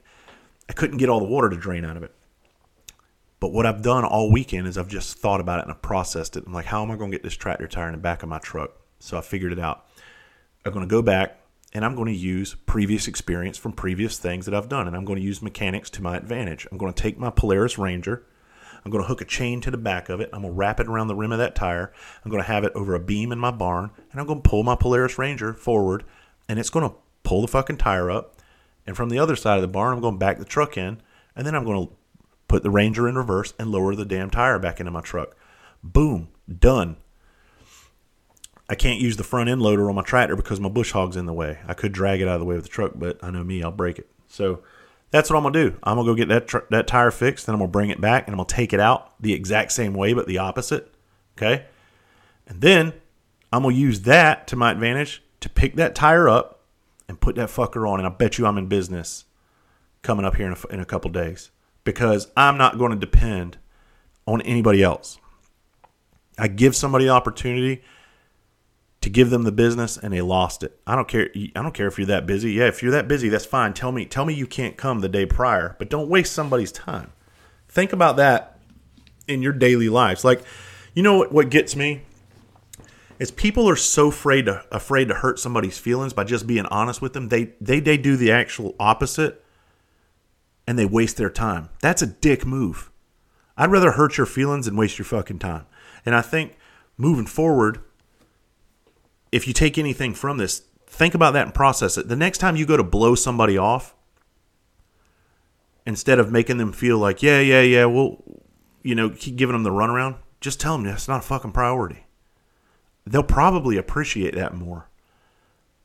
I 0.69 0.73
couldn't 0.73 0.97
get 0.97 1.09
all 1.09 1.21
the 1.21 1.27
water 1.27 1.49
to 1.49 1.57
drain 1.57 1.85
out 1.85 1.97
of 1.97 2.03
it. 2.03 2.12
But 3.38 3.53
what 3.53 3.64
I've 3.64 3.83
done 3.83 4.05
all 4.05 4.33
weekend 4.33 4.66
is 4.66 4.77
I've 4.77 4.88
just 4.88 5.19
thought 5.19 5.40
about 5.40 5.61
it 5.61 5.66
and 5.66 5.73
I 5.73 5.77
processed 5.77 6.37
it. 6.37 6.45
I'm 6.45 6.53
like, 6.53 6.66
how 6.66 6.83
am 6.83 6.90
I 6.90 6.97
going 6.97 7.12
to 7.12 7.16
get 7.16 7.23
this 7.23 7.37
tractor 7.37 7.69
tire 7.69 7.87
in 7.87 7.92
the 7.92 7.99
back 7.99 8.25
of 8.25 8.29
my 8.29 8.38
truck? 8.38 8.73
So 8.99 9.16
I 9.16 9.21
figured 9.21 9.53
it 9.53 9.59
out. 9.61 9.87
I'm 10.64 10.73
going 10.73 10.85
to 10.85 10.90
go 10.90 11.03
back 11.03 11.38
and 11.76 11.84
I'm 11.84 11.94
going 11.94 12.10
to 12.10 12.18
use 12.18 12.54
previous 12.64 13.06
experience 13.06 13.58
from 13.58 13.72
previous 13.72 14.16
things 14.16 14.46
that 14.46 14.54
I've 14.54 14.70
done, 14.70 14.86
and 14.86 14.96
I'm 14.96 15.04
going 15.04 15.18
to 15.18 15.24
use 15.24 15.42
mechanics 15.42 15.90
to 15.90 16.02
my 16.02 16.16
advantage. 16.16 16.66
I'm 16.72 16.78
going 16.78 16.90
to 16.90 17.02
take 17.02 17.18
my 17.18 17.28
Polaris 17.28 17.76
Ranger. 17.76 18.24
I'm 18.82 18.90
going 18.90 19.04
to 19.04 19.08
hook 19.08 19.20
a 19.20 19.26
chain 19.26 19.60
to 19.60 19.70
the 19.70 19.76
back 19.76 20.08
of 20.08 20.18
it. 20.22 20.30
I'm 20.32 20.40
going 20.40 20.54
to 20.54 20.58
wrap 20.58 20.80
it 20.80 20.86
around 20.86 21.08
the 21.08 21.14
rim 21.14 21.32
of 21.32 21.38
that 21.38 21.54
tire. 21.54 21.92
I'm 22.24 22.30
going 22.30 22.42
to 22.42 22.48
have 22.48 22.64
it 22.64 22.72
over 22.74 22.94
a 22.94 22.98
beam 22.98 23.30
in 23.30 23.38
my 23.38 23.50
barn, 23.50 23.90
and 24.10 24.18
I'm 24.18 24.26
going 24.26 24.40
to 24.40 24.48
pull 24.48 24.62
my 24.62 24.74
Polaris 24.74 25.18
Ranger 25.18 25.52
forward, 25.52 26.04
and 26.48 26.58
it's 26.58 26.70
going 26.70 26.88
to 26.88 26.96
pull 27.24 27.42
the 27.42 27.48
fucking 27.48 27.76
tire 27.76 28.10
up. 28.10 28.36
And 28.86 28.96
from 28.96 29.10
the 29.10 29.18
other 29.18 29.36
side 29.36 29.56
of 29.56 29.62
the 29.62 29.68
barn, 29.68 29.92
I'm 29.92 30.00
going 30.00 30.14
to 30.14 30.18
back 30.18 30.38
the 30.38 30.46
truck 30.46 30.78
in, 30.78 31.02
and 31.36 31.46
then 31.46 31.54
I'm 31.54 31.64
going 31.66 31.88
to 31.88 31.92
put 32.48 32.62
the 32.62 32.70
Ranger 32.70 33.06
in 33.06 33.16
reverse 33.16 33.52
and 33.58 33.70
lower 33.70 33.94
the 33.94 34.06
damn 34.06 34.30
tire 34.30 34.58
back 34.58 34.80
into 34.80 34.92
my 34.92 35.02
truck. 35.02 35.36
Boom, 35.84 36.28
done. 36.48 36.96
I 38.68 38.74
can't 38.74 39.00
use 39.00 39.16
the 39.16 39.24
front 39.24 39.48
end 39.48 39.62
loader 39.62 39.88
on 39.88 39.94
my 39.94 40.02
tractor 40.02 40.35
because 40.35 40.59
my 40.59 40.68
bush 40.68 40.92
hog's 40.92 41.16
in 41.16 41.26
the 41.26 41.33
way. 41.33 41.59
I 41.66 41.74
could 41.74 41.92
drag 41.92 42.20
it 42.20 42.29
out 42.29 42.35
of 42.35 42.40
the 42.40 42.46
way 42.46 42.57
with 42.57 42.64
the 42.64 42.70
truck, 42.70 42.92
but 42.94 43.22
I 43.22 43.31
know 43.31 43.44
me, 43.44 43.62
I'll 43.62 43.70
break 43.70 43.98
it. 43.98 44.11
So 44.26 44.62
that's 45.11 45.31
what 45.31 45.37
I'm 45.37 45.44
gonna 45.44 45.70
do. 45.70 45.76
I'm 45.83 45.96
gonna 45.96 46.07
go 46.07 46.14
get 46.14 46.29
that 46.29 46.48
tr- 46.48 46.66
that 46.70 46.87
tire 46.87 47.11
fixed, 47.11 47.46
then 47.46 47.55
I'm 47.55 47.61
gonna 47.61 47.70
bring 47.70 47.90
it 47.90 48.00
back 48.00 48.26
and 48.26 48.35
I'm 48.35 48.38
gonna 48.38 48.48
take 48.48 48.72
it 48.72 48.81
out 48.81 49.20
the 49.22 49.33
exact 49.33 49.72
same 49.72 49.94
way, 49.94 50.12
but 50.12 50.26
the 50.26 50.38
opposite. 50.38 50.92
Okay, 51.37 51.66
and 52.48 52.61
then 52.61 52.92
I'm 53.52 53.62
gonna 53.62 53.74
use 53.74 54.02
that 54.02 54.46
to 54.48 54.57
my 54.57 54.72
advantage 54.72 55.22
to 55.40 55.48
pick 55.48 55.76
that 55.76 55.94
tire 55.94 56.29
up 56.29 56.64
and 57.09 57.20
put 57.20 57.37
that 57.37 57.48
fucker 57.48 57.88
on. 57.88 58.00
And 58.00 58.07
I 58.07 58.11
bet 58.11 58.38
you 58.38 58.46
I'm 58.46 58.59
in 58.59 58.66
business 58.66 59.24
coming 60.02 60.24
up 60.24 60.37
here 60.37 60.46
in 60.46 60.52
a, 60.52 60.74
in 60.74 60.81
a 60.81 60.85
couple 60.85 61.11
days 61.11 61.50
because 61.85 62.29
I'm 62.37 62.59
not 62.59 62.79
going 62.79 62.90
to 62.92 62.96
depend 62.96 63.59
on 64.26 64.40
anybody 64.42 64.83
else. 64.83 65.18
I 66.38 66.48
give 66.48 66.76
somebody 66.76 67.07
the 67.07 67.12
opportunity 67.12 67.83
to 69.07 69.11
give 69.11 69.31
them 69.31 69.45
the 69.45 69.53
business 69.53 69.97
and 69.97 70.12
they 70.12 70.21
lost 70.21 70.64
it. 70.64 70.81
I 70.85 70.97
don't 70.97 71.07
care 71.07 71.31
I 71.33 71.62
don't 71.62 71.73
care 71.73 71.87
if 71.87 71.97
you're 71.97 72.09
that 72.09 72.27
busy. 72.27 72.55
Yeah, 72.55 72.66
if 72.66 72.83
you're 72.83 72.90
that 72.90 73.07
busy, 73.07 73.29
that's 73.29 73.47
fine. 73.47 73.73
Tell 73.73 73.92
me 73.92 74.05
tell 74.05 74.25
me 74.25 74.35
you 74.35 74.49
can't 74.49 74.77
come 74.77 74.99
the 74.99 75.09
day 75.09 75.25
prior, 75.25 75.77
but 75.79 75.88
don't 75.88 76.09
waste 76.09 76.33
somebody's 76.33 76.73
time. 76.73 77.12
Think 77.69 77.92
about 77.92 78.16
that 78.16 78.59
in 79.29 79.42
your 79.42 79.53
daily 79.53 79.88
lives. 79.88 80.25
Like 80.25 80.42
you 80.92 81.05
know 81.05 81.19
what 81.19 81.31
what 81.31 81.51
gets 81.51 81.77
me 81.77 82.03
is 83.21 83.31
people 83.31 83.69
are 83.69 83.77
so 83.77 84.09
afraid 84.09 84.47
to 84.47 84.64
afraid 84.73 85.07
to 85.07 85.14
hurt 85.14 85.38
somebody's 85.38 85.79
feelings 85.79 86.12
by 86.12 86.25
just 86.25 86.49
being 86.49 86.66
honest 86.66 87.01
with 87.01 87.12
them. 87.12 87.29
They 87.29 87.53
they 87.61 87.79
they 87.79 87.97
do 87.97 88.16
the 88.16 88.33
actual 88.33 88.75
opposite 88.81 89.40
and 90.66 90.77
they 90.77 90.85
waste 90.85 91.16
their 91.16 91.31
time. 91.31 91.69
That's 91.81 92.03
a 92.03 92.09
dick 92.09 92.45
move. 92.45 92.90
I'd 93.57 93.71
rather 93.71 93.92
hurt 93.92 94.16
your 94.16 94.27
feelings 94.27 94.66
than 94.66 94.75
waste 94.75 94.99
your 94.99 95.07
fucking 95.07 95.38
time. 95.38 95.66
And 96.05 96.16
I 96.16 96.23
think 96.23 96.57
moving 96.99 97.27
forward, 97.27 97.83
if 99.32 99.46
you 99.46 99.52
take 99.52 99.78
anything 99.78 100.14
from 100.14 100.38
this, 100.38 100.62
think 100.86 101.14
about 101.14 101.32
that 101.32 101.46
and 101.46 101.54
process 101.54 101.98
it. 101.98 102.08
The 102.08 102.16
next 102.16 102.38
time 102.38 102.56
you 102.56 102.66
go 102.66 102.76
to 102.76 102.84
blow 102.84 103.14
somebody 103.14 103.58
off, 103.58 103.94
instead 105.84 106.18
of 106.18 106.32
making 106.32 106.58
them 106.58 106.72
feel 106.72 106.98
like, 106.98 107.22
yeah, 107.22 107.40
yeah, 107.40 107.62
yeah, 107.62 107.84
well, 107.84 108.22
you 108.82 108.94
know, 108.94 109.10
keep 109.10 109.36
giving 109.36 109.54
them 109.54 109.62
the 109.62 109.70
runaround, 109.70 110.16
just 110.40 110.60
tell 110.60 110.76
them 110.76 110.84
that's 110.84 111.08
not 111.08 111.20
a 111.20 111.26
fucking 111.26 111.52
priority. 111.52 112.06
They'll 113.06 113.22
probably 113.22 113.76
appreciate 113.76 114.34
that 114.34 114.54
more 114.54 114.88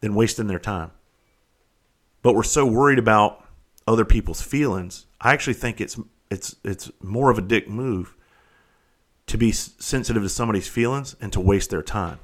than 0.02 0.16
wasting 0.16 0.48
their 0.48 0.60
time. 0.60 0.92
But 2.24 2.36
we're 2.36 2.44
so 2.44 2.66
worried 2.66 3.00
about 3.00 3.48
other 3.88 4.06
people's 4.06 4.42
feelings. 4.42 5.06
I 5.20 5.34
actually 5.34 5.54
think 5.54 5.80
it's 5.80 6.00
it's 6.30 6.56
it's 6.64 6.92
more 7.02 7.30
of 7.30 7.38
a 7.38 7.42
dick 7.42 7.68
move 7.68 8.16
to 9.28 9.38
be 9.38 9.52
sensitive 9.52 10.24
to 10.24 10.30
somebody's 10.30 10.68
feelings 10.68 11.16
and 11.22 11.32
to 11.34 11.40
waste 11.40 11.70
their 11.70 11.82
time. 11.82 12.20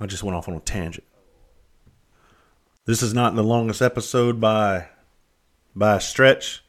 I 0.00 0.06
just 0.06 0.22
went 0.22 0.34
off 0.34 0.48
on 0.48 0.54
a 0.54 0.60
tangent. 0.60 1.06
This 2.86 3.02
is 3.02 3.12
not 3.12 3.34
the 3.34 3.44
longest 3.44 3.82
episode 3.82 4.40
by 4.40 4.88
by 5.76 5.96
a 5.96 6.00
stretch. 6.00 6.64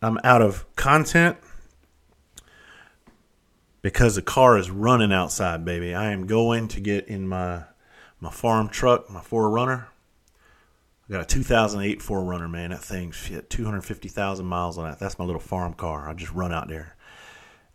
I'm 0.00 0.18
out 0.22 0.42
of 0.42 0.64
content 0.76 1.36
because 3.82 4.14
the 4.14 4.22
car 4.22 4.56
is 4.56 4.70
running 4.70 5.12
outside, 5.12 5.64
baby. 5.64 5.92
I 5.92 6.12
am 6.12 6.26
going 6.26 6.68
to 6.68 6.80
get 6.80 7.08
in 7.08 7.26
my 7.26 7.64
my 8.20 8.30
farm 8.30 8.68
truck, 8.68 9.10
my 9.10 9.20
4Runner. 9.20 9.86
I 11.08 11.12
got 11.12 11.22
a 11.22 11.26
2008 11.26 11.98
4Runner, 11.98 12.48
man. 12.48 12.70
That 12.70 12.82
thing's 12.82 13.16
shit, 13.16 13.50
250,000 13.50 14.46
miles 14.46 14.78
on 14.78 14.88
that. 14.88 15.00
That's 15.00 15.18
my 15.18 15.24
little 15.24 15.40
farm 15.40 15.74
car. 15.74 16.08
I 16.08 16.14
just 16.14 16.32
run 16.32 16.52
out 16.52 16.68
there, 16.68 16.96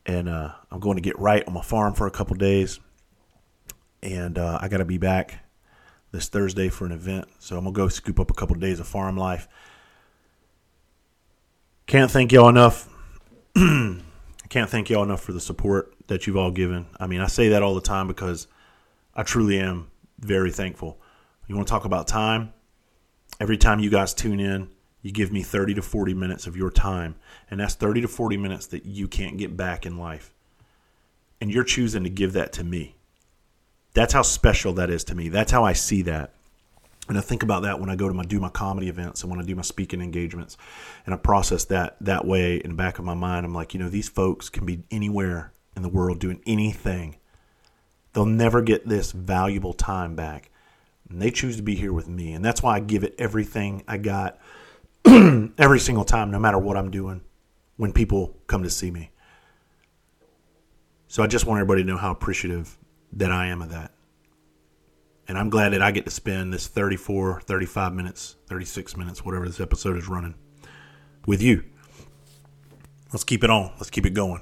and 0.06 0.30
uh, 0.30 0.54
I'm 0.72 0.80
going 0.80 0.96
to 0.96 1.02
get 1.02 1.20
right 1.20 1.46
on 1.46 1.54
my 1.54 1.62
farm 1.62 1.94
for 1.94 2.08
a 2.08 2.12
couple 2.12 2.38
days 2.38 2.80
and 4.02 4.38
uh, 4.38 4.60
I 4.62 4.68
got 4.68 4.78
to 4.78 4.86
be 4.86 4.98
back 4.98 5.40
this 6.12 6.30
Thursday 6.30 6.70
for 6.70 6.86
an 6.86 6.92
event. 6.92 7.28
So 7.40 7.58
I'm 7.58 7.64
gonna 7.64 7.74
go 7.74 7.88
scoop 7.88 8.20
up 8.20 8.30
a 8.32 8.34
couple 8.34 8.56
of 8.56 8.62
days 8.62 8.80
of 8.80 8.88
farm 8.88 9.18
life. 9.18 9.48
Can't 11.88 12.12
thank 12.12 12.32
y'all 12.32 12.50
enough. 12.50 12.90
I 13.56 14.00
Can't 14.50 14.70
thank 14.70 14.90
y'all 14.90 15.04
enough 15.04 15.22
for 15.22 15.32
the 15.32 15.40
support 15.40 15.94
that 16.08 16.28
you've 16.28 16.36
all 16.36 16.52
given. 16.52 16.88
I 17.00 17.08
mean, 17.08 17.22
I 17.22 17.28
say 17.28 17.50
that 17.50 17.64
all 17.64 17.74
the 17.74 17.80
time 17.80 18.08
because 18.08 18.48
I 19.16 19.24
truly 19.24 19.58
am 19.58 19.90
very 20.20 20.52
thankful. 20.52 21.00
You 21.48 21.56
want 21.56 21.70
to 21.70 21.72
talk 21.72 21.86
about 21.86 22.08
time? 22.08 22.54
Every 23.40 23.58
time 23.58 23.80
you 23.80 23.90
guys 23.90 24.14
tune 24.14 24.42
in, 24.42 24.70
you 25.02 25.14
give 25.14 25.32
me 25.32 25.42
30 25.42 25.76
to 25.76 25.82
40 25.82 26.14
minutes 26.14 26.48
of 26.48 26.58
your 26.58 26.70
time, 26.70 27.16
and 27.50 27.62
that's 27.62 27.76
30 27.76 28.02
to 28.02 28.08
40 28.10 28.36
minutes 28.36 28.68
that 28.68 28.86
you 28.86 29.08
can't 29.08 29.38
get 29.38 29.56
back 29.56 29.86
in 29.86 29.98
life. 29.98 30.34
And 31.40 31.50
you're 31.50 31.64
choosing 31.64 32.04
to 32.04 32.10
give 32.10 32.34
that 32.34 32.52
to 32.54 32.64
me. 32.66 32.98
That's 33.94 34.14
how 34.14 34.22
special 34.22 34.74
that 34.74 34.90
is 34.90 35.04
to 35.06 35.16
me. 35.16 35.30
That's 35.30 35.52
how 35.52 35.64
I 35.64 35.74
see 35.74 36.02
that. 36.04 36.34
And 37.10 37.18
I 37.18 37.22
think 37.22 37.44
about 37.44 37.64
that 37.64 37.80
when 37.80 37.90
I 37.90 37.96
go 37.96 38.08
to 38.08 38.14
my 38.14 38.24
do 38.24 38.40
my 38.40 38.50
comedy 38.50 38.88
events 38.88 39.22
and 39.22 39.32
when 39.32 39.42
I 39.42 39.44
do 39.44 39.56
my 39.56 39.64
speaking 39.64 40.02
engagements, 40.02 40.56
and 41.06 41.14
I 41.14 41.18
process 41.18 41.66
that 41.66 41.98
that 42.02 42.26
way 42.26 42.58
in 42.58 42.72
the 42.72 42.76
back 42.76 43.00
of 43.00 43.06
my 43.06 43.16
mind. 43.16 43.46
I'm 43.46 43.54
like, 43.54 43.74
you 43.74 43.80
know, 43.80 43.90
these 43.90 44.08
folks 44.08 44.50
can 44.50 44.66
be 44.66 44.84
anywhere 44.92 45.52
in 45.76 45.82
the 45.82 45.90
world 45.90 46.20
doing 46.20 46.42
anything, 46.46 47.18
They'll 48.14 48.26
never 48.26 48.62
get 48.62 48.88
this 48.88 49.12
valuable 49.12 49.74
time 49.74 50.16
back. 50.16 50.50
And 51.10 51.22
they 51.22 51.32
choose 51.32 51.58
to 51.58 51.64
be 51.64 51.76
here 51.76 51.94
with 51.94 52.08
me. 52.08 52.34
And 52.34 52.44
that's 52.44 52.62
why 52.62 52.76
I 52.76 52.80
give 52.80 53.04
it 53.04 53.16
everything 53.18 53.84
I 53.88 53.98
got 53.98 54.40
every 55.06 55.80
single 55.80 56.06
time, 56.06 56.32
no 56.32 56.40
matter 56.40 56.58
what 56.58 56.78
I'm 56.78 56.92
doing, 56.92 57.22
when 57.78 57.92
people 57.92 58.36
come 58.48 58.64
to 58.64 58.70
see 58.70 58.92
me. 58.92 59.12
So 61.08 61.24
I 61.24 61.28
just 61.28 61.46
want 61.46 61.60
everybody 61.60 61.84
to 61.84 61.88
know 61.88 61.98
how 61.98 62.12
appreciative 62.12 62.78
that 63.14 63.32
I 63.32 63.48
am 63.48 63.62
of 63.62 63.70
that. 63.70 63.92
And 65.28 65.38
I'm 65.38 65.50
glad 65.50 65.74
that 65.74 65.82
I 65.82 65.92
get 65.92 66.06
to 66.06 66.12
spend 66.12 66.54
this 66.54 66.68
34, 66.68 67.42
35 67.42 67.94
minutes, 67.94 68.36
36 68.48 68.98
minutes, 68.98 69.24
whatever 69.24 69.48
this 69.48 69.60
episode 69.60 69.98
is 69.98 70.08
running, 70.08 70.36
with 71.26 71.42
you. 71.42 71.64
Let's 73.14 73.24
keep 73.24 73.44
it 73.44 73.50
on. 73.50 73.72
Let's 73.78 73.90
keep 73.90 74.06
it 74.06 74.14
going. 74.14 74.42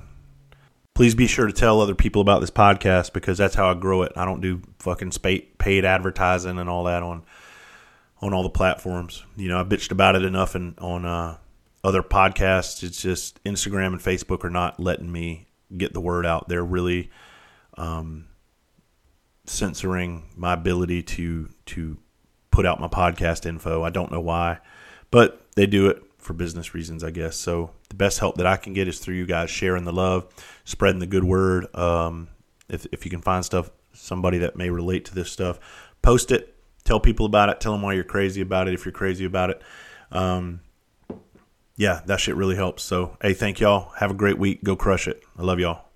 Please 0.96 1.16
be 1.16 1.28
sure 1.28 1.48
to 1.48 1.54
tell 1.54 1.80
other 1.80 1.96
people 1.96 2.22
about 2.22 2.42
this 2.42 2.52
podcast 2.52 3.14
because 3.14 3.38
that's 3.38 3.56
how 3.56 3.70
I 3.70 3.74
grow 3.74 4.02
it. 4.02 4.12
I 4.16 4.26
don't 4.26 4.42
do 4.42 4.62
fucking 4.80 5.12
paid 5.58 5.86
advertising 5.86 6.58
and 6.58 6.70
all 6.70 6.84
that 6.86 7.04
on 7.04 7.24
on 8.22 8.34
all 8.34 8.44
the 8.44 8.50
platforms. 8.50 9.24
You 9.38 9.48
know, 9.48 9.60
I 9.60 9.64
bitched 9.64 9.92
about 9.92 10.16
it 10.16 10.24
enough 10.24 10.56
and 10.56 10.78
on 10.80 11.06
uh, 11.06 11.38
other 11.84 12.04
podcasts. 12.04 12.84
It's 12.84 13.02
just 13.02 13.42
Instagram 13.44 13.88
and 13.88 14.00
Facebook 14.00 14.44
are 14.44 14.50
not 14.50 14.80
letting 14.80 15.12
me 15.12 15.48
get 15.78 15.94
the 15.94 16.02
word 16.02 16.26
out. 16.26 16.50
They're 16.50 16.66
really 16.66 17.12
um, 17.78 18.28
censoring 19.50 20.24
my 20.36 20.54
ability 20.54 21.04
to 21.04 21.50
to 21.66 21.98
put 22.52 22.66
out 22.66 22.80
my 22.80 22.88
podcast 22.88 23.46
info. 23.46 23.84
I 23.84 23.90
don't 23.90 24.12
know 24.12 24.22
why, 24.22 24.60
but 25.12 25.46
they 25.56 25.66
do 25.66 25.88
it 25.88 26.02
for 26.18 26.34
business 26.34 26.74
reasons, 26.74 27.04
I 27.04 27.12
guess. 27.12 27.36
So 27.36 27.72
the 27.90 27.96
best 27.96 28.20
help 28.20 28.38
that 28.38 28.46
I 28.46 28.58
can 28.58 28.74
get 28.74 28.88
is 28.88 29.00
through 29.00 29.16
you 29.16 29.26
guys 29.26 29.50
sharing 29.50 29.86
the 29.86 29.94
love, 29.94 30.28
spreading 30.66 31.00
the 31.00 31.08
good 31.08 31.24
word. 31.24 31.74
Um, 31.76 32.30
if 32.68 32.86
if 32.92 33.06
you 33.06 33.12
can 33.12 33.22
find 33.22 33.44
stuff, 33.44 33.72
somebody 33.94 34.40
that 34.40 34.56
may 34.56 34.70
relate 34.70 35.06
to 35.06 35.16
this 35.16 35.32
stuff, 35.32 35.60
post 36.02 36.32
it. 36.32 36.56
Tell 36.84 37.00
people 37.00 37.26
about 37.26 37.50
it. 37.50 37.60
Tell 37.60 37.72
them 37.72 37.82
why 37.82 37.94
you're 37.94 38.04
crazy 38.04 38.42
about 38.42 38.68
it. 38.68 38.74
If 38.74 38.86
you're 38.86 38.92
crazy 38.92 39.26
about 39.26 39.50
it, 39.50 39.62
um, 40.12 40.62
yeah, 41.76 42.02
that 42.06 42.20
shit 42.20 42.36
really 42.36 42.56
helps. 42.56 42.84
So 42.84 43.18
hey, 43.22 43.34
thank 43.34 43.60
y'all. 43.60 43.90
Have 43.98 44.12
a 44.12 44.16
great 44.16 44.38
week. 44.38 44.64
Go 44.64 44.76
crush 44.76 45.08
it. 45.08 45.24
I 45.38 45.44
love 45.44 45.60
y'all. 45.60 45.89